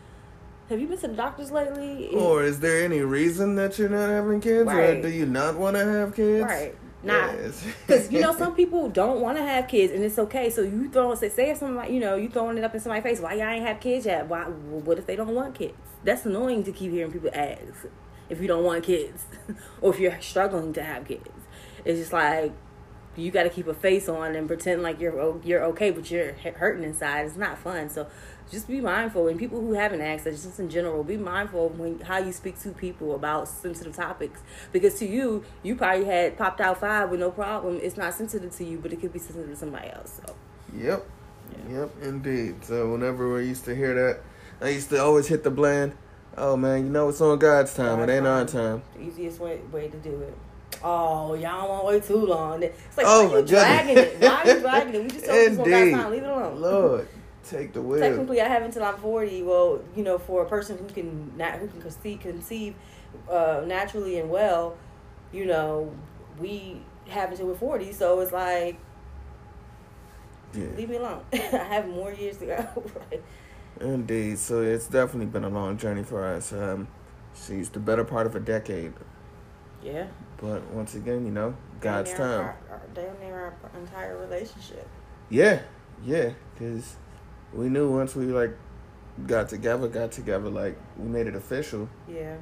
have 0.69 0.79
you 0.79 0.88
been 0.88 0.98
to 0.98 1.07
the 1.07 1.13
doctors 1.13 1.51
lately? 1.51 2.10
Or 2.10 2.43
is 2.43 2.60
there 2.60 2.84
any 2.84 3.01
reason 3.01 3.55
that 3.55 3.77
you're 3.77 3.89
not 3.89 4.10
having 4.10 4.41
kids? 4.41 4.65
Right. 4.65 4.98
Or 4.98 5.01
do 5.03 5.10
you 5.10 5.25
not 5.25 5.57
want 5.57 5.75
to 5.75 5.86
have 5.86 6.15
kids? 6.15 6.43
Right. 6.43 6.75
Not 7.03 7.36
because 7.86 8.12
you 8.12 8.19
know 8.19 8.36
some 8.36 8.55
people 8.55 8.89
don't 8.89 9.22
want 9.22 9.38
to 9.38 9.43
have 9.43 9.67
kids 9.67 9.93
and 9.93 10.03
it's 10.03 10.17
okay. 10.17 10.50
So 10.50 10.62
you 10.62 10.89
throw 10.89 11.13
say 11.13 11.29
say 11.29 11.51
if 11.51 11.60
something 11.60 11.75
like 11.75 11.91
you 11.91 12.00
know 12.00 12.15
you 12.15 12.29
throwing 12.29 12.57
it 12.57 12.63
up 12.63 12.74
in 12.74 12.81
somebody's 12.81 13.03
face. 13.03 13.19
Why 13.19 13.34
y'all 13.36 13.48
ain't 13.48 13.65
have 13.65 13.79
kids 13.79 14.07
yet? 14.07 14.27
Why? 14.27 14.45
What 14.45 14.98
if 14.98 15.05
they 15.05 15.15
don't 15.15 15.36
want 15.36 15.53
kids? 15.53 15.77
That's 16.03 16.25
annoying 16.25 16.63
to 16.63 16.72
keep 16.72 16.91
hearing 16.91 17.12
people 17.12 17.29
ask 17.31 17.88
if 18.27 18.41
you 18.41 18.48
don't 18.48 18.63
want 18.63 18.84
kids 18.84 19.25
or 19.81 19.93
if 19.93 20.00
you're 20.00 20.19
struggling 20.19 20.74
to 20.74 20.84
have 20.84 21.07
kids. 21.07 21.29
It's 21.84 22.00
just 22.00 22.13
like 22.13 22.53
you 23.15 23.31
got 23.31 23.43
to 23.43 23.50
keep 23.50 23.67
a 23.67 23.74
face 23.74 24.10
on 24.10 24.36
and 24.36 24.48
pretend 24.48 24.81
like 24.81 25.00
you're 25.00 25.39
you're 25.43 25.63
okay, 25.65 25.91
but 25.91 26.10
you're 26.10 26.34
hurting 26.34 26.84
inside. 26.84 27.27
It's 27.27 27.37
not 27.37 27.59
fun. 27.59 27.89
So 27.89 28.07
just 28.51 28.68
be 28.68 28.79
mindful 28.79 29.27
and 29.27 29.40
people 29.40 29.60
who 29.60 29.74
haven't 29.74 30.01
asked 30.01 30.27
us 30.27 30.44
just 30.44 30.60
in 30.60 30.70
general 30.70 31.03
be 31.03 31.18
mindful 31.18 31.70
when 31.70 32.00
how 32.01 32.18
you 32.18 32.31
speak 32.31 32.60
to 32.60 32.70
people 32.72 33.16
about 33.16 33.48
sensitive 33.48 33.96
topics 33.96 34.42
because 34.72 35.00
to 35.00 35.05
you 35.05 35.44
you 35.64 35.75
probably 35.75 36.05
had 36.05 36.38
popped 36.38 36.62
out 36.62 36.79
five 36.79 37.10
with 37.10 37.20
no 37.20 37.31
problem 37.31 37.79
it's 37.81 37.98
not 37.98 38.14
sensitive 38.14 38.55
to 38.55 38.64
you 38.64 38.77
but 38.77 38.94
it 38.94 39.01
could 39.01 39.14
be 39.14 39.20
sensitive 39.20 39.50
to 39.50 39.55
somebody 39.55 39.90
else 39.90 40.22
so 40.25 40.36
yep 40.77 41.05
yeah. 41.70 41.79
yep 41.79 41.90
indeed 42.01 42.64
so 42.64 42.92
whenever 42.92 43.34
we 43.34 43.46
used 43.46 43.66
to 43.66 43.75
hear 43.75 43.94
that 43.94 44.22
i 44.66 44.70
used 44.70 44.90
to 44.90 45.01
always 45.01 45.27
hit 45.27 45.44
the 45.44 45.51
blend 45.51 45.96
oh 46.38 46.55
man 46.55 46.84
you 46.84 46.90
know 46.90 47.10
it's 47.10 47.22
on 47.22 47.40
god's 47.40 47.74
time 47.74 48.00
god's 48.00 48.12
it 48.12 48.16
ain't 48.16 48.27
our 48.27 48.46
time 48.46 48.81
the 48.96 49.01
easiest 49.01 49.40
way, 49.40 49.60
way 49.72 49.88
to 49.88 49.98
do 49.98 50.22
it 50.22 50.34
Oh, 50.84 51.34
y'all 51.34 51.68
won't 51.68 51.84
want 51.84 51.96
wait 51.96 52.03
too 52.03 52.25
long. 52.25 52.62
It's 52.62 52.98
like, 52.98 53.05
oh 53.10 53.27
why 53.27 53.36
are 53.36 53.40
you 53.40 53.46
dragging 53.48 53.98
it? 53.98 54.20
Why 54.20 54.27
are 54.27 54.48
you 54.48 54.60
dragging 54.60 54.96
it? 54.96 55.03
We 55.03 55.10
just 55.10 55.25
told 55.25 55.51
you 55.51 55.58
God's 55.58 55.92
time. 56.03 56.12
Leave 56.12 56.24
it 56.24 56.29
alone. 56.29 56.62
Lord. 56.62 57.08
Take 57.50 57.74
the 57.74 57.81
wheel. 57.81 58.00
Technically, 58.00 58.42
I 58.42 58.48
have 58.48 58.64
until 58.64 58.84
I'm 58.84 58.98
40. 58.98 59.44
Well, 59.44 59.81
you 59.96 60.03
know, 60.03 60.18
for 60.18 60.44
a 60.44 60.50
person 60.50 60.77
who 60.77 60.86
can 60.86 61.38
not 61.38 61.60
who 61.60 61.68
can 61.68 61.81
conceive, 61.81 62.20
conceive 62.20 62.75
uh, 63.29 63.64
naturally 63.66 64.20
and 64.20 64.29
well, 64.29 64.77
you 65.31 65.46
know, 65.46 65.94
we 66.40 66.81
have 67.10 67.31
until 67.31 67.48
we're 67.48 67.55
40. 67.55 67.92
So 67.94 68.20
it's 68.20 68.31
like, 68.31 68.77
yeah. 70.53 70.68
leave 70.75 70.90
me 70.90 70.98
alone. 70.98 71.24
I 71.34 71.38
have 71.38 71.88
more 71.88 72.14
years 72.14 72.38
to 72.38 72.46
go. 72.48 72.84
right? 73.12 73.24
Indeed. 73.81 74.40
So 74.40 74.62
it's 74.62 74.88
definitely 74.88 75.27
been 75.27 75.44
a 75.44 75.50
long 75.50 75.77
journey 75.77 76.03
for 76.03 76.25
us. 76.25 76.51
Um, 76.51 76.88
she's 77.36 77.70
the 77.70 77.79
better 77.79 78.03
part 78.03 78.25
of 78.25 78.36
a 78.36 78.40
decade. 78.40 78.94
Yeah. 79.84 80.08
But 80.38 80.64
once 80.72 80.96
again, 80.96 81.25
you 81.25 81.31
know, 81.31 81.55
God's 81.79 82.10
damn 82.12 82.18
time. 82.18 82.40
Our, 82.40 82.58
our, 82.72 82.81
damn 82.94 83.20
near 83.20 83.36
our 83.36 83.79
entire 83.79 84.18
relationship. 84.18 84.88
Yeah, 85.29 85.62
yeah, 86.03 86.31
because 86.53 86.96
we 87.55 87.70
knew 87.70 87.89
once 87.89 88.15
we 88.15 88.25
like 88.25 88.55
got 89.25 89.50
together, 89.50 89.87
got 89.87 90.11
together, 90.11 90.50
like 90.50 90.77
we 90.98 91.07
made 91.07 91.27
it 91.27 91.35
official. 91.35 91.89
Yeah. 92.07 92.35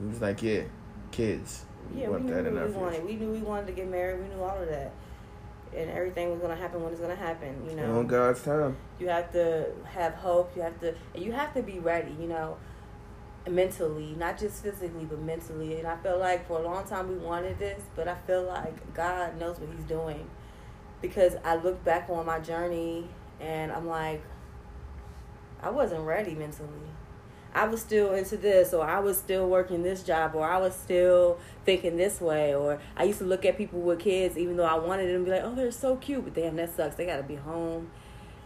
We 0.00 0.08
was 0.08 0.20
like, 0.20 0.42
yeah, 0.42 0.62
kids. 1.10 1.64
We 1.92 2.02
yeah, 2.02 2.10
we 2.10 2.20
knew 2.20 2.34
what 2.34 2.68
we 2.68 2.72
wanted. 2.72 3.04
We 3.04 3.14
knew 3.14 3.30
we 3.30 3.38
wanted 3.38 3.66
to 3.68 3.72
get 3.72 3.88
married. 3.88 4.20
We 4.20 4.28
knew 4.34 4.42
all 4.42 4.60
of 4.60 4.68
that, 4.68 4.92
and 5.74 5.88
everything 5.90 6.30
was 6.30 6.40
gonna 6.40 6.56
happen 6.56 6.82
when 6.82 6.92
it's 6.92 7.00
gonna 7.00 7.14
happen. 7.14 7.64
You 7.68 7.76
know, 7.76 7.98
on 7.98 8.06
God's 8.06 8.42
time. 8.42 8.76
You 8.98 9.08
have 9.08 9.32
to 9.32 9.70
have 9.84 10.14
hope. 10.14 10.54
You 10.54 10.62
have 10.62 10.78
to. 10.80 10.94
You 11.14 11.32
have 11.32 11.54
to 11.54 11.62
be 11.62 11.78
ready. 11.78 12.14
You 12.20 12.28
know, 12.28 12.56
mentally, 13.48 14.14
not 14.18 14.36
just 14.38 14.62
physically, 14.62 15.04
but 15.04 15.20
mentally. 15.20 15.78
And 15.78 15.86
I 15.86 15.96
feel 15.96 16.18
like 16.18 16.46
for 16.46 16.58
a 16.58 16.62
long 16.62 16.86
time 16.86 17.08
we 17.08 17.16
wanted 17.16 17.58
this, 17.58 17.80
but 17.94 18.08
I 18.08 18.16
feel 18.26 18.42
like 18.42 18.92
God 18.92 19.38
knows 19.38 19.58
what 19.58 19.70
He's 19.74 19.86
doing, 19.86 20.28
because 21.00 21.36
I 21.44 21.54
look 21.54 21.82
back 21.84 22.10
on 22.10 22.26
my 22.26 22.40
journey 22.40 23.08
and 23.40 23.72
I'm 23.72 23.86
like, 23.86 24.22
I 25.62 25.70
wasn't 25.70 26.02
ready 26.02 26.34
mentally. 26.34 26.70
I 27.54 27.66
was 27.66 27.80
still 27.80 28.12
into 28.12 28.36
this, 28.36 28.74
or 28.74 28.84
I 28.84 28.98
was 28.98 29.16
still 29.16 29.48
working 29.48 29.82
this 29.82 30.02
job, 30.02 30.34
or 30.34 30.46
I 30.46 30.58
was 30.58 30.74
still 30.74 31.38
thinking 31.64 31.96
this 31.96 32.20
way, 32.20 32.54
or 32.54 32.78
I 32.96 33.04
used 33.04 33.18
to 33.20 33.24
look 33.24 33.46
at 33.46 33.56
people 33.56 33.80
with 33.80 34.00
kids, 34.00 34.36
even 34.36 34.56
though 34.58 34.64
I 34.64 34.76
wanted 34.78 35.08
them 35.08 35.24
to 35.24 35.30
be 35.30 35.30
like, 35.30 35.42
oh, 35.42 35.54
they're 35.54 35.70
so 35.70 35.96
cute, 35.96 36.24
but 36.24 36.34
damn, 36.34 36.56
that 36.56 36.76
sucks. 36.76 36.96
They 36.96 37.06
got 37.06 37.16
to 37.16 37.22
be 37.22 37.36
home, 37.36 37.90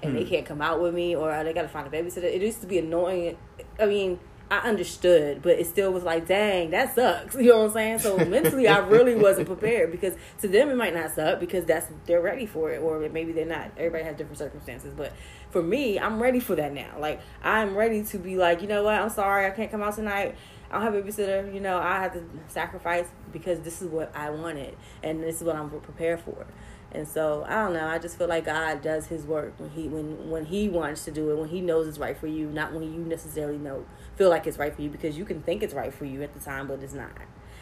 and 0.01 0.13
hmm. 0.13 0.19
they 0.19 0.25
can't 0.25 0.47
come 0.47 0.63
out 0.63 0.81
with 0.81 0.95
me, 0.95 1.17
or 1.17 1.43
they 1.43 1.53
got 1.53 1.63
to 1.63 1.69
find 1.69 1.87
a 1.87 1.91
babysitter. 1.91 2.23
It 2.23 2.41
used 2.41 2.61
to 2.61 2.69
be 2.69 2.79
annoying. 2.79 3.37
I 3.81 3.87
mean, 3.87 4.21
I 4.51 4.59
understood, 4.69 5.43
but 5.43 5.61
it 5.61 5.67
still 5.67 5.93
was 5.93 6.03
like, 6.03 6.27
dang, 6.27 6.71
that 6.71 6.97
sucks. 6.97 7.35
You 7.41 7.51
know 7.51 7.59
what 7.59 7.67
I'm 7.67 7.73
saying? 7.73 7.99
So 8.01 8.17
mentally, 8.19 8.67
I 8.67 8.79
really 8.79 9.15
wasn't 9.15 9.47
prepared 9.47 9.93
because 9.93 10.15
to 10.41 10.49
them 10.49 10.71
it 10.71 10.77
might 10.77 10.93
not 10.93 11.15
suck 11.15 11.39
because 11.39 11.65
that's 11.65 11.87
they're 12.07 12.21
ready 12.21 12.47
for 12.47 12.71
it, 12.71 12.83
or 12.83 13.09
maybe 13.09 13.31
they're 13.33 13.47
not. 13.47 13.71
Everybody 13.77 14.05
has 14.05 14.17
different 14.17 14.39
circumstances, 14.39 14.93
but 14.97 15.13
for 15.51 15.63
me, 15.63 16.01
I'm 16.01 16.21
ready 16.21 16.41
for 16.41 16.57
that 16.57 16.73
now. 16.73 16.97
Like 16.99 17.21
I'm 17.45 17.77
ready 17.77 18.03
to 18.05 18.19
be 18.19 18.37
like, 18.37 18.61
you 18.61 18.67
know 18.67 18.83
what? 18.83 18.95
I'm 18.95 19.11
sorry, 19.11 19.47
I 19.47 19.51
can't 19.51 19.71
come 19.71 19.83
out 19.83 19.95
tonight. 19.95 20.35
I 20.71 20.75
don't 20.75 20.83
have 20.83 20.95
a 20.95 21.03
babysitter. 21.03 21.53
You 21.53 21.61
know, 21.61 21.79
I 21.79 22.01
have 22.01 22.13
to 22.15 22.25
sacrifice 22.49 23.07
because 23.33 23.61
this 23.61 23.81
is 23.81 23.89
what 23.89 24.15
I 24.17 24.31
wanted, 24.31 24.77
and 25.03 25.23
this 25.23 25.37
is 25.37 25.45
what 25.45 25.55
I'm 25.55 25.71
prepared 25.71 26.21
for. 26.21 26.47
And 26.93 27.07
so 27.07 27.45
I 27.49 27.63
don't 27.63 27.73
know. 27.73 27.87
I 27.87 27.99
just 27.99 28.19
feel 28.19 28.27
like 28.27 28.47
God 28.47 28.83
does 28.83 29.07
His 29.07 29.25
work 29.25 29.55
when 29.59 29.71
He 29.71 29.87
when 29.87 30.29
when 30.29 30.47
He 30.47 30.69
wants 30.69 31.05
to 31.05 31.13
do 31.13 31.31
it, 31.31 31.39
when 31.39 31.49
He 31.49 31.61
knows 31.61 31.87
it's 31.87 31.99
right 31.99 32.17
for 32.17 32.27
you, 32.27 32.49
not 32.49 32.73
when 32.73 32.83
you 32.83 33.01
necessarily 33.01 33.59
know 33.59 33.87
feel 34.21 34.29
like 34.29 34.47
it's 34.47 34.59
right 34.59 34.75
for 34.77 34.83
you 34.83 34.91
because 34.91 35.17
you 35.17 35.25
can 35.25 35.41
think 35.41 35.63
it's 35.63 35.73
right 35.73 35.95
for 35.95 36.05
you 36.05 36.23
at 36.23 36.35
the 36.35 36.41
time, 36.41 36.67
but 36.67 36.83
it's 36.83 36.93
not. 36.93 37.11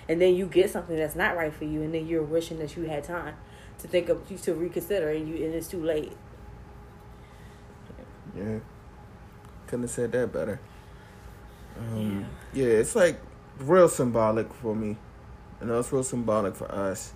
And 0.08 0.20
then 0.20 0.34
you 0.34 0.44
get 0.44 0.68
something 0.70 0.96
that's 0.96 1.14
not 1.14 1.36
right 1.36 1.54
for 1.54 1.62
you, 1.62 1.82
and 1.82 1.94
then 1.94 2.08
you're 2.08 2.24
wishing 2.24 2.58
that 2.58 2.76
you 2.76 2.82
had 2.82 3.04
time 3.04 3.36
to 3.78 3.86
think 3.86 4.08
of 4.08 4.28
you 4.28 4.36
to 4.38 4.54
reconsider, 4.54 5.08
and 5.08 5.28
you 5.28 5.36
and 5.44 5.54
it's 5.54 5.68
too 5.68 5.80
late. 5.80 6.16
Yeah, 8.36 8.58
couldn't 9.68 9.84
have 9.84 9.90
said 9.92 10.10
that 10.10 10.32
better. 10.32 10.58
Um, 11.78 12.26
yeah. 12.52 12.64
yeah, 12.64 12.72
it's 12.72 12.96
like 12.96 13.20
real 13.60 13.88
symbolic 13.88 14.52
for 14.52 14.74
me. 14.74 14.96
You 15.60 15.68
know, 15.68 15.78
it's 15.78 15.92
real 15.92 16.02
symbolic 16.02 16.56
for 16.56 16.68
us. 16.72 17.12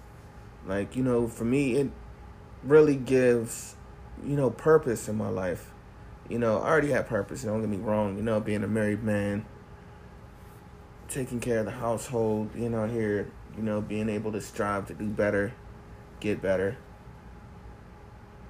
Like 0.68 0.94
you 0.94 1.02
know, 1.02 1.26
for 1.26 1.44
me, 1.44 1.74
it 1.78 1.90
really 2.62 2.94
gives 2.94 3.74
you 4.24 4.37
know 4.37 4.50
purpose 4.50 5.09
in 5.09 5.16
my 5.16 5.31
life 5.31 5.71
you 6.33 6.38
know, 6.38 6.59
I 6.59 6.68
already 6.68 6.90
had 6.90 7.07
purpose. 7.07 7.42
Don't 7.42 7.61
get 7.61 7.68
me 7.68 7.77
wrong. 7.77 8.16
You 8.16 8.23
know, 8.23 8.40
being 8.40 8.64
a 8.64 8.68
married 8.68 9.05
man, 9.05 9.45
taking 11.09 11.40
care 11.40 11.59
of 11.59 11.66
the 11.66 11.73
household. 11.73 12.51
You 12.57 12.71
know, 12.71 12.87
here 12.87 13.31
you 13.57 13.62
know, 13.62 13.81
being 13.81 14.09
able 14.09 14.33
to 14.33 14.40
strive 14.40 14.87
to 14.87 14.95
do 14.95 15.07
better, 15.07 15.53
get 16.21 16.40
better. 16.40 16.77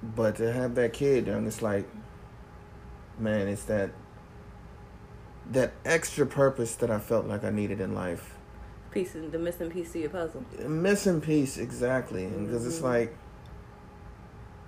But 0.01 0.37
to 0.37 0.51
have 0.51 0.75
that 0.75 0.93
kid, 0.93 1.27
young, 1.27 1.47
it's 1.47 1.61
like, 1.61 1.87
man, 3.19 3.47
it's 3.47 3.63
that 3.65 3.91
that 5.51 5.73
extra 5.83 6.25
purpose 6.25 6.75
that 6.75 6.89
I 6.89 6.99
felt 6.99 7.25
like 7.25 7.43
I 7.43 7.49
needed 7.49 7.81
in 7.81 7.93
life. 7.93 8.37
Piece 8.91 9.13
the 9.13 9.39
missing 9.39 9.69
piece 9.69 9.91
to 9.91 9.99
your 9.99 10.09
puzzle. 10.09 10.45
Missing 10.65 11.19
piece, 11.19 11.57
exactly, 11.57 12.27
because 12.27 12.61
mm-hmm. 12.61 12.67
it's 12.67 12.81
like, 12.81 13.17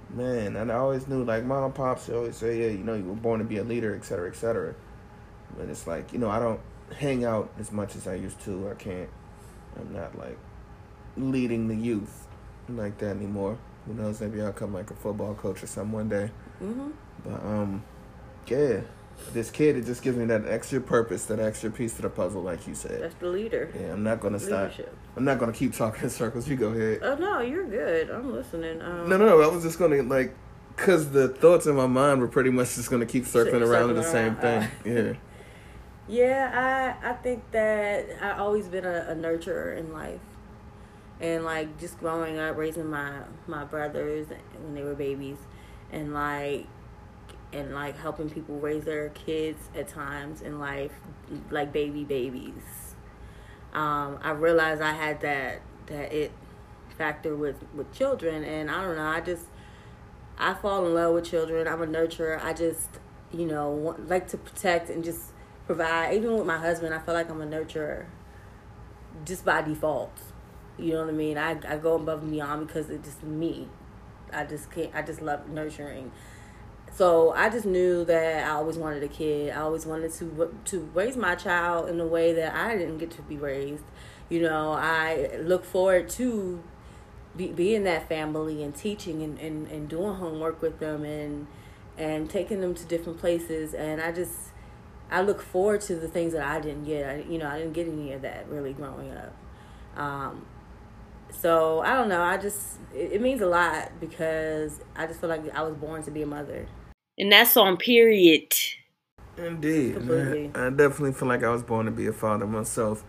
man, 0.10 0.56
and 0.56 0.72
I 0.72 0.76
always 0.76 1.08
knew 1.08 1.24
like 1.24 1.44
mom, 1.44 1.74
pops 1.74 2.10
always 2.10 2.36
say, 2.38 2.62
yeah, 2.62 2.68
you 2.68 2.84
know, 2.84 2.94
you 2.94 3.04
were 3.04 3.16
born 3.16 3.40
to 3.40 3.46
be 3.46 3.58
a 3.58 3.64
leader, 3.64 3.96
et 3.96 4.06
cetera, 4.06 4.30
et 4.30 4.36
cetera. 4.36 4.76
But 5.58 5.70
it's 5.70 5.88
like, 5.88 6.12
you 6.14 6.20
know, 6.20 6.30
I 6.30 6.40
don't 6.40 6.60
hang 6.98 7.26
out 7.26 7.52
as 7.60 7.72
much 7.72 7.96
as 7.96 8.08
I 8.08 8.16
used 8.16 8.40
to. 8.42 8.70
I 8.70 8.76
can't. 8.76 9.10
I'm 9.78 9.94
not 9.94 10.18
like 10.18 10.38
leading 11.18 11.68
the 11.68 11.76
youth 11.76 12.28
like 12.70 12.98
that 13.00 13.16
anymore. 13.16 13.58
Who 13.86 13.94
knows? 13.94 14.22
Maybe 14.22 14.42
I'll 14.42 14.54
come 14.54 14.74
like 14.74 14.90
a 14.90 14.96
football 14.96 15.36
coach 15.36 15.64
or 15.64 15.68
something 15.68 15.92
one 15.92 16.10
day. 16.10 16.32
Mm-hmm. 16.62 16.90
But 17.24 17.44
um, 17.44 17.84
yeah, 18.48 18.82
this 19.34 19.52
kid 19.52 19.76
it 19.78 19.86
just 19.86 20.02
gives 20.02 20.18
me 20.18 20.26
that 20.26 20.48
extra 20.48 20.82
purpose, 20.82 21.26
that 21.26 21.40
extra 21.40 21.70
piece 21.70 21.96
to 21.96 22.02
the 22.02 22.10
puzzle, 22.10 22.42
like 22.42 22.68
you 22.68 22.76
said. 22.76 23.02
That's 23.02 23.16
the 23.16 23.28
leader. 23.28 23.72
Yeah, 23.80 23.94
I'm 23.94 24.04
not 24.04 24.20
gonna 24.20 24.40
stop. 24.40 24.72
Leadership. 24.72 24.98
I'm 25.16 25.24
not 25.24 25.40
gonna 25.40 25.54
keep 25.54 25.74
talking 25.74 26.04
in 26.04 26.10
circles. 26.10 26.48
You 26.48 26.56
go 26.56 26.70
ahead. 26.70 27.00
Oh 27.02 27.16
no, 27.16 27.40
you're 27.40 27.66
good. 27.66 28.10
I'm 28.10 28.34
listening. 28.34 28.82
Um, 28.82 29.10
no, 29.10 29.18
no, 29.18 29.26
no. 29.26 29.42
I 29.42 29.48
was 29.48 29.64
just 29.64 29.80
gonna 29.80 30.04
like, 30.04 30.36
cause 30.76 31.12
the 31.12 31.30
thoughts 31.30 31.66
in 31.68 31.76
my 31.76 31.88
mind 31.88 32.20
were 32.20 32.28
pretty 32.28 32.50
much 32.50 32.76
just 32.76 32.90
gonna 32.90 33.06
keep 33.06 33.26
circling 33.26 33.64
around 33.64 33.90
to 33.90 33.94
the 33.94 34.04
same 34.04 34.36
thing. 34.36 34.64
Uh, 34.64 34.70
yeah. 34.86 35.14
Yeah, 36.08 36.96
I 37.02 37.10
I 37.10 37.14
think 37.14 37.50
that 37.52 38.06
I 38.22 38.38
always 38.38 38.68
been 38.68 38.86
a, 38.86 39.08
a 39.10 39.16
nurturer 39.16 39.76
in 39.76 39.92
life, 39.92 40.20
and 41.20 41.44
like 41.44 41.80
just 41.80 42.00
growing 42.00 42.38
up, 42.38 42.58
raising 42.58 42.88
my 42.88 43.22
my 43.48 43.64
brothers 43.64 44.28
when 44.62 44.76
they 44.76 44.84
were 44.84 44.94
babies, 44.94 45.38
and 45.92 46.14
like 46.14 46.68
and 47.54 47.74
like 47.74 47.98
helping 47.98 48.30
people 48.30 48.60
raise 48.60 48.84
their 48.84 49.10
kids 49.10 49.70
at 49.76 49.88
times 49.88 50.42
in 50.44 50.60
life, 50.60 50.92
like 51.50 51.74
baby 51.74 52.04
babies. 52.04 52.85
Um, 53.76 54.20
I 54.24 54.32
realized 54.32 54.82
I 54.82 54.94
had 54.94 55.20
that 55.22 55.62
that 55.88 56.14
it 56.14 56.32
factor 56.98 57.36
with 57.36 57.58
with 57.76 57.92
children, 57.94 58.46
and 58.46 58.72
I 58.72 58.82
don't 58.82 58.96
know. 58.96 59.06
I 59.06 59.20
just 59.20 59.48
I 60.38 60.54
fall 60.54 60.88
in 60.88 60.94
love 60.94 61.14
with 61.14 61.26
children. 61.26 61.68
I'm 61.68 61.82
a 61.82 61.86
nurturer. 61.86 62.42
I 62.42 62.54
just 62.54 62.88
you 63.34 63.46
know 63.46 63.70
want, 63.72 64.08
like 64.08 64.30
to 64.30 64.38
protect 64.38 64.90
and 64.90 65.04
just 65.04 65.34
provide. 65.66 66.16
Even 66.16 66.38
with 66.38 66.46
my 66.46 66.58
husband, 66.58 66.94
I 66.94 67.00
feel 67.00 67.14
like 67.14 67.30
I'm 67.30 67.42
a 67.42 67.46
nurturer 67.46 68.06
just 69.26 69.44
by 69.44 69.62
default. 69.62 70.18
You 70.78 70.94
know 70.94 71.02
what 71.02 71.10
I 71.10 71.18
mean? 71.18 71.38
I, 71.38 71.58
I 71.68 71.78
go 71.78 71.96
above 71.96 72.22
and 72.22 72.32
beyond 72.32 72.68
because 72.68 72.90
it's 72.90 73.06
just 73.06 73.24
me. 73.24 73.68
I 74.32 74.46
just 74.46 74.72
can't. 74.72 74.96
I 74.96 75.02
just 75.02 75.22
love 75.22 75.50
nurturing. 75.50 76.14
So 76.96 77.32
I 77.32 77.50
just 77.50 77.66
knew 77.66 78.06
that 78.06 78.48
I 78.48 78.52
always 78.52 78.78
wanted 78.78 79.04
a 79.04 79.10
kid. 79.10 79.52
I 79.52 79.62
always 79.62 79.86
wanted 79.86 80.14
to 80.14 80.56
to 80.66 80.80
raise 80.94 81.18
my 81.18 81.36
child 81.36 81.90
in 81.90 82.00
a 82.00 82.08
way 82.08 82.32
that 82.34 82.56
I 82.56 82.78
didn't 82.78 83.00
get 83.00 83.12
to 83.12 83.22
be 83.22 83.36
raised. 83.36 83.84
You 84.30 84.42
know, 84.42 84.72
I 84.72 85.38
look 85.42 85.66
forward 85.66 86.10
to 86.12 86.64
be, 87.36 87.48
being 87.48 87.84
that 87.84 88.08
family 88.08 88.64
and 88.64 88.74
teaching 88.74 89.22
and, 89.22 89.38
and, 89.40 89.68
and 89.68 89.90
doing 89.90 90.16
homework 90.16 90.62
with 90.62 90.80
them 90.80 91.04
and 91.04 91.48
and 91.98 92.30
taking 92.30 92.62
them 92.62 92.74
to 92.76 92.86
different 92.86 93.20
places. 93.20 93.74
And 93.74 94.02
I 94.02 94.14
just 94.14 94.52
I 95.12 95.22
look 95.22 95.42
forward 95.42 95.82
to 95.82 95.96
the 95.98 96.08
things 96.08 96.32
that 96.32 96.48
I 96.48 96.62
didn't 96.62 96.86
get. 96.86 97.10
I, 97.10 97.26
you 97.30 97.38
know, 97.38 97.50
I 97.50 97.58
didn't 97.60 97.74
get 97.74 97.88
any 97.88 98.14
of 98.14 98.22
that 98.22 98.48
really 98.48 98.72
growing 98.72 99.12
up. 99.12 99.34
Um, 99.98 100.46
so 101.30 101.82
I 101.82 101.94
don't 101.94 102.08
know. 102.08 102.22
I 102.22 102.38
just 102.38 102.78
it, 102.94 103.14
it, 103.14 103.22
means 103.22 103.42
a 103.42 103.48
lot 103.48 103.92
because 104.00 104.80
I 104.96 105.08
just 105.08 105.20
feel 105.20 105.30
like 105.30 105.54
I 105.54 105.62
was 105.62 105.76
born 105.76 106.02
to 106.04 106.12
be 106.12 106.22
a 106.22 106.26
mother, 106.26 106.68
and 107.18 107.32
that's 107.32 107.56
on 107.58 107.78
period. 107.78 108.54
Indeed, 109.38 109.98
I 110.56 110.70
definitely 110.70 111.14
feel 111.14 111.28
like 111.28 111.44
I 111.44 111.50
was 111.50 111.64
born 111.64 111.86
to 111.86 111.92
be 111.92 112.08
a 112.08 112.14
father 112.14 112.48
myself. 112.48 113.04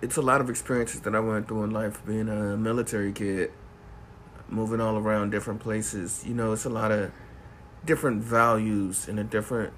It's 0.00 0.16
a 0.16 0.22
lot 0.22 0.40
of 0.40 0.50
experiences 0.50 1.00
that 1.00 1.14
I 1.14 1.20
went 1.20 1.48
through 1.48 1.64
in 1.64 1.70
life 1.70 2.04
being 2.06 2.28
a 2.28 2.56
military 2.56 3.12
kid, 3.12 3.50
moving 4.48 4.80
all 4.80 4.96
around 4.96 5.30
different 5.30 5.60
places. 5.60 6.24
You 6.26 6.34
know, 6.34 6.52
it's 6.52 6.64
a 6.64 6.70
lot 6.70 6.92
of 6.92 7.10
different 7.84 8.22
values 8.22 9.08
and 9.08 9.18
a 9.18 9.24
different 9.24 9.72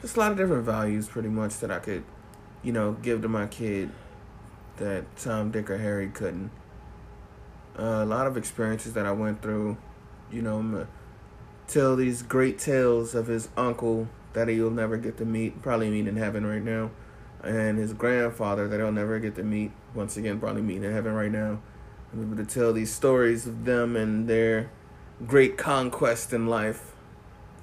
just 0.00 0.16
a 0.16 0.20
lot 0.20 0.30
of 0.30 0.36
different 0.38 0.64
values 0.64 1.08
pretty 1.08 1.28
much 1.28 1.58
that 1.58 1.70
I 1.70 1.80
could, 1.80 2.04
you 2.62 2.72
know, 2.72 2.92
give 2.92 3.22
to 3.22 3.28
my 3.28 3.46
kid 3.46 3.90
that 4.76 5.04
Tom, 5.16 5.50
Dick, 5.50 5.70
or 5.70 5.78
Harry 5.78 6.08
couldn't. 6.08 6.50
Uh, 7.76 8.02
a 8.02 8.04
lot 8.04 8.26
of 8.26 8.36
experiences 8.36 8.92
that 8.94 9.06
I 9.06 9.12
went 9.12 9.42
through, 9.42 9.76
you 10.30 10.42
know, 10.42 10.58
I'm 10.58 10.86
tell 11.68 11.94
these 11.94 12.22
great 12.22 12.58
tales 12.58 13.14
of 13.14 13.26
his 13.28 13.48
uncle 13.56 14.08
that 14.32 14.48
he'll 14.48 14.70
never 14.70 14.96
get 14.96 15.16
to 15.18 15.24
meet, 15.24 15.62
probably 15.62 15.90
meet 15.90 16.08
in 16.08 16.16
heaven 16.16 16.44
right 16.44 16.62
now, 16.62 16.90
and 17.42 17.78
his 17.78 17.92
grandfather 17.92 18.66
that 18.66 18.80
he'll 18.80 18.90
never 18.90 19.18
get 19.18 19.36
to 19.36 19.42
meet, 19.42 19.70
once 19.94 20.16
again, 20.16 20.40
probably 20.40 20.62
meet 20.62 20.82
in 20.82 20.92
heaven 20.92 21.12
right 21.12 21.30
now. 21.30 21.60
I'm 22.12 22.22
able 22.22 22.42
to 22.42 22.46
tell 22.46 22.72
these 22.72 22.92
stories 22.92 23.46
of 23.46 23.64
them 23.64 23.94
and 23.94 24.28
their 24.28 24.70
great 25.26 25.58
conquest 25.58 26.32
in 26.32 26.46
life. 26.46 26.94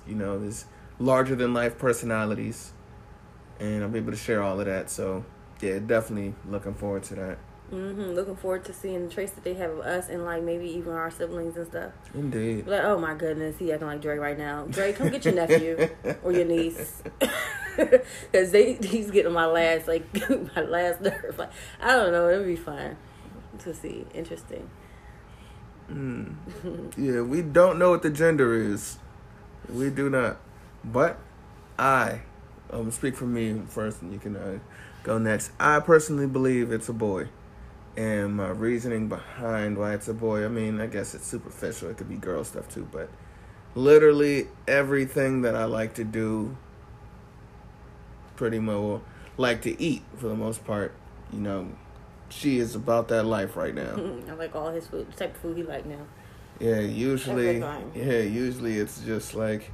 You 0.07 0.15
know, 0.15 0.37
this 0.39 0.65
larger 0.99 1.35
than 1.35 1.53
life 1.53 1.79
personalities, 1.79 2.73
and 3.59 3.83
I'm 3.83 3.95
able 3.95 4.11
to 4.11 4.17
share 4.17 4.43
all 4.43 4.59
of 4.59 4.67
that. 4.67 4.89
So 4.89 5.25
yeah, 5.61 5.79
definitely 5.79 6.35
looking 6.47 6.75
forward 6.75 7.03
to 7.03 7.15
that. 7.15 7.37
Mm-hmm. 7.73 8.12
Looking 8.12 8.36
forward 8.36 8.63
to 8.65 8.73
seeing 8.73 9.08
the 9.08 9.13
traits 9.13 9.32
that 9.34 9.43
they 9.43 9.56
have 9.56 9.71
of 9.71 9.80
us 9.80 10.08
and 10.10 10.23
like 10.23 10.43
maybe 10.43 10.67
even 10.69 10.93
our 10.93 11.10
siblings 11.10 11.58
and 11.58 11.67
stuff. 11.67 11.91
Indeed. 12.13 12.67
Like, 12.67 12.84
oh 12.84 12.99
my 12.99 13.15
goodness, 13.15 13.58
he 13.58 13.71
acting 13.71 13.88
like 13.88 14.01
Dre 14.01 14.17
right 14.17 14.38
now. 14.38 14.65
Dre, 14.65 14.93
come 14.93 15.10
get 15.10 15.25
your 15.25 15.34
nephew 15.34 15.89
or 16.23 16.32
your 16.32 16.45
niece, 16.45 17.01
because 17.75 18.51
they 18.51 18.73
he's 18.73 19.10
getting 19.10 19.34
my 19.34 19.47
last 19.47 19.88
like 19.88 20.06
my 20.56 20.62
last 20.62 21.01
nerve. 21.01 21.36
Like 21.38 21.51
I 21.82 21.93
don't 21.93 22.12
know, 22.12 22.30
it'll 22.30 22.45
be 22.45 22.56
fun 22.56 22.97
to 23.60 23.73
see. 23.73 24.06
Interesting. 24.13 24.69
Mm. 25.91 26.36
yeah, 26.97 27.21
we 27.21 27.41
don't 27.41 27.80
know 27.80 27.91
what 27.91 28.04
the 28.04 28.10
gender 28.10 28.54
is. 28.54 28.97
We 29.69 29.89
do 29.89 30.10
not. 30.10 30.38
But 30.84 31.19
I, 31.78 32.21
um, 32.71 32.91
speak 32.91 33.15
for 33.15 33.25
me 33.25 33.62
first, 33.67 34.01
and 34.01 34.13
you 34.13 34.19
can 34.19 34.36
uh, 34.36 34.60
go 35.04 35.17
next. 35.17 35.51
I 35.60 35.80
personally 35.80 36.28
believe 36.28 36.71
it's 36.71 36.89
a 36.89 36.93
boy, 36.93 37.30
and 37.97 38.36
my 38.36 38.49
reasoning 38.49 39.08
behind 39.08 39.77
why 39.77 39.93
it's 39.93 40.08
a 40.08 40.13
boy. 40.13 40.45
I 40.45 40.47
mean, 40.47 40.81
I 40.81 40.88
guess 40.88 41.13
it's 41.15 41.25
superficial. 41.27 41.89
It 41.89 41.97
could 41.97 42.10
be 42.10 42.15
girl 42.15 42.43
stuff 42.43 42.67
too, 42.67 42.88
but 42.91 43.10
literally 43.73 44.47
everything 44.67 45.41
that 45.41 45.55
I 45.55 45.65
like 45.65 45.93
to 45.95 46.03
do, 46.03 46.58
pretty 48.36 48.60
much 48.60 49.01
like 49.38 49.62
to 49.63 49.81
eat 49.81 50.03
for 50.17 50.27
the 50.27 50.36
most 50.36 50.65
part. 50.65 50.93
You 51.31 51.39
know, 51.39 51.69
she 52.29 52.60
is 52.60 52.75
about 52.75 53.08
that 53.10 53.23
life 53.23 53.55
right 53.55 53.73
now. 53.73 53.95
I 54.29 54.34
like 54.34 54.55
all 54.55 54.71
his 54.71 54.88
food, 54.88 55.12
the 55.12 55.15
type 55.15 55.36
of 55.36 55.41
food 55.41 55.58
he 55.58 55.63
like 55.63 55.86
now. 55.86 56.05
Yeah, 56.60 56.79
usually. 56.79 57.60
Yeah, 57.60 58.19
usually 58.19 58.77
it's 58.77 59.01
just 59.01 59.36
like 59.36 59.71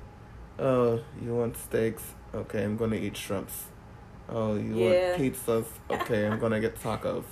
Oh, 0.61 1.01
you 1.19 1.33
want 1.33 1.57
steaks? 1.57 2.03
Okay, 2.33 2.63
I'm 2.63 2.77
gonna 2.77 2.95
eat 2.95 3.17
shrimps. 3.17 3.65
Oh, 4.29 4.55
you 4.55 4.75
yeah. 4.75 5.17
want 5.17 5.21
pizzas? 5.21 5.65
Okay, 5.89 6.27
I'm 6.27 6.39
gonna 6.39 6.59
get 6.59 6.75
tacos. 6.75 7.25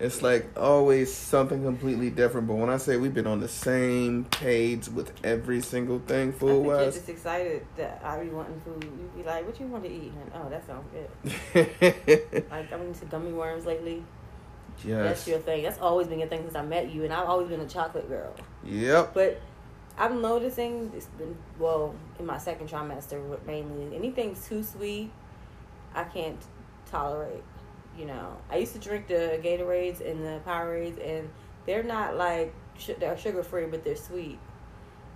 It's 0.00 0.22
like 0.22 0.58
always 0.58 1.12
something 1.12 1.62
completely 1.62 2.08
different. 2.08 2.48
But 2.48 2.54
when 2.54 2.70
I 2.70 2.78
say 2.78 2.96
we've 2.96 3.12
been 3.12 3.26
on 3.26 3.40
the 3.40 3.48
same 3.48 4.24
page 4.24 4.88
with 4.88 5.12
every 5.22 5.60
single 5.60 5.98
thing 5.98 6.32
food 6.32 6.64
wise, 6.64 6.80
you're 6.80 6.92
just 6.92 7.08
excited 7.10 7.66
that 7.76 8.00
I 8.02 8.22
be 8.22 8.30
wanting 8.30 8.58
food. 8.62 8.82
You'd 8.82 9.16
be 9.16 9.22
like, 9.22 9.46
"What 9.46 9.60
you 9.60 9.66
want 9.66 9.84
to 9.84 9.90
eat?" 9.90 10.12
And, 10.22 10.32
oh, 10.34 10.48
that 10.48 10.66
sounds 10.66 10.86
good. 10.90 12.44
like 12.50 12.72
I'm 12.72 12.80
into 12.80 13.04
gummy 13.04 13.32
worms 13.32 13.66
lately. 13.66 14.02
Yes. 14.82 15.04
That's 15.04 15.28
your 15.28 15.38
thing. 15.40 15.62
That's 15.62 15.78
always 15.78 16.06
been 16.06 16.18
your 16.18 16.28
thing 16.28 16.42
since 16.42 16.54
I 16.54 16.62
met 16.62 16.90
you, 16.90 17.04
and 17.04 17.12
I've 17.12 17.28
always 17.28 17.48
been 17.48 17.60
a 17.60 17.68
chocolate 17.68 18.08
girl. 18.08 18.34
Yep. 18.64 19.12
But 19.12 19.42
I'm 19.98 20.22
noticing 20.22 20.90
it's 20.96 21.06
been 21.06 21.36
well 21.58 21.94
in 22.18 22.24
my 22.24 22.38
second 22.38 22.70
trimester 22.70 23.20
mainly 23.46 23.94
Anything 23.94 24.34
too 24.34 24.62
sweet, 24.62 25.10
I 25.94 26.04
can't 26.04 26.42
tolerate. 26.90 27.42
You 28.00 28.06
know, 28.06 28.34
I 28.48 28.56
used 28.56 28.72
to 28.72 28.78
drink 28.78 29.08
the 29.08 29.38
Gatorades 29.44 30.00
and 30.00 30.24
the 30.24 30.40
Powerades, 30.46 30.96
and 31.06 31.28
they're 31.66 31.82
not 31.82 32.16
like 32.16 32.54
they're 32.98 33.18
sugar 33.18 33.42
free, 33.42 33.66
but 33.66 33.84
they're 33.84 33.94
sweet, 33.94 34.38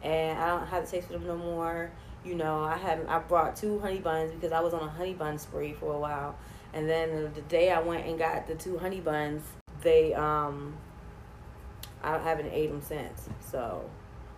and 0.02 0.38
I 0.38 0.48
don't 0.48 0.66
have 0.66 0.84
to 0.84 0.90
taste 0.90 1.06
for 1.06 1.14
them 1.14 1.26
no 1.26 1.34
more. 1.34 1.90
You 2.26 2.34
know, 2.34 2.62
I 2.62 2.76
have 2.76 3.08
I 3.08 3.20
brought 3.20 3.56
two 3.56 3.80
honey 3.80 4.00
buns 4.00 4.32
because 4.32 4.52
I 4.52 4.60
was 4.60 4.74
on 4.74 4.82
a 4.82 4.90
honey 4.90 5.14
bun 5.14 5.38
spree 5.38 5.72
for 5.72 5.94
a 5.94 5.98
while, 5.98 6.36
and 6.74 6.86
then 6.86 7.32
the 7.32 7.40
day 7.40 7.72
I 7.72 7.80
went 7.80 8.06
and 8.06 8.18
got 8.18 8.46
the 8.46 8.54
two 8.54 8.76
honey 8.76 9.00
buns, 9.00 9.42
they 9.80 10.12
um, 10.12 10.76
I 12.02 12.18
haven't 12.18 12.50
ate 12.52 12.70
them 12.70 12.82
since. 12.82 13.30
So 13.50 13.88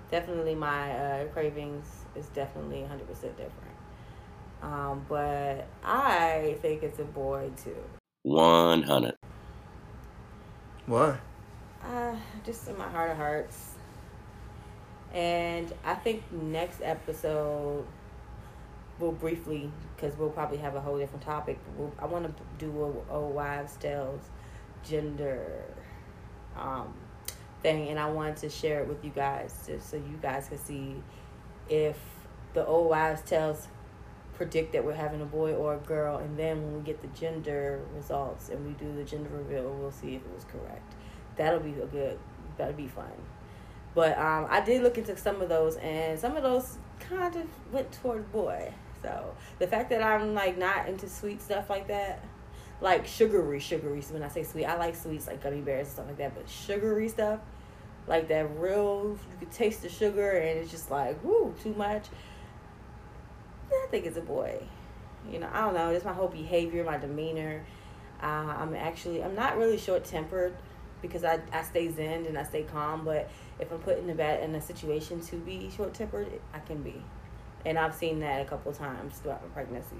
definitely 0.09 0.55
my 0.55 0.93
uh, 0.93 1.25
cravings 1.33 1.87
is 2.15 2.27
definitely 2.27 2.87
100% 2.89 3.09
different. 3.09 3.77
Um, 4.63 5.05
but 5.09 5.67
I 5.85 6.57
think 6.63 6.85
it's 6.85 7.01
a 7.01 7.05
boy 7.05 7.51
too. 7.65 7.75
100. 8.27 9.15
Why? 10.87 11.17
Uh, 11.81 12.17
just 12.45 12.67
in 12.67 12.77
my 12.77 12.89
heart 12.89 13.13
of 13.13 13.17
hearts. 13.17 13.75
And 15.15 15.73
I 15.85 15.95
think 15.95 16.25
next 16.33 16.81
episode 16.83 17.87
we'll 18.99 19.13
briefly, 19.13 19.71
because 19.95 20.19
we'll 20.19 20.31
probably 20.31 20.59
have 20.59 20.75
a 20.75 20.81
whole 20.81 20.99
different 20.99 21.23
topic. 21.23 21.61
We'll, 21.77 21.93
I 22.01 22.07
want 22.07 22.27
to 22.27 22.43
do 22.59 23.05
a, 23.11 23.15
a 23.15 23.21
wives' 23.21 23.77
tales 23.77 24.23
gender 24.83 25.63
um, 26.59 26.93
thing, 27.63 27.91
and 27.91 27.99
I 27.99 28.11
wanted 28.11 28.39
to 28.39 28.51
share 28.51 28.83
it 28.83 28.89
with 28.89 29.05
you 29.05 29.11
guys 29.11 29.55
just 29.69 29.89
so 29.89 29.99
you 29.99 30.19
guys 30.21 30.49
can 30.49 30.59
see 30.59 30.97
if 31.69 31.97
the 32.55 32.67
old 32.67 32.91
wives' 32.91 33.23
tales 33.23 33.69
predict 34.37 34.73
that 34.73 34.85
we're 34.85 34.95
having 34.95 35.23
a 35.23 35.27
boy 35.27 35.55
or 35.55 35.75
a 35.75 35.79
girl, 35.79 36.19
and 36.19 36.39
then 36.39 36.63
when 36.63 36.77
we 36.77 36.81
get 36.83 37.01
the 37.01 37.09
gender 37.19 37.81
results 37.95 38.51
and 38.51 38.65
we 38.67 38.73
do 38.73 38.95
the 38.95 39.05
gender 39.05 39.31
reveal, 39.33 39.73
we'll 39.73 39.91
see 39.91 40.15
if 40.15 40.23
it 40.23 40.35
was 40.35 40.45
correct. 40.45 40.95
That'll 41.37 41.61
be 41.61 41.73
a 41.81 41.87
good. 41.87 42.19
That'll 42.57 42.75
be 42.75 42.89
fun. 42.89 43.11
But 43.95 44.19
um, 44.19 44.47
I 44.51 44.61
did 44.61 44.83
look 44.83 44.99
into 44.99 45.17
some 45.17 45.41
of 45.41 45.49
those, 45.49 45.77
and 45.77 46.19
some 46.19 46.37
of 46.37 46.43
those 46.43 46.79
kind 47.01 47.35
of 47.35 47.47
went 47.73 47.91
toward 47.93 48.31
boy. 48.31 48.73
So 49.03 49.35
the 49.59 49.67
fact 49.67 49.91
that 49.91 50.03
I'm 50.03 50.35
like 50.35 50.59
not 50.59 50.89
into 50.89 51.09
sweet 51.09 51.41
stuff 51.41 51.71
like 51.71 51.89
that, 51.89 52.23
like 52.81 53.07
sugary, 53.07 53.59
sugary. 53.59 54.03
So 54.03 54.15
when 54.15 54.23
I 54.23 54.29
say 54.29 54.43
sweet, 54.43 54.67
I 54.67 54.77
like 54.77 54.95
sweets 54.95 55.27
like 55.27 55.43
gummy 55.43 55.61
bears 55.61 55.87
and 55.87 55.95
stuff 55.95 56.07
like 56.09 56.19
that. 56.19 56.35
But 56.35 56.49
sugary 56.49 57.09
stuff, 57.09 57.41
like 58.07 58.29
that 58.29 58.49
real, 58.59 59.19
you 59.31 59.39
could 59.39 59.51
taste 59.51 59.83
the 59.83 59.89
sugar, 59.89 60.31
and 60.31 60.59
it's 60.59 60.71
just 60.71 60.91
like 60.91 61.23
woo, 61.25 61.55
too 61.63 61.75
much. 61.75 62.07
I 63.73 63.87
think 63.91 64.07
it's 64.07 64.17
a 64.17 64.23
boy. 64.23 64.63
You 65.31 65.41
know, 65.41 65.49
I 65.53 65.61
don't 65.63 65.75
know. 65.75 65.93
Just 65.93 66.05
my 66.05 66.13
whole 66.13 66.29
behavior, 66.29 66.85
my 66.85 66.99
demeanor. 66.99 67.65
Uh, 68.23 68.55
I'm 68.59 68.75
actually, 68.75 69.23
I'm 69.23 69.35
not 69.35 69.59
really 69.59 69.79
short 69.79 70.05
tempered 70.05 70.55
because 71.03 71.25
I, 71.25 71.41
I 71.53 71.63
stay 71.63 71.91
zen 71.91 72.27
and 72.27 72.39
I 72.39 72.45
stay 72.45 72.63
calm. 72.63 73.05
But 73.05 73.29
if 73.59 73.71
I'm 73.73 73.79
put 73.79 73.99
in 73.99 74.09
a 74.11 74.15
bad 74.15 74.43
in 74.43 74.55
a 74.55 74.61
situation 74.61 75.21
to 75.23 75.37
be 75.37 75.71
short 75.77 75.95
tempered, 75.95 76.29
I 76.53 76.59
can 76.61 76.83
be, 76.83 77.03
and 77.65 77.79
I've 77.79 77.95
seen 77.95 78.21
that 78.21 78.43
a 78.43 78.45
couple 78.45 78.73
times 78.73 79.19
throughout 79.19 79.43
my 79.43 79.49
pregnancy. 79.49 79.97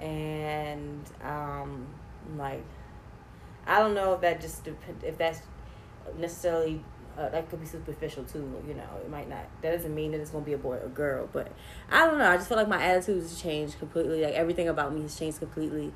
And 0.00 1.04
um, 1.22 1.86
like, 2.36 2.64
I 3.66 3.78
don't 3.78 3.94
know 3.94 4.14
if 4.14 4.20
that 4.22 4.40
just 4.40 4.64
dep- 4.64 5.04
if 5.04 5.18
that's 5.18 5.40
necessarily 6.18 6.82
uh, 7.18 7.28
that 7.28 7.50
could 7.50 7.60
be 7.60 7.66
superficial 7.66 8.24
too. 8.24 8.62
You 8.66 8.74
know, 8.74 8.88
it 9.02 9.10
might 9.10 9.28
not. 9.28 9.46
That 9.62 9.72
doesn't 9.72 9.94
mean 9.94 10.12
that 10.12 10.20
it's 10.20 10.30
gonna 10.30 10.44
be 10.44 10.52
a 10.52 10.58
boy 10.58 10.76
or 10.76 10.88
girl. 10.88 11.28
But 11.32 11.52
I 11.90 12.06
don't 12.06 12.18
know. 12.18 12.30
I 12.30 12.36
just 12.36 12.48
feel 12.48 12.56
like 12.56 12.68
my 12.68 12.82
attitude 12.82 13.22
has 13.22 13.40
changed 13.40 13.78
completely. 13.78 14.24
Like 14.24 14.34
everything 14.34 14.68
about 14.68 14.94
me 14.94 15.02
has 15.02 15.18
changed 15.18 15.38
completely, 15.38 15.92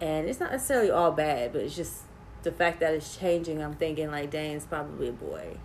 and 0.00 0.28
it's 0.28 0.40
not 0.40 0.52
necessarily 0.52 0.90
all 0.90 1.12
bad, 1.12 1.52
but 1.52 1.62
it's 1.62 1.76
just 1.76 2.02
the 2.42 2.52
fact 2.52 2.80
that 2.80 2.94
it's 2.94 3.16
changing. 3.16 3.62
I'm 3.62 3.74
thinking 3.74 4.10
like, 4.10 4.30
dang, 4.30 4.52
it's 4.52 4.66
probably 4.66 5.08
a 5.08 5.12
boy. 5.12 5.58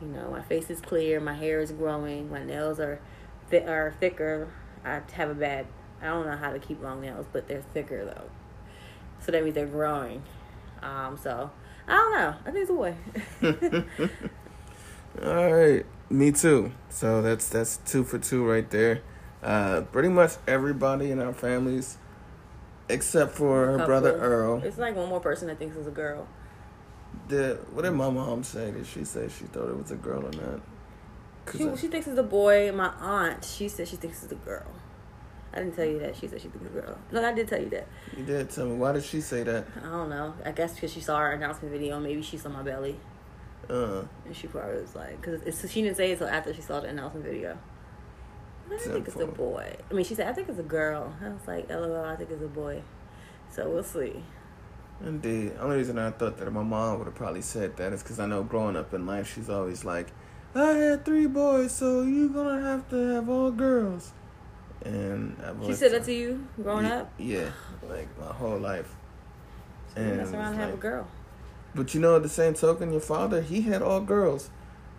You 0.00 0.08
know, 0.08 0.30
my 0.30 0.42
face 0.42 0.70
is 0.70 0.80
clear, 0.80 1.20
my 1.20 1.34
hair 1.34 1.60
is 1.60 1.72
growing, 1.72 2.30
my 2.30 2.44
nails 2.44 2.80
are 2.80 3.00
th- 3.50 3.66
are 3.66 3.94
thicker. 4.00 4.48
I 4.84 5.00
have 5.12 5.30
a 5.30 5.34
bad. 5.34 5.66
I 6.00 6.06
don't 6.06 6.26
know 6.26 6.36
how 6.36 6.52
to 6.52 6.58
keep 6.58 6.82
long 6.82 7.00
nails, 7.00 7.26
but 7.32 7.48
they're 7.48 7.62
thicker 7.74 8.04
though. 8.04 8.30
So 9.20 9.32
that 9.32 9.42
means 9.42 9.54
they're 9.54 9.66
growing. 9.66 10.22
Um, 10.82 11.18
so 11.20 11.50
I 11.88 11.94
don't 11.96 12.12
know. 12.12 12.34
I 12.44 12.50
think 12.50 12.62
it's 12.62 12.70
a 12.70 12.74
boy. 12.74 14.08
All 15.24 15.52
right, 15.52 15.84
me 16.10 16.30
too. 16.32 16.72
So 16.90 17.22
that's 17.22 17.48
that's 17.48 17.78
two 17.78 18.04
for 18.04 18.18
two 18.18 18.44
right 18.48 18.68
there. 18.70 19.02
Uh, 19.42 19.82
pretty 19.92 20.08
much 20.08 20.32
everybody 20.46 21.10
in 21.10 21.20
our 21.20 21.32
families, 21.32 21.96
except 22.88 23.32
for 23.32 23.66
her 23.66 23.84
brother 23.86 24.16
Earl. 24.18 24.62
It's 24.64 24.78
like 24.78 24.94
one 24.96 25.08
more 25.08 25.20
person 25.20 25.48
that 25.48 25.58
thinks 25.58 25.76
it's 25.76 25.88
a 25.88 25.92
girl. 25.92 26.28
Did 27.28 27.56
what 27.74 27.82
did 27.82 27.92
my 27.92 28.10
mom 28.10 28.44
say? 28.44 28.70
Did 28.70 28.86
she 28.86 29.04
say 29.04 29.28
she 29.28 29.44
thought 29.44 29.68
it 29.68 29.76
was 29.76 29.90
a 29.90 29.96
girl 29.96 30.26
or 30.26 30.30
not? 30.32 30.60
She, 31.56 31.66
I- 31.68 31.74
she 31.76 31.88
thinks 31.88 32.06
it's 32.06 32.18
a 32.18 32.22
boy. 32.22 32.70
My 32.72 32.88
aunt, 33.00 33.44
she 33.44 33.68
said 33.68 33.88
she 33.88 33.96
thinks 33.96 34.22
it's 34.22 34.32
a 34.32 34.36
girl. 34.36 34.66
I 35.58 35.62
didn't 35.64 35.76
tell 35.76 35.84
you 35.84 35.98
that. 36.00 36.16
She 36.16 36.26
said 36.28 36.40
she 36.40 36.48
thinks 36.48 36.66
it's 36.66 36.76
a 36.76 36.80
girl. 36.80 36.98
No, 37.12 37.24
I 37.24 37.32
did 37.32 37.48
tell 37.48 37.60
you 37.60 37.68
that. 37.70 37.86
you 38.16 38.24
did 38.24 38.48
tell 38.50 38.66
me. 38.66 38.76
Why 38.76 38.92
did 38.92 39.04
she 39.04 39.20
say 39.20 39.42
that? 39.42 39.66
I 39.78 39.88
don't 39.90 40.08
know. 40.10 40.34
I 40.44 40.52
guess 40.52 40.74
because 40.74 40.92
she 40.92 41.00
saw 41.00 41.16
our 41.16 41.32
announcement 41.32 41.72
video. 41.72 41.98
Maybe 42.00 42.22
she 42.22 42.36
saw 42.38 42.48
my 42.48 42.62
belly. 42.62 42.96
Uh, 43.68 44.02
And 44.24 44.34
she 44.34 44.46
probably 44.46 44.80
was 44.80 44.94
like, 44.94 45.20
because 45.20 45.42
it's, 45.42 45.70
she 45.70 45.82
didn't 45.82 45.96
say 45.96 46.10
it 46.10 46.12
until 46.12 46.28
after 46.28 46.54
she 46.54 46.62
saw 46.62 46.80
the 46.80 46.88
announcement 46.88 47.26
video. 47.26 47.58
I 48.72 48.76
think 48.78 49.06
it's 49.08 49.16
a 49.16 49.26
boy. 49.26 49.76
I 49.90 49.94
mean, 49.94 50.04
she 50.04 50.14
said, 50.14 50.28
I 50.28 50.32
think 50.32 50.48
it's 50.48 50.58
a 50.58 50.62
girl. 50.62 51.14
I 51.22 51.28
was 51.30 51.46
like, 51.46 51.68
lol, 51.70 52.04
I 52.04 52.16
think 52.16 52.30
it's 52.30 52.42
a 52.42 52.46
boy. 52.48 52.82
So 53.50 53.68
we'll 53.68 53.82
see. 53.82 54.22
indeed. 55.04 55.52
Only 55.58 55.76
reason 55.78 55.98
I 55.98 56.10
thought 56.10 56.36
that 56.38 56.50
my 56.52 56.62
mom 56.62 56.98
would 56.98 57.06
have 57.06 57.14
probably 57.14 57.42
said 57.42 57.76
that 57.78 57.92
is 57.92 58.02
because 58.02 58.20
I 58.20 58.26
know 58.26 58.42
growing 58.42 58.76
up 58.76 58.92
in 58.94 59.06
life, 59.06 59.32
she's 59.34 59.48
always 59.48 59.84
like, 59.84 60.08
"I 60.54 60.72
had 60.72 61.04
three 61.04 61.26
boys, 61.26 61.72
so 61.72 62.02
you're 62.02 62.28
gonna 62.28 62.60
have 62.60 62.88
to 62.90 62.96
have 63.14 63.28
all 63.28 63.50
girls." 63.50 64.12
And 64.84 65.36
I've 65.44 65.64
She 65.66 65.72
said 65.74 65.92
that 65.92 66.04
to 66.04 66.12
you 66.12 66.46
growing 66.62 66.86
Ye- 66.86 66.92
up? 66.92 67.12
Yeah, 67.18 67.50
like 67.88 68.08
my 68.18 68.32
whole 68.32 68.58
life. 68.58 68.94
So 69.94 70.00
you 70.00 70.06
mess 70.14 70.32
around 70.32 70.52
and 70.52 70.54
it's 70.54 70.56
have 70.64 70.74
a 70.74 70.76
girl. 70.76 71.08
But 71.74 71.94
you 71.94 72.00
know, 72.00 72.16
at 72.16 72.22
the 72.22 72.28
same 72.28 72.54
token, 72.54 72.92
your 72.92 73.00
father 73.00 73.42
he 73.42 73.62
had 73.62 73.82
all 73.82 74.00
girls, 74.00 74.50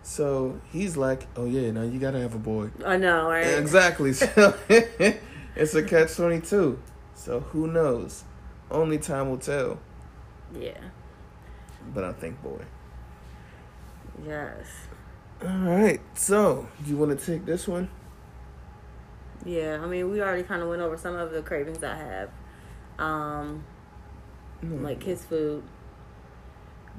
so 0.02 0.60
he's 0.72 0.96
like, 0.96 1.26
"Oh 1.36 1.46
yeah, 1.46 1.70
now 1.70 1.82
you 1.82 1.98
gotta 1.98 2.20
have 2.20 2.34
a 2.34 2.38
boy." 2.38 2.70
I 2.84 2.96
know, 2.96 3.28
right? 3.28 3.46
Exactly. 3.46 4.12
So 4.14 4.54
it's 4.68 5.74
a 5.74 5.82
catch 5.82 6.16
twenty 6.16 6.40
two. 6.40 6.78
So 7.14 7.40
who 7.40 7.66
knows? 7.66 8.24
Only 8.70 8.98
time 8.98 9.30
will 9.30 9.38
tell. 9.38 9.78
Yeah. 10.58 10.78
But 11.94 12.04
I 12.04 12.12
think 12.12 12.42
boy. 12.42 12.62
Yes. 14.24 14.66
All 15.42 15.48
right. 15.48 16.00
So 16.14 16.68
you 16.86 16.96
want 16.96 17.18
to 17.18 17.26
take 17.26 17.46
this 17.46 17.66
one? 17.66 17.88
Yeah, 19.44 19.80
I 19.82 19.86
mean, 19.86 20.10
we 20.10 20.20
already 20.20 20.42
kind 20.42 20.62
of 20.62 20.68
went 20.68 20.82
over 20.82 20.96
some 20.96 21.16
of 21.16 21.30
the 21.32 21.42
cravings 21.42 21.82
I 21.82 21.96
have, 21.96 22.30
um, 22.98 23.64
Mm. 24.64 24.82
like 24.82 25.00
kids 25.00 25.24
food. 25.24 25.62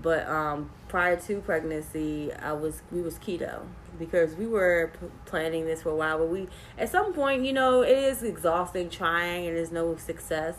But 0.02 0.28
um, 0.28 0.72
prior 0.88 1.16
to 1.16 1.42
pregnancy, 1.42 2.34
I 2.34 2.54
was 2.54 2.82
we 2.92 3.02
was 3.02 3.20
keto 3.20 3.62
because 4.00 4.34
we 4.36 4.48
were 4.48 4.92
p- 5.00 5.08
planning 5.26 5.66
this 5.68 5.84
for 5.84 5.90
a 5.90 5.96
while. 5.96 6.18
But 6.18 6.30
we 6.30 6.48
at 6.80 6.90
some 6.90 7.14
point, 7.14 7.46
you 7.46 7.54
know, 7.54 7.84
it 7.84 7.96
is 7.98 8.24
exhausting 8.24 8.90
trying 8.90 9.46
and 9.48 9.56
there's 9.58 9.72
no 9.72 9.96
success, 9.98 10.56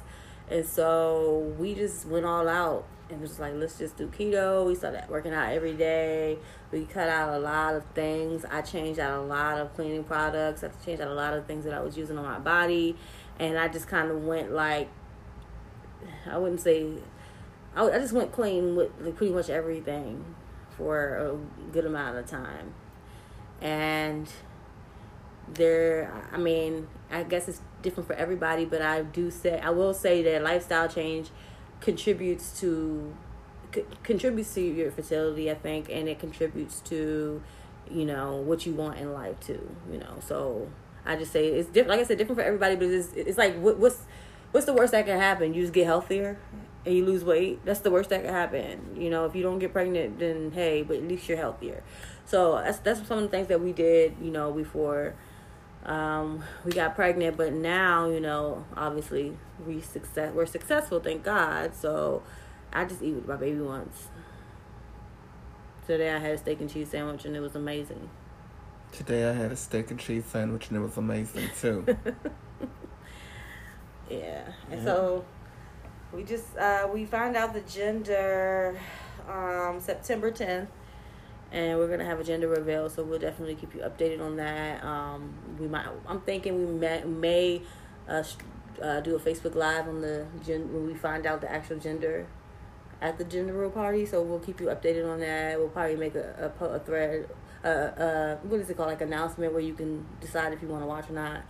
and 0.49 0.65
so 0.65 1.53
we 1.59 1.75
just 1.75 2.07
went 2.07 2.25
all 2.25 2.47
out 2.49 2.85
and 3.13 3.21
was 3.21 3.39
like, 3.39 3.53
let's 3.55 3.79
just 3.79 3.97
do 3.97 4.09
keto. 4.09 4.67
We 4.67 4.75
started 4.75 5.05
working 5.09 5.33
out 5.33 5.53
every 5.53 5.75
day. 5.75 6.39
We 6.71 6.87
cut 6.87 7.09
out 7.09 7.35
a 7.35 7.39
lot 7.39 7.75
of 7.75 7.85
things. 7.95 8.45
I 8.51 8.63
changed 8.63 8.99
out 8.99 9.19
a 9.19 9.23
lot 9.23 9.59
of 9.59 9.75
cleaning 9.75 10.05
products. 10.05 10.65
I 10.65 10.69
changed 10.85 11.03
out 11.03 11.09
a 11.09 11.15
lot 11.15 11.35
of 11.35 11.47
things 11.47 11.65
that 11.65 11.75
I 11.75 11.81
was 11.81 11.97
using 11.97 12.19
on 12.19 12.25
my 12.25 12.39
body, 12.39 12.97
and 13.39 13.59
I 13.59 13.69
just 13.69 13.87
kind 13.87 14.11
of 14.11 14.25
went 14.25 14.53
like, 14.53 14.89
I 16.29 16.39
wouldn't 16.39 16.61
say, 16.61 16.95
I, 17.77 17.85
I 17.85 17.99
just 17.99 18.13
went 18.13 18.33
clean 18.33 18.75
with 18.75 18.91
like, 19.01 19.17
pretty 19.17 19.33
much 19.33 19.51
everything 19.51 20.35
for 20.77 21.17
a 21.17 21.71
good 21.73 21.85
amount 21.85 22.17
of 22.17 22.27
time, 22.27 22.75
and 23.61 24.29
there, 25.53 26.11
I 26.33 26.39
mean, 26.39 26.89
I 27.11 27.25
guess 27.25 27.47
it's 27.49 27.61
different 27.83 28.07
for 28.07 28.15
everybody, 28.15 28.65
but 28.65 28.81
I 28.81 29.03
do 29.03 29.31
say, 29.31 29.61
I 29.61 29.71
will 29.71 29.93
say 29.93 30.23
that 30.23 30.43
lifestyle 30.43 30.89
change 30.89 31.31
contributes 31.83 32.59
to 32.61 33.15
c- 33.75 33.85
contributes 34.03 34.55
to 34.55 34.61
your 34.63 34.91
fertility 34.91 35.51
i 35.51 35.55
think 35.55 35.89
and 35.91 36.09
it 36.09 36.19
contributes 36.19 36.81
to 36.81 37.43
you 37.91 38.05
know 38.05 38.37
what 38.37 38.65
you 38.65 38.73
want 38.73 38.99
in 38.99 39.13
life 39.13 39.39
too 39.41 39.69
you 39.91 39.99
know. 39.99 40.17
So 40.27 40.69
i 41.05 41.17
just 41.17 41.33
say 41.33 41.49
it's 41.49 41.69
different 41.69 41.91
like 41.91 42.01
i 42.01 42.05
said 42.05 42.17
different 42.19 42.39
for 42.39 42.45
everybody 42.45 42.77
but 42.77 42.87
it's, 42.87 43.13
it's 43.15 43.37
like 43.37 43.59
what, 43.59 43.79
what's 43.79 43.99
what's 44.53 44.67
the 44.67 44.73
worst 44.75 44.93
that 44.93 45.07
can 45.07 45.19
happen? 45.19 45.55
You 45.55 45.63
just 45.63 45.73
get 45.73 45.87
healthier 45.87 46.39
and 46.85 46.95
you 46.95 47.05
lose 47.07 47.25
weight? 47.25 47.65
That's 47.65 47.81
the 47.81 47.91
worst 47.91 48.11
that 48.11 48.23
can 48.23 48.33
happen. 48.33 48.97
You 48.97 49.11
know 49.11 49.25
if 49.25 49.35
you 49.35 49.43
don't 49.43 49.59
get 49.59 49.73
pregnant 49.73 50.19
then 50.21 50.53
hey 50.53 50.83
but 50.83 50.99
at 50.99 51.09
least 51.09 51.29
you're 51.29 51.39
healthier. 51.39 51.83
So 52.25 52.61
that's 52.63 52.79
that's 52.79 53.07
some 53.07 53.19
of 53.19 53.25
the 53.25 53.31
things 53.31 53.49
that 53.49 53.61
we 53.61 53.73
did 53.73 54.15
you 54.23 54.31
know 54.31 54.53
before 54.53 55.15
um, 55.85 56.43
we 56.65 56.73
got 56.73 56.95
pregnant, 56.95 57.37
but 57.37 57.53
now 57.53 58.09
you 58.09 58.21
know, 58.21 58.65
obviously 58.77 59.37
we 59.67 59.81
success 59.81 60.33
we're 60.33 60.47
successful, 60.47 61.01
thank 61.01 61.25
God. 61.25 61.75
So 61.75 62.23
I 62.73 62.85
just 62.85 63.03
eat 63.03 63.15
what 63.15 63.29
my 63.29 63.37
baby 63.37 63.61
wants. 63.61 64.09
Today 65.87 66.11
I 66.11 66.19
had 66.19 66.33
a 66.33 66.39
steak 66.39 66.61
and 66.61 66.71
cheese 66.71 66.91
sandwich 66.91 67.25
and 67.25 67.35
it 67.35 67.41
was 67.41 67.55
amazing. 67.55 68.09
Today 68.93 69.29
I 69.29 69.33
had 69.33 69.51
a 69.51 69.57
steak 69.57 69.91
and 69.91 69.99
cheese 69.99 70.25
sandwich 70.27 70.69
and 70.69 70.77
it 70.77 70.81
was 70.81 70.97
amazing 70.97 71.49
too. 71.61 71.87
Yeah, 74.13 74.45
and 74.71 74.83
so 74.83 75.25
we 76.13 76.23
just 76.23 76.57
uh, 76.57 76.89
we 76.93 77.07
found 77.07 77.37
out 77.37 77.55
the 77.55 77.63
gender 77.63 78.79
um, 79.29 79.81
September 79.81 80.31
tenth. 80.31 80.69
And 81.53 81.79
we're 81.79 81.89
gonna 81.89 82.07
have 82.07 82.19
a 82.19 82.25
gender 82.25 82.49
reveal, 82.49 82.89
so 82.89 83.05
we'll 83.05 83.19
definitely 83.19 83.55
keep 83.55 83.75
you 83.75 83.83
updated 83.83 84.23
on 84.23 84.37
that. 84.37 84.83
Um, 84.83 85.35
we 85.61 85.69
might. 85.69 85.87
I'm 86.09 86.23
thinking 86.23 86.59
we 86.59 86.73
may, 86.73 87.05
may 87.05 87.63
uh, 88.09 88.25
uh, 88.83 89.01
do 89.01 89.15
a 89.17 89.21
Facebook 89.21 89.55
Live 89.55 89.87
on 89.87 90.01
the 90.01 90.27
gen- 90.45 90.73
when 90.73 90.87
we 90.87 90.95
find 90.95 91.27
out 91.27 91.43
the 91.43 91.53
actual 91.53 91.79
gender, 91.79 92.27
at 93.03 93.19
the 93.19 93.25
gender 93.25 93.53
reveal 93.53 93.71
party. 93.71 94.07
So 94.07 94.23
we'll 94.23 94.39
keep 94.39 94.61
you 94.61 94.69
updated 94.69 95.07
on 95.07 95.21
that. 95.21 95.59
We'll 95.59 95.69
probably 95.69 95.97
make 95.97 96.15
a 96.15 96.53
a, 96.59 96.65
a 96.65 96.79
thread, 96.79 97.29
uh, 97.63 97.69
uh, 97.69 98.37
what 98.39 98.61
is 98.61 98.71
it 98.71 98.77
called, 98.79 98.89
like 98.89 99.03
announcement 99.03 99.53
where 99.53 99.61
you 99.63 99.75
can 99.75 100.07
decide 100.23 100.55
if 100.55 100.63
you 100.63 100.69
want 100.69 100.83
to 100.83 100.87
watch 100.87 101.11
or 101.11 101.13
not. 101.13 101.43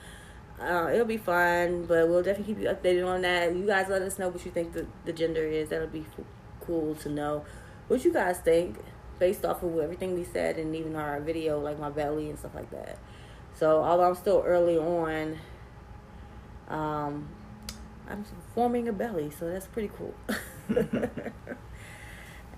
Uh, 0.61 0.91
it'll 0.93 1.07
be 1.07 1.17
fun, 1.17 1.85
but 1.87 2.09
we'll 2.09 2.23
definitely 2.23 2.55
keep 2.55 2.62
you 2.62 2.69
updated 2.69 3.07
on 3.07 3.23
that. 3.23 3.55
You 3.55 3.67
guys 3.67 3.87
let 3.88 4.03
us 4.03 4.19
know 4.19 4.29
what 4.29 4.45
you 4.45 4.51
think 4.51 4.73
the, 4.73 4.87
the 5.05 5.12
gender 5.12 5.45
is. 5.45 5.69
That'll 5.69 5.87
be 5.88 6.07
f- 6.19 6.25
cool 6.61 6.95
to 6.97 7.09
know 7.09 7.45
what 7.88 8.05
you 8.05 8.12
guys 8.12 8.38
think 8.38 8.79
based 9.23 9.45
off 9.45 9.63
of 9.63 9.79
everything 9.79 10.17
we 10.17 10.25
said 10.25 10.59
and 10.59 10.75
even 10.75 10.97
our 10.97 11.21
video, 11.21 11.61
like 11.61 11.79
my 11.79 11.89
belly 11.89 12.29
and 12.29 12.37
stuff 12.37 12.57
like 12.57 12.69
that. 12.73 12.99
So 13.55 13.81
although 13.85 14.03
I'm 14.03 14.17
still 14.17 14.43
early 14.45 14.77
on, 14.77 15.39
um, 16.67 17.29
I'm 18.11 18.25
forming 18.53 18.89
a 18.89 18.93
belly, 18.93 19.31
so 19.31 19.49
that's 19.49 19.67
pretty 19.67 19.93
cool. 19.97 20.13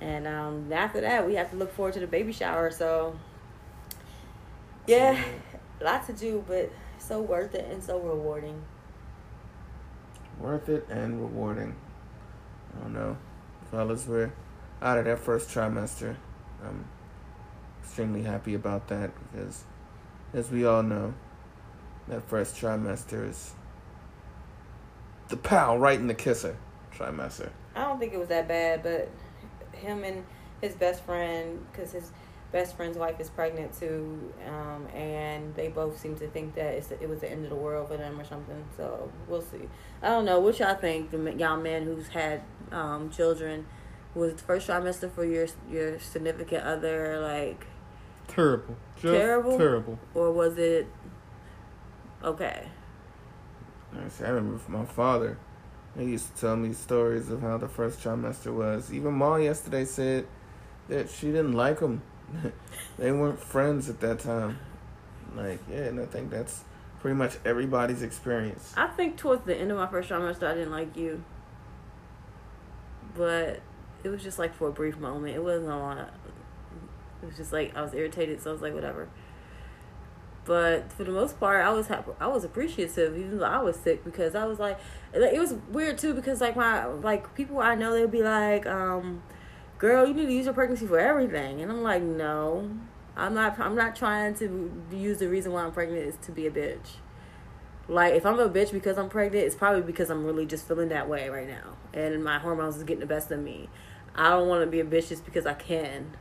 and 0.00 0.26
um, 0.26 0.72
after 0.72 1.02
that, 1.02 1.26
we 1.26 1.34
have 1.34 1.50
to 1.50 1.56
look 1.56 1.70
forward 1.74 1.92
to 1.94 2.00
the 2.00 2.06
baby 2.06 2.32
shower. 2.32 2.70
So 2.70 3.14
yeah, 4.86 5.22
lots 5.82 6.06
to 6.06 6.14
do, 6.14 6.42
but 6.48 6.72
so 6.96 7.20
worth 7.20 7.54
it 7.54 7.70
and 7.70 7.84
so 7.84 7.98
rewarding. 7.98 8.64
Worth 10.40 10.70
it 10.70 10.86
and 10.88 11.20
rewarding. 11.20 11.76
I 12.74 12.84
don't 12.84 12.94
know, 12.94 13.18
fellas. 13.70 14.06
We're 14.06 14.32
out 14.80 14.96
of 14.96 15.04
that 15.04 15.18
first 15.18 15.50
trimester. 15.50 16.16
I'm 16.64 16.84
extremely 17.82 18.22
happy 18.22 18.54
about 18.54 18.88
that 18.88 19.10
because, 19.32 19.64
as 20.32 20.50
we 20.50 20.64
all 20.64 20.82
know, 20.82 21.14
that 22.08 22.28
first 22.28 22.56
trimester 22.56 23.28
is 23.28 23.54
the 25.28 25.36
pow 25.36 25.76
right 25.76 25.98
in 25.98 26.06
the 26.06 26.14
kisser 26.14 26.56
trimester. 26.94 27.50
I 27.74 27.82
don't 27.82 27.98
think 27.98 28.12
it 28.12 28.18
was 28.18 28.28
that 28.28 28.46
bad, 28.46 28.82
but 28.82 29.10
him 29.72 30.04
and 30.04 30.24
his 30.60 30.74
best 30.74 31.02
friend, 31.04 31.64
because 31.70 31.92
his 31.92 32.12
best 32.52 32.76
friend's 32.76 32.96
wife 32.96 33.18
is 33.18 33.28
pregnant 33.30 33.76
too, 33.76 34.32
um, 34.46 34.86
and 34.94 35.54
they 35.56 35.68
both 35.68 35.98
seem 35.98 36.16
to 36.16 36.28
think 36.28 36.54
that 36.54 36.74
it 37.00 37.08
was 37.08 37.20
the 37.20 37.30
end 37.30 37.42
of 37.44 37.50
the 37.50 37.56
world 37.56 37.88
for 37.88 37.96
them 37.96 38.20
or 38.20 38.24
something. 38.24 38.64
So 38.76 39.10
we'll 39.26 39.42
see. 39.42 39.68
I 40.02 40.08
don't 40.08 40.24
know. 40.24 40.38
What 40.38 40.58
y'all 40.60 40.76
think, 40.76 41.10
the 41.10 41.34
young 41.34 41.62
man 41.62 41.82
who's 41.84 42.08
had 42.08 42.42
um, 42.70 43.10
children? 43.10 43.66
Was 44.14 44.34
the 44.34 44.38
first 44.38 44.68
trimester 44.68 45.10
for 45.10 45.24
your 45.24 45.46
your 45.70 45.98
significant 45.98 46.64
other 46.64 47.20
like 47.20 47.66
Terrible. 48.28 48.76
Just 48.96 49.14
Terrible? 49.14 49.58
Terrible. 49.58 49.98
or 50.14 50.32
was 50.32 50.56
it 50.58 50.86
okay? 52.22 52.68
I 53.92 54.28
remember 54.28 54.58
from 54.58 54.74
my 54.74 54.84
father. 54.84 55.38
He 55.96 56.04
used 56.04 56.34
to 56.34 56.40
tell 56.40 56.56
me 56.56 56.72
stories 56.72 57.30
of 57.30 57.40
how 57.42 57.58
the 57.58 57.68
first 57.68 58.00
trimester 58.00 58.52
was. 58.52 58.92
Even 58.92 59.14
Ma 59.14 59.36
yesterday 59.36 59.84
said 59.84 60.26
that 60.88 61.08
she 61.08 61.26
didn't 61.26 61.52
like 61.52 61.78
him. 61.78 62.02
they 62.98 63.12
weren't 63.12 63.38
friends 63.38 63.88
at 63.88 64.00
that 64.00 64.18
time. 64.18 64.58
Like, 65.36 65.60
yeah, 65.70 65.84
and 65.84 66.00
I 66.00 66.06
think 66.06 66.30
that's 66.30 66.64
pretty 67.00 67.14
much 67.16 67.36
everybody's 67.44 68.02
experience. 68.02 68.72
I 68.76 68.88
think 68.88 69.16
towards 69.16 69.44
the 69.44 69.56
end 69.56 69.70
of 69.70 69.76
my 69.76 69.86
first 69.86 70.08
trimester, 70.08 70.48
I 70.48 70.54
didn't 70.54 70.72
like 70.72 70.96
you, 70.96 71.22
but 73.14 73.60
it 74.04 74.08
was 74.08 74.22
just 74.22 74.38
like 74.38 74.54
for 74.54 74.68
a 74.68 74.72
brief 74.72 74.98
moment. 74.98 75.34
It 75.34 75.42
wasn't 75.42 75.72
a 75.72 75.76
lot. 75.76 76.14
It 77.22 77.26
was 77.26 77.36
just 77.36 77.52
like 77.52 77.74
I 77.76 77.82
was 77.82 77.94
irritated, 77.94 78.40
so 78.40 78.50
I 78.50 78.52
was 78.52 78.62
like, 78.62 78.74
whatever. 78.74 79.08
But 80.44 80.92
for 80.92 81.04
the 81.04 81.10
most 81.10 81.40
part, 81.40 81.64
I 81.64 81.70
was 81.70 81.86
happy. 81.86 82.12
I 82.20 82.26
was 82.26 82.44
appreciative, 82.44 83.16
even 83.16 83.38
though 83.38 83.44
I 83.44 83.62
was 83.62 83.76
sick, 83.76 84.04
because 84.04 84.34
I 84.34 84.44
was 84.44 84.58
like, 84.58 84.78
it 85.14 85.40
was 85.40 85.54
weird 85.70 85.96
too, 85.96 86.12
because 86.12 86.40
like 86.40 86.54
my 86.54 86.84
like 86.84 87.34
people 87.34 87.60
I 87.60 87.74
know, 87.74 87.94
they'd 87.94 88.10
be 88.10 88.22
like, 88.22 88.66
um, 88.66 89.22
"Girl, 89.78 90.06
you 90.06 90.12
need 90.12 90.26
to 90.26 90.32
use 90.32 90.44
your 90.44 90.54
pregnancy 90.54 90.86
for 90.86 90.98
everything," 90.98 91.62
and 91.62 91.72
I'm 91.72 91.82
like, 91.82 92.02
no, 92.02 92.70
I'm 93.16 93.32
not. 93.32 93.58
I'm 93.58 93.74
not 93.74 93.96
trying 93.96 94.34
to 94.34 94.82
use 94.92 95.18
the 95.18 95.28
reason 95.28 95.52
why 95.52 95.62
I'm 95.62 95.72
pregnant 95.72 96.02
is 96.02 96.16
to 96.22 96.32
be 96.32 96.46
a 96.46 96.50
bitch. 96.50 96.96
Like 97.88 98.14
if 98.14 98.26
I'm 98.26 98.38
a 98.38 98.48
bitch 98.48 98.72
because 98.72 98.98
I'm 98.98 99.08
pregnant, 99.08 99.46
it's 99.46 99.54
probably 99.54 99.82
because 99.82 100.10
I'm 100.10 100.24
really 100.24 100.46
just 100.46 100.68
feeling 100.68 100.90
that 100.90 101.08
way 101.08 101.28
right 101.30 101.48
now, 101.48 101.76
and 101.94 102.22
my 102.22 102.38
hormones 102.38 102.76
is 102.76 102.82
getting 102.82 103.00
the 103.00 103.06
best 103.06 103.30
of 103.30 103.40
me. 103.40 103.70
I 104.14 104.30
don't 104.30 104.48
want 104.48 104.62
to 104.62 104.70
be 104.70 104.80
a 104.80 104.84
bitch 104.84 105.08
just 105.08 105.24
because 105.24 105.46
I 105.46 105.54
can, 105.54 106.16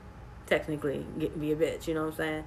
technically, 0.46 1.06
get 1.20 1.40
be 1.40 1.52
a 1.52 1.56
bitch. 1.56 1.88
You 1.88 1.94
know 1.94 2.02
what 2.02 2.12
I'm 2.12 2.18
saying? 2.18 2.44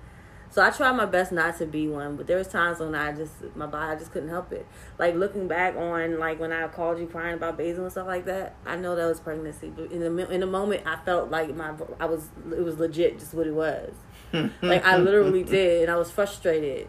So 0.51 0.63
I 0.63 0.71
try 0.71 0.93
my 0.93 1.07
best 1.07 1.33
not 1.33 1.59
to 1.59 1.67
be 1.67 1.89
one, 1.89 2.17
but 2.17 2.27
there 2.27 2.39
was 2.39 2.49
times 2.49 2.79
when 2.79 2.95
I 2.95 3.13
just 3.13 3.33
my 3.55 3.67
body 3.67 3.93
I 3.93 3.99
just 3.99 4.13
couldn't 4.13 4.29
help 4.29 4.53
it. 4.53 4.67
Like 4.99 5.15
looking 5.15 5.49
back 5.49 5.77
on 5.77 6.19
like 6.19 6.39
when 6.41 6.53
I 6.53 6.67
called 6.69 6.99
you 6.99 7.07
crying 7.07 7.35
about 7.35 7.59
basil 7.59 7.85
and 7.85 7.93
stuff 7.93 8.07
like 8.07 8.25
that, 8.27 8.55
I 8.65 8.77
know 8.77 8.95
that 8.97 9.07
was 9.07 9.21
pregnancy. 9.21 9.69
But 9.69 9.91
in 9.91 10.01
the 10.01 10.31
in 10.31 10.41
the 10.41 10.47
moment, 10.47 10.83
I 10.87 10.97
felt 11.05 11.31
like 11.31 11.55
my 11.55 11.75
I 11.99 12.07
was 12.07 12.31
it 12.53 12.63
was 12.63 12.79
legit, 12.79 13.19
just 13.19 13.35
what 13.35 13.47
it 13.47 13.55
was. 13.55 13.93
like 14.63 14.85
I 14.85 14.97
literally 14.97 15.43
did, 15.43 15.83
and 15.83 15.91
I 15.91 15.97
was 15.97 16.11
frustrated 16.11 16.89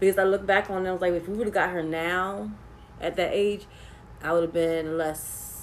because 0.00 0.18
I 0.18 0.24
look 0.24 0.46
back 0.46 0.70
on 0.70 0.86
it. 0.86 0.88
I 0.88 0.92
was 0.92 1.00
like, 1.00 1.14
if 1.14 1.28
we 1.28 1.36
would 1.36 1.46
have 1.46 1.54
got 1.54 1.70
her 1.70 1.82
now, 1.82 2.50
at 3.00 3.16
that 3.16 3.32
age, 3.32 3.66
I 4.22 4.32
would 4.32 4.42
have 4.42 4.52
been 4.52 4.96
less 4.96 5.53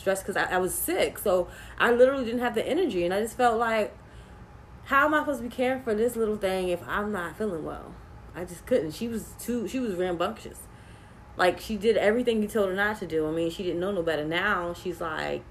stressed 0.00 0.26
because 0.26 0.36
I, 0.36 0.54
I 0.54 0.58
was 0.58 0.74
sick. 0.74 1.18
So 1.18 1.48
I 1.78 1.92
literally 1.92 2.24
didn't 2.24 2.40
have 2.40 2.54
the 2.54 2.66
energy, 2.66 3.04
and 3.04 3.14
I 3.14 3.20
just 3.20 3.36
felt 3.36 3.58
like, 3.58 3.96
how 4.84 5.06
am 5.06 5.14
I 5.14 5.20
supposed 5.20 5.42
to 5.42 5.48
be 5.48 5.54
caring 5.54 5.82
for 5.82 5.94
this 5.94 6.16
little 6.16 6.36
thing 6.36 6.68
if 6.68 6.80
I'm 6.88 7.12
not 7.12 7.36
feeling 7.36 7.64
well? 7.64 7.94
I 8.34 8.44
just 8.44 8.66
couldn't. 8.66 8.92
She 8.92 9.08
was 9.08 9.34
too. 9.38 9.68
She 9.68 9.78
was 9.78 9.94
rambunctious. 9.94 10.58
Like 11.36 11.60
she 11.60 11.76
did 11.76 11.96
everything 11.96 12.42
you 12.42 12.48
told 12.48 12.68
her 12.68 12.74
not 12.74 12.98
to 12.98 13.06
do. 13.06 13.26
I 13.26 13.30
mean, 13.30 13.50
she 13.50 13.62
didn't 13.62 13.80
know 13.80 13.92
no 13.92 14.02
better. 14.02 14.24
Now 14.24 14.74
she's 14.74 15.00
like, 15.00 15.44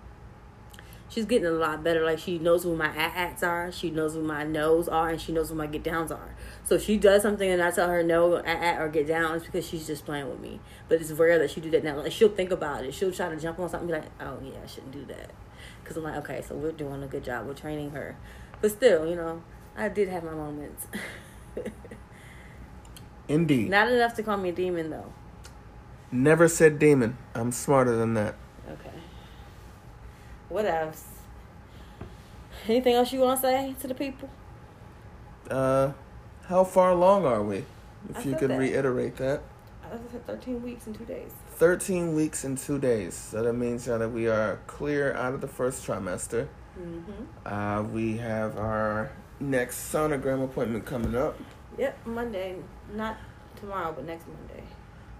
she's 1.09 1.25
getting 1.25 1.47
a 1.47 1.51
lot 1.51 1.83
better. 1.83 2.03
Like 2.03 2.19
she 2.19 2.39
knows 2.39 2.63
who 2.63 2.75
my 2.75 2.87
ats 2.95 3.43
are. 3.43 3.71
She 3.71 3.89
knows 3.89 4.13
who 4.13 4.21
my 4.21 4.43
no's 4.43 4.87
are, 4.87 5.09
and 5.09 5.19
she 5.19 5.31
knows 5.31 5.49
who 5.49 5.55
my 5.55 5.67
get 5.67 5.83
downs 5.83 6.11
are. 6.11 6.35
So 6.63 6.75
if 6.75 6.83
she 6.83 6.97
does 6.97 7.21
something 7.21 7.49
and 7.49 7.61
I 7.61 7.71
tell 7.71 7.89
her 7.89 8.03
no, 8.03 8.37
at 8.37 8.79
or 8.79 8.87
get 8.89 9.07
down, 9.07 9.35
it's 9.35 9.45
because 9.45 9.67
she's 9.67 9.87
just 9.87 10.05
playing 10.05 10.29
with 10.29 10.39
me. 10.39 10.59
But 10.87 11.01
it's 11.01 11.11
rare 11.11 11.39
that 11.39 11.51
she 11.51 11.59
do 11.61 11.71
that 11.71 11.83
now. 11.83 11.97
Like 11.97 12.11
she'll 12.11 12.29
think 12.29 12.51
about 12.51 12.85
it. 12.85 12.93
She'll 12.93 13.11
try 13.11 13.29
to 13.29 13.37
jump 13.37 13.59
on 13.59 13.69
something, 13.69 13.91
and 13.91 14.03
be 14.03 14.07
like, 14.07 14.21
oh 14.21 14.39
yeah, 14.43 14.59
I 14.63 14.67
shouldn't 14.67 14.91
do 14.91 15.05
that. 15.05 15.31
Because 15.81 15.97
I'm 15.97 16.03
like, 16.03 16.17
okay, 16.17 16.41
so 16.47 16.55
we're 16.55 16.71
doing 16.71 17.03
a 17.03 17.07
good 17.07 17.23
job. 17.23 17.47
We're 17.47 17.53
training 17.53 17.91
her. 17.91 18.15
But 18.61 18.71
still, 18.71 19.07
you 19.07 19.15
know, 19.15 19.41
I 19.75 19.89
did 19.89 20.09
have 20.09 20.23
my 20.23 20.33
moments. 20.33 20.87
Indeed. 23.27 23.69
Not 23.69 23.91
enough 23.91 24.15
to 24.15 24.23
call 24.23 24.37
me 24.37 24.49
a 24.49 24.51
demon 24.51 24.89
though. 24.89 25.13
Never 26.11 26.47
said 26.47 26.79
demon. 26.79 27.17
I'm 27.35 27.51
smarter 27.51 27.95
than 27.95 28.15
that. 28.15 28.35
Okay. 28.67 28.98
What 30.49 30.65
else? 30.65 31.05
Anything 32.67 32.95
else 32.95 33.13
you 33.13 33.19
want 33.21 33.39
to 33.41 33.47
say 33.47 33.75
to 33.81 33.87
the 33.87 33.95
people? 33.95 34.29
Uh, 35.49 35.91
how 36.47 36.63
far 36.63 36.91
along 36.91 37.25
are 37.25 37.43
we? 37.43 37.65
If 38.09 38.17
I 38.17 38.21
you 38.29 38.35
could 38.35 38.49
that. 38.51 38.57
reiterate 38.59 39.15
that. 39.17 39.41
I 39.83 39.89
said 40.11 40.25
13 40.27 40.61
weeks 40.61 40.85
and 40.87 40.95
two 40.97 41.05
days. 41.05 41.31
13 41.55 42.13
weeks 42.15 42.43
and 42.43 42.57
two 42.57 42.77
days. 42.79 43.13
So 43.15 43.41
that 43.43 43.53
means 43.53 43.87
uh, 43.87 43.97
that 43.97 44.09
we 44.09 44.27
are 44.27 44.59
clear 44.67 45.13
out 45.15 45.33
of 45.33 45.41
the 45.41 45.47
first 45.47 45.85
trimester. 45.85 46.47
Mm-hmm. 46.79 47.11
Uh, 47.45 47.83
we 47.83 48.17
have 48.17 48.57
our 48.57 49.11
next 49.39 49.91
sonogram 49.93 50.43
appointment 50.43 50.85
coming 50.85 51.15
up 51.15 51.37
Yep, 51.77 51.97
Monday. 52.05 52.55
Not 52.93 53.17
tomorrow, 53.55 53.93
but 53.95 54.05
next 54.05 54.25
Monday. 54.27 54.63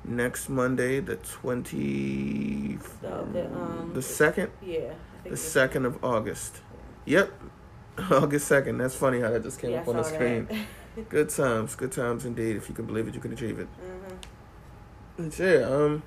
next 0.03 0.49
Monday, 0.49 0.99
the 0.99 1.15
20. 1.17 2.77
So 3.01 3.27
the, 3.33 3.45
um, 3.47 3.91
the 3.93 4.01
second? 4.01 4.51
Yeah. 4.61 4.93
The 5.23 5.37
second 5.37 5.85
of 5.85 6.03
August. 6.03 6.57
Yep. 7.05 7.31
August 8.11 8.49
2nd. 8.49 8.77
That's 8.77 8.95
funny 8.95 9.19
how 9.19 9.29
that 9.31 9.43
just 9.43 9.59
came 9.59 9.71
Yeah, 9.71 9.81
up 9.81 9.87
on 9.89 9.97
the 9.97 10.03
screen. 10.03 10.47
Good 11.09 11.29
times. 11.29 11.75
Good 11.75 11.91
times 11.91 12.25
indeed. 12.25 12.55
If 12.55 12.67
you 12.69 12.75
can 12.75 12.85
believe 12.85 13.07
it, 13.07 13.13
you 13.13 13.21
can 13.21 13.33
achieve 13.33 13.59
it. 13.59 13.67
Mhm. 13.81 14.15
But 15.17 15.39
yeah, 15.39 15.65
um, 15.65 16.03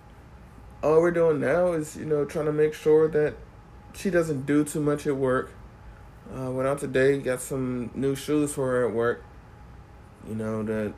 all 0.82 1.00
we're 1.00 1.10
doing 1.12 1.40
now 1.40 1.72
is 1.72 1.96
you 1.96 2.04
know 2.04 2.24
trying 2.24 2.46
to 2.46 2.52
make 2.52 2.74
sure 2.74 3.08
that 3.08 3.34
she 3.94 4.10
doesn't 4.10 4.46
do 4.46 4.64
too 4.64 4.80
much 4.80 5.06
at 5.06 5.16
work. 5.16 5.50
Uh, 6.34 6.50
went 6.50 6.66
out 6.68 6.78
today, 6.78 7.18
got 7.18 7.40
some 7.40 7.90
new 7.94 8.14
shoes 8.14 8.52
for 8.54 8.66
her 8.70 8.88
at 8.88 8.94
work. 8.94 9.22
You 10.28 10.34
know 10.34 10.62
to 10.64 10.94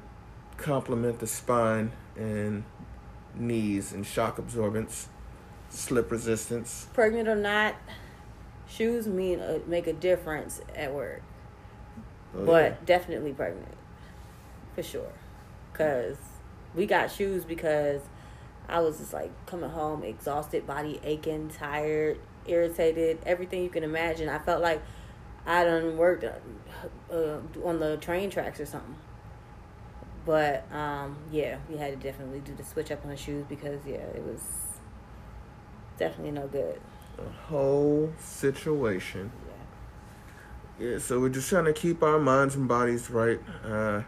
complement 0.56 1.18
the 1.18 1.26
spine 1.26 1.92
and 2.16 2.64
knees 3.34 3.92
and 3.92 4.06
shock 4.06 4.36
absorbance, 4.36 5.06
slip 5.68 6.10
resistance. 6.10 6.86
Pregnant 6.92 7.28
or 7.28 7.34
not, 7.36 7.74
shoes 8.66 9.06
mean 9.06 9.40
uh, 9.40 9.58
make 9.66 9.86
a 9.86 9.92
difference 9.92 10.60
at 10.74 10.92
work. 10.92 11.22
Oh, 12.36 12.44
but 12.44 12.72
yeah. 12.72 12.76
definitely 12.84 13.32
pregnant 13.32 13.76
for 14.74 14.82
sure 14.82 15.12
because 15.72 16.16
we 16.74 16.86
got 16.86 17.10
shoes 17.10 17.44
because 17.44 18.00
i 18.68 18.80
was 18.80 18.98
just 18.98 19.12
like 19.12 19.30
coming 19.46 19.70
home 19.70 20.02
exhausted 20.02 20.66
body 20.66 21.00
aching 21.04 21.48
tired 21.48 22.18
irritated 22.46 23.18
everything 23.24 23.62
you 23.62 23.68
can 23.68 23.84
imagine 23.84 24.28
i 24.28 24.38
felt 24.38 24.60
like 24.60 24.82
i 25.46 25.62
done 25.62 25.96
worked 25.96 26.24
uh, 26.24 27.14
uh, 27.14 27.38
on 27.64 27.78
the 27.78 27.96
train 27.98 28.30
tracks 28.30 28.58
or 28.58 28.66
something 28.66 28.96
but 30.26 30.66
um 30.72 31.16
yeah 31.30 31.58
we 31.68 31.76
had 31.76 31.90
to 31.90 32.08
definitely 32.08 32.40
do 32.40 32.54
the 32.56 32.64
switch 32.64 32.90
up 32.90 33.02
on 33.04 33.10
the 33.10 33.16
shoes 33.16 33.44
because 33.48 33.80
yeah 33.86 33.94
it 33.94 34.22
was 34.24 34.40
definitely 35.98 36.32
no 36.32 36.48
good 36.48 36.80
a 37.18 37.48
whole 37.48 38.12
situation. 38.18 39.30
Yeah, 40.78 40.98
so 40.98 41.20
we're 41.20 41.28
just 41.28 41.48
trying 41.48 41.66
to 41.66 41.72
keep 41.72 42.02
our 42.02 42.18
minds 42.18 42.56
and 42.56 42.66
bodies 42.66 43.08
right 43.08 43.40
uh, 43.64 44.02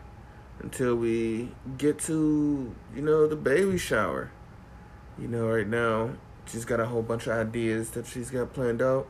until 0.59 0.97
we 0.97 1.53
get 1.79 1.99
to, 2.01 2.75
you 2.95 3.03
know, 3.03 3.27
the 3.27 3.37
baby 3.37 3.79
shower. 3.79 4.33
You 5.19 5.29
know, 5.29 5.49
right 5.49 5.67
now, 5.67 6.11
she's 6.47 6.65
got 6.65 6.81
a 6.81 6.87
whole 6.87 7.03
bunch 7.03 7.27
of 7.27 7.33
ideas 7.33 7.91
that 7.91 8.07
she's 8.07 8.31
got 8.31 8.53
planned 8.53 8.83
out 8.83 9.07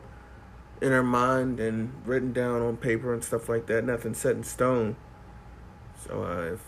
in 0.81 0.91
her 0.91 1.03
mind 1.03 1.59
and 1.59 1.91
written 2.05 2.31
down 2.31 2.61
on 2.61 2.77
paper 2.77 3.13
and 3.13 3.23
stuff 3.23 3.49
like 3.49 3.65
that. 3.67 3.83
Nothing 3.83 4.13
set 4.13 4.35
in 4.35 4.43
stone. 4.43 4.95
So 6.05 6.23
uh, 6.23 6.53
if 6.53 6.61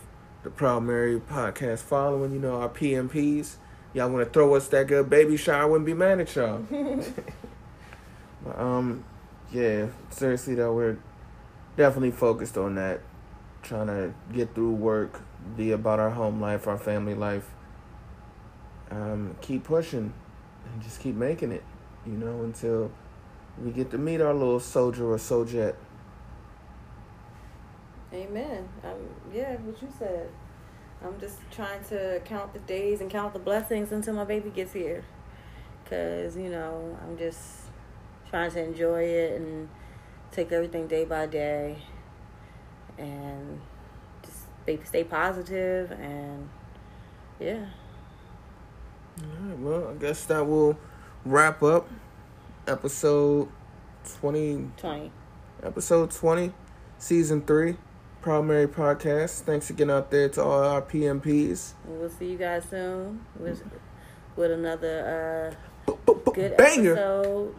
the 0.43 0.49
Proud 0.49 0.83
Merrie 0.83 1.21
podcast 1.21 1.79
following, 1.79 2.31
you 2.31 2.39
know, 2.39 2.61
our 2.61 2.69
PMPs, 2.69 3.55
y'all 3.93 4.09
want 4.09 4.25
to 4.25 4.31
throw 4.31 4.53
us 4.55 4.67
that 4.69 4.87
good 4.87 5.09
baby 5.09 5.37
shower, 5.37 5.63
I 5.63 5.65
wouldn't 5.65 5.85
be 5.85 5.93
mad 5.93 6.19
at 6.19 6.35
y'all. 6.35 6.59
but, 8.43 8.59
um, 8.59 9.03
yeah, 9.51 9.87
seriously 10.09 10.55
though, 10.55 10.73
we're 10.73 10.97
definitely 11.77 12.11
focused 12.11 12.57
on 12.57 12.75
that. 12.75 13.01
Trying 13.61 13.87
to 13.87 14.13
get 14.33 14.55
through 14.55 14.71
work, 14.71 15.21
be 15.57 15.71
about 15.71 15.99
our 15.99 16.11
home 16.11 16.39
life, 16.39 16.67
our 16.67 16.77
family 16.77 17.13
life. 17.13 17.49
Um, 18.89 19.35
keep 19.41 19.65
pushing 19.65 20.13
and 20.65 20.81
just 20.81 20.99
keep 21.01 21.15
making 21.15 21.51
it, 21.51 21.63
you 22.05 22.13
know, 22.13 22.41
until 22.43 22.91
we 23.61 23.71
get 23.71 23.91
to 23.91 23.97
meet 23.97 24.21
our 24.21 24.33
little 24.33 24.59
soldier 24.59 25.11
or 25.11 25.17
sojet. 25.17 25.75
Amen. 28.13 28.67
Um, 28.83 28.91
yeah, 29.33 29.55
what 29.57 29.81
you 29.81 29.89
said. 29.97 30.29
I'm 31.03 31.19
just 31.19 31.37
trying 31.51 31.83
to 31.85 32.21
count 32.25 32.53
the 32.53 32.59
days 32.59 32.99
and 33.01 33.09
count 33.09 33.33
the 33.33 33.39
blessings 33.39 33.91
until 33.91 34.13
my 34.13 34.25
baby 34.25 34.49
gets 34.49 34.73
here. 34.73 35.03
Because, 35.83 36.35
you 36.35 36.49
know, 36.49 36.97
I'm 37.01 37.17
just 37.17 37.61
trying 38.29 38.51
to 38.51 38.63
enjoy 38.63 39.03
it 39.03 39.41
and 39.41 39.69
take 40.31 40.51
everything 40.51 40.87
day 40.87 41.05
by 41.05 41.25
day 41.25 41.77
and 42.97 43.61
just 44.23 44.43
stay, 44.63 44.79
stay 44.83 45.03
positive 45.03 45.91
and 45.91 46.49
yeah. 47.39 47.65
All 49.21 49.47
right, 49.47 49.59
well, 49.59 49.87
I 49.89 49.93
guess 49.93 50.25
that 50.25 50.45
will 50.45 50.77
wrap 51.25 51.63
up 51.63 51.89
episode 52.67 53.49
20. 54.19 54.71
20. 54.77 55.11
Episode 55.63 56.11
20, 56.11 56.53
season 56.97 57.41
3, 57.41 57.75
Proud 58.21 58.45
Merrie 58.45 58.67
Podcast. 58.67 59.41
Thanks 59.41 59.69
again 59.69 59.89
out 59.89 60.11
there 60.11 60.27
to 60.29 60.43
all 60.43 60.63
our 60.63 60.81
PMPs. 60.81 61.73
We'll 61.85 62.09
see 62.09 62.31
you 62.31 62.37
guys 62.37 62.65
soon 62.69 63.25
with, 63.37 63.63
with 64.35 64.51
another 64.51 65.55
uh, 65.87 65.93
good 66.33 66.57
Banger. 66.57 66.93
episode. 66.93 67.55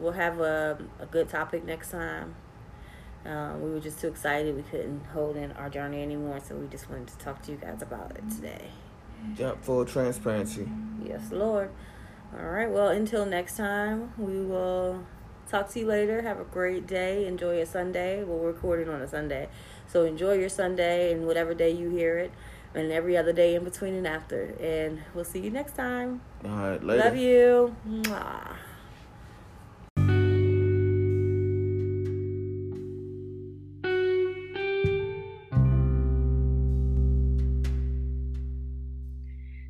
We'll 0.00 0.12
have 0.12 0.40
a, 0.40 0.78
a 0.98 1.06
good 1.06 1.28
topic 1.28 1.64
next 1.64 1.92
time. 1.92 2.34
Um, 3.24 3.62
we 3.62 3.70
were 3.70 3.78
just 3.78 4.00
too 4.00 4.08
excited. 4.08 4.56
We 4.56 4.62
couldn't 4.62 5.04
hold 5.12 5.36
in 5.36 5.52
our 5.52 5.70
journey 5.70 6.02
anymore, 6.02 6.40
so 6.44 6.56
we 6.56 6.66
just 6.66 6.90
wanted 6.90 7.06
to 7.08 7.18
talk 7.18 7.40
to 7.42 7.52
you 7.52 7.56
guys 7.58 7.80
about 7.80 8.16
it 8.16 8.28
today. 8.28 8.70
Yep, 9.36 9.62
full 9.62 9.84
transparency. 9.84 10.68
Yes, 11.04 11.30
Lord. 11.30 11.70
All 12.36 12.46
right. 12.46 12.68
Well, 12.68 12.88
until 12.88 13.24
next 13.24 13.56
time, 13.56 14.12
we 14.18 14.40
will 14.44 15.06
talk 15.48 15.68
to 15.70 15.78
you 15.80 15.86
later. 15.86 16.22
Have 16.22 16.40
a 16.40 16.44
great 16.44 16.88
day. 16.88 17.26
Enjoy 17.26 17.56
your 17.58 17.66
Sunday. 17.66 18.24
Well, 18.24 18.38
we're 18.38 18.48
recording 18.48 18.88
on 18.88 19.00
a 19.00 19.06
Sunday. 19.06 19.48
So 19.92 20.04
enjoy 20.04 20.38
your 20.38 20.48
Sunday 20.48 21.12
and 21.12 21.26
whatever 21.26 21.52
day 21.52 21.70
you 21.70 21.90
hear 21.90 22.16
it, 22.16 22.32
and 22.74 22.90
every 22.90 23.14
other 23.14 23.34
day 23.34 23.54
in 23.54 23.62
between 23.62 23.92
and 23.92 24.06
after. 24.06 24.54
And 24.58 25.02
we'll 25.14 25.26
see 25.26 25.40
you 25.40 25.50
next 25.50 25.76
time. 25.76 26.22
All 26.46 26.50
right, 26.50 26.82
later. 26.82 27.04
Love 27.04 27.16
you. 27.18 27.76
Mwah. 27.86 28.56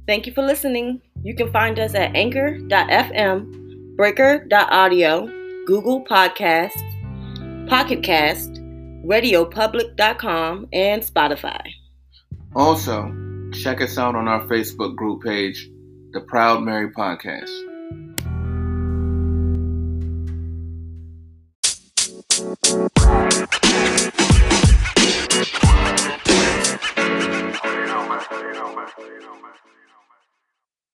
Thank 0.07 0.29
you 0.29 0.33
for 0.33 0.43
listening. 0.43 1.01
You 1.25 1.35
can 1.35 1.51
find 1.51 1.81
us 1.81 1.97
at 1.97 2.14
anchor.fm, 2.14 3.97
breaker.audio, 3.97 5.27
Google 5.66 6.05
Podcasts, 6.05 7.68
Pocket 7.68 8.05
Cast, 8.05 8.61
radiopublic.com, 9.05 10.68
and 10.72 11.03
Spotify. 11.03 11.62
Also, 12.55 13.12
check 13.53 13.80
us 13.80 13.98
out 13.98 14.14
on 14.14 14.28
our 14.28 14.46
Facebook 14.46 14.96
group 14.96 15.22
page, 15.22 15.70
The 16.12 16.20
Proud 16.20 16.61
Merrie 16.61 16.92
Podcast. 16.92 17.72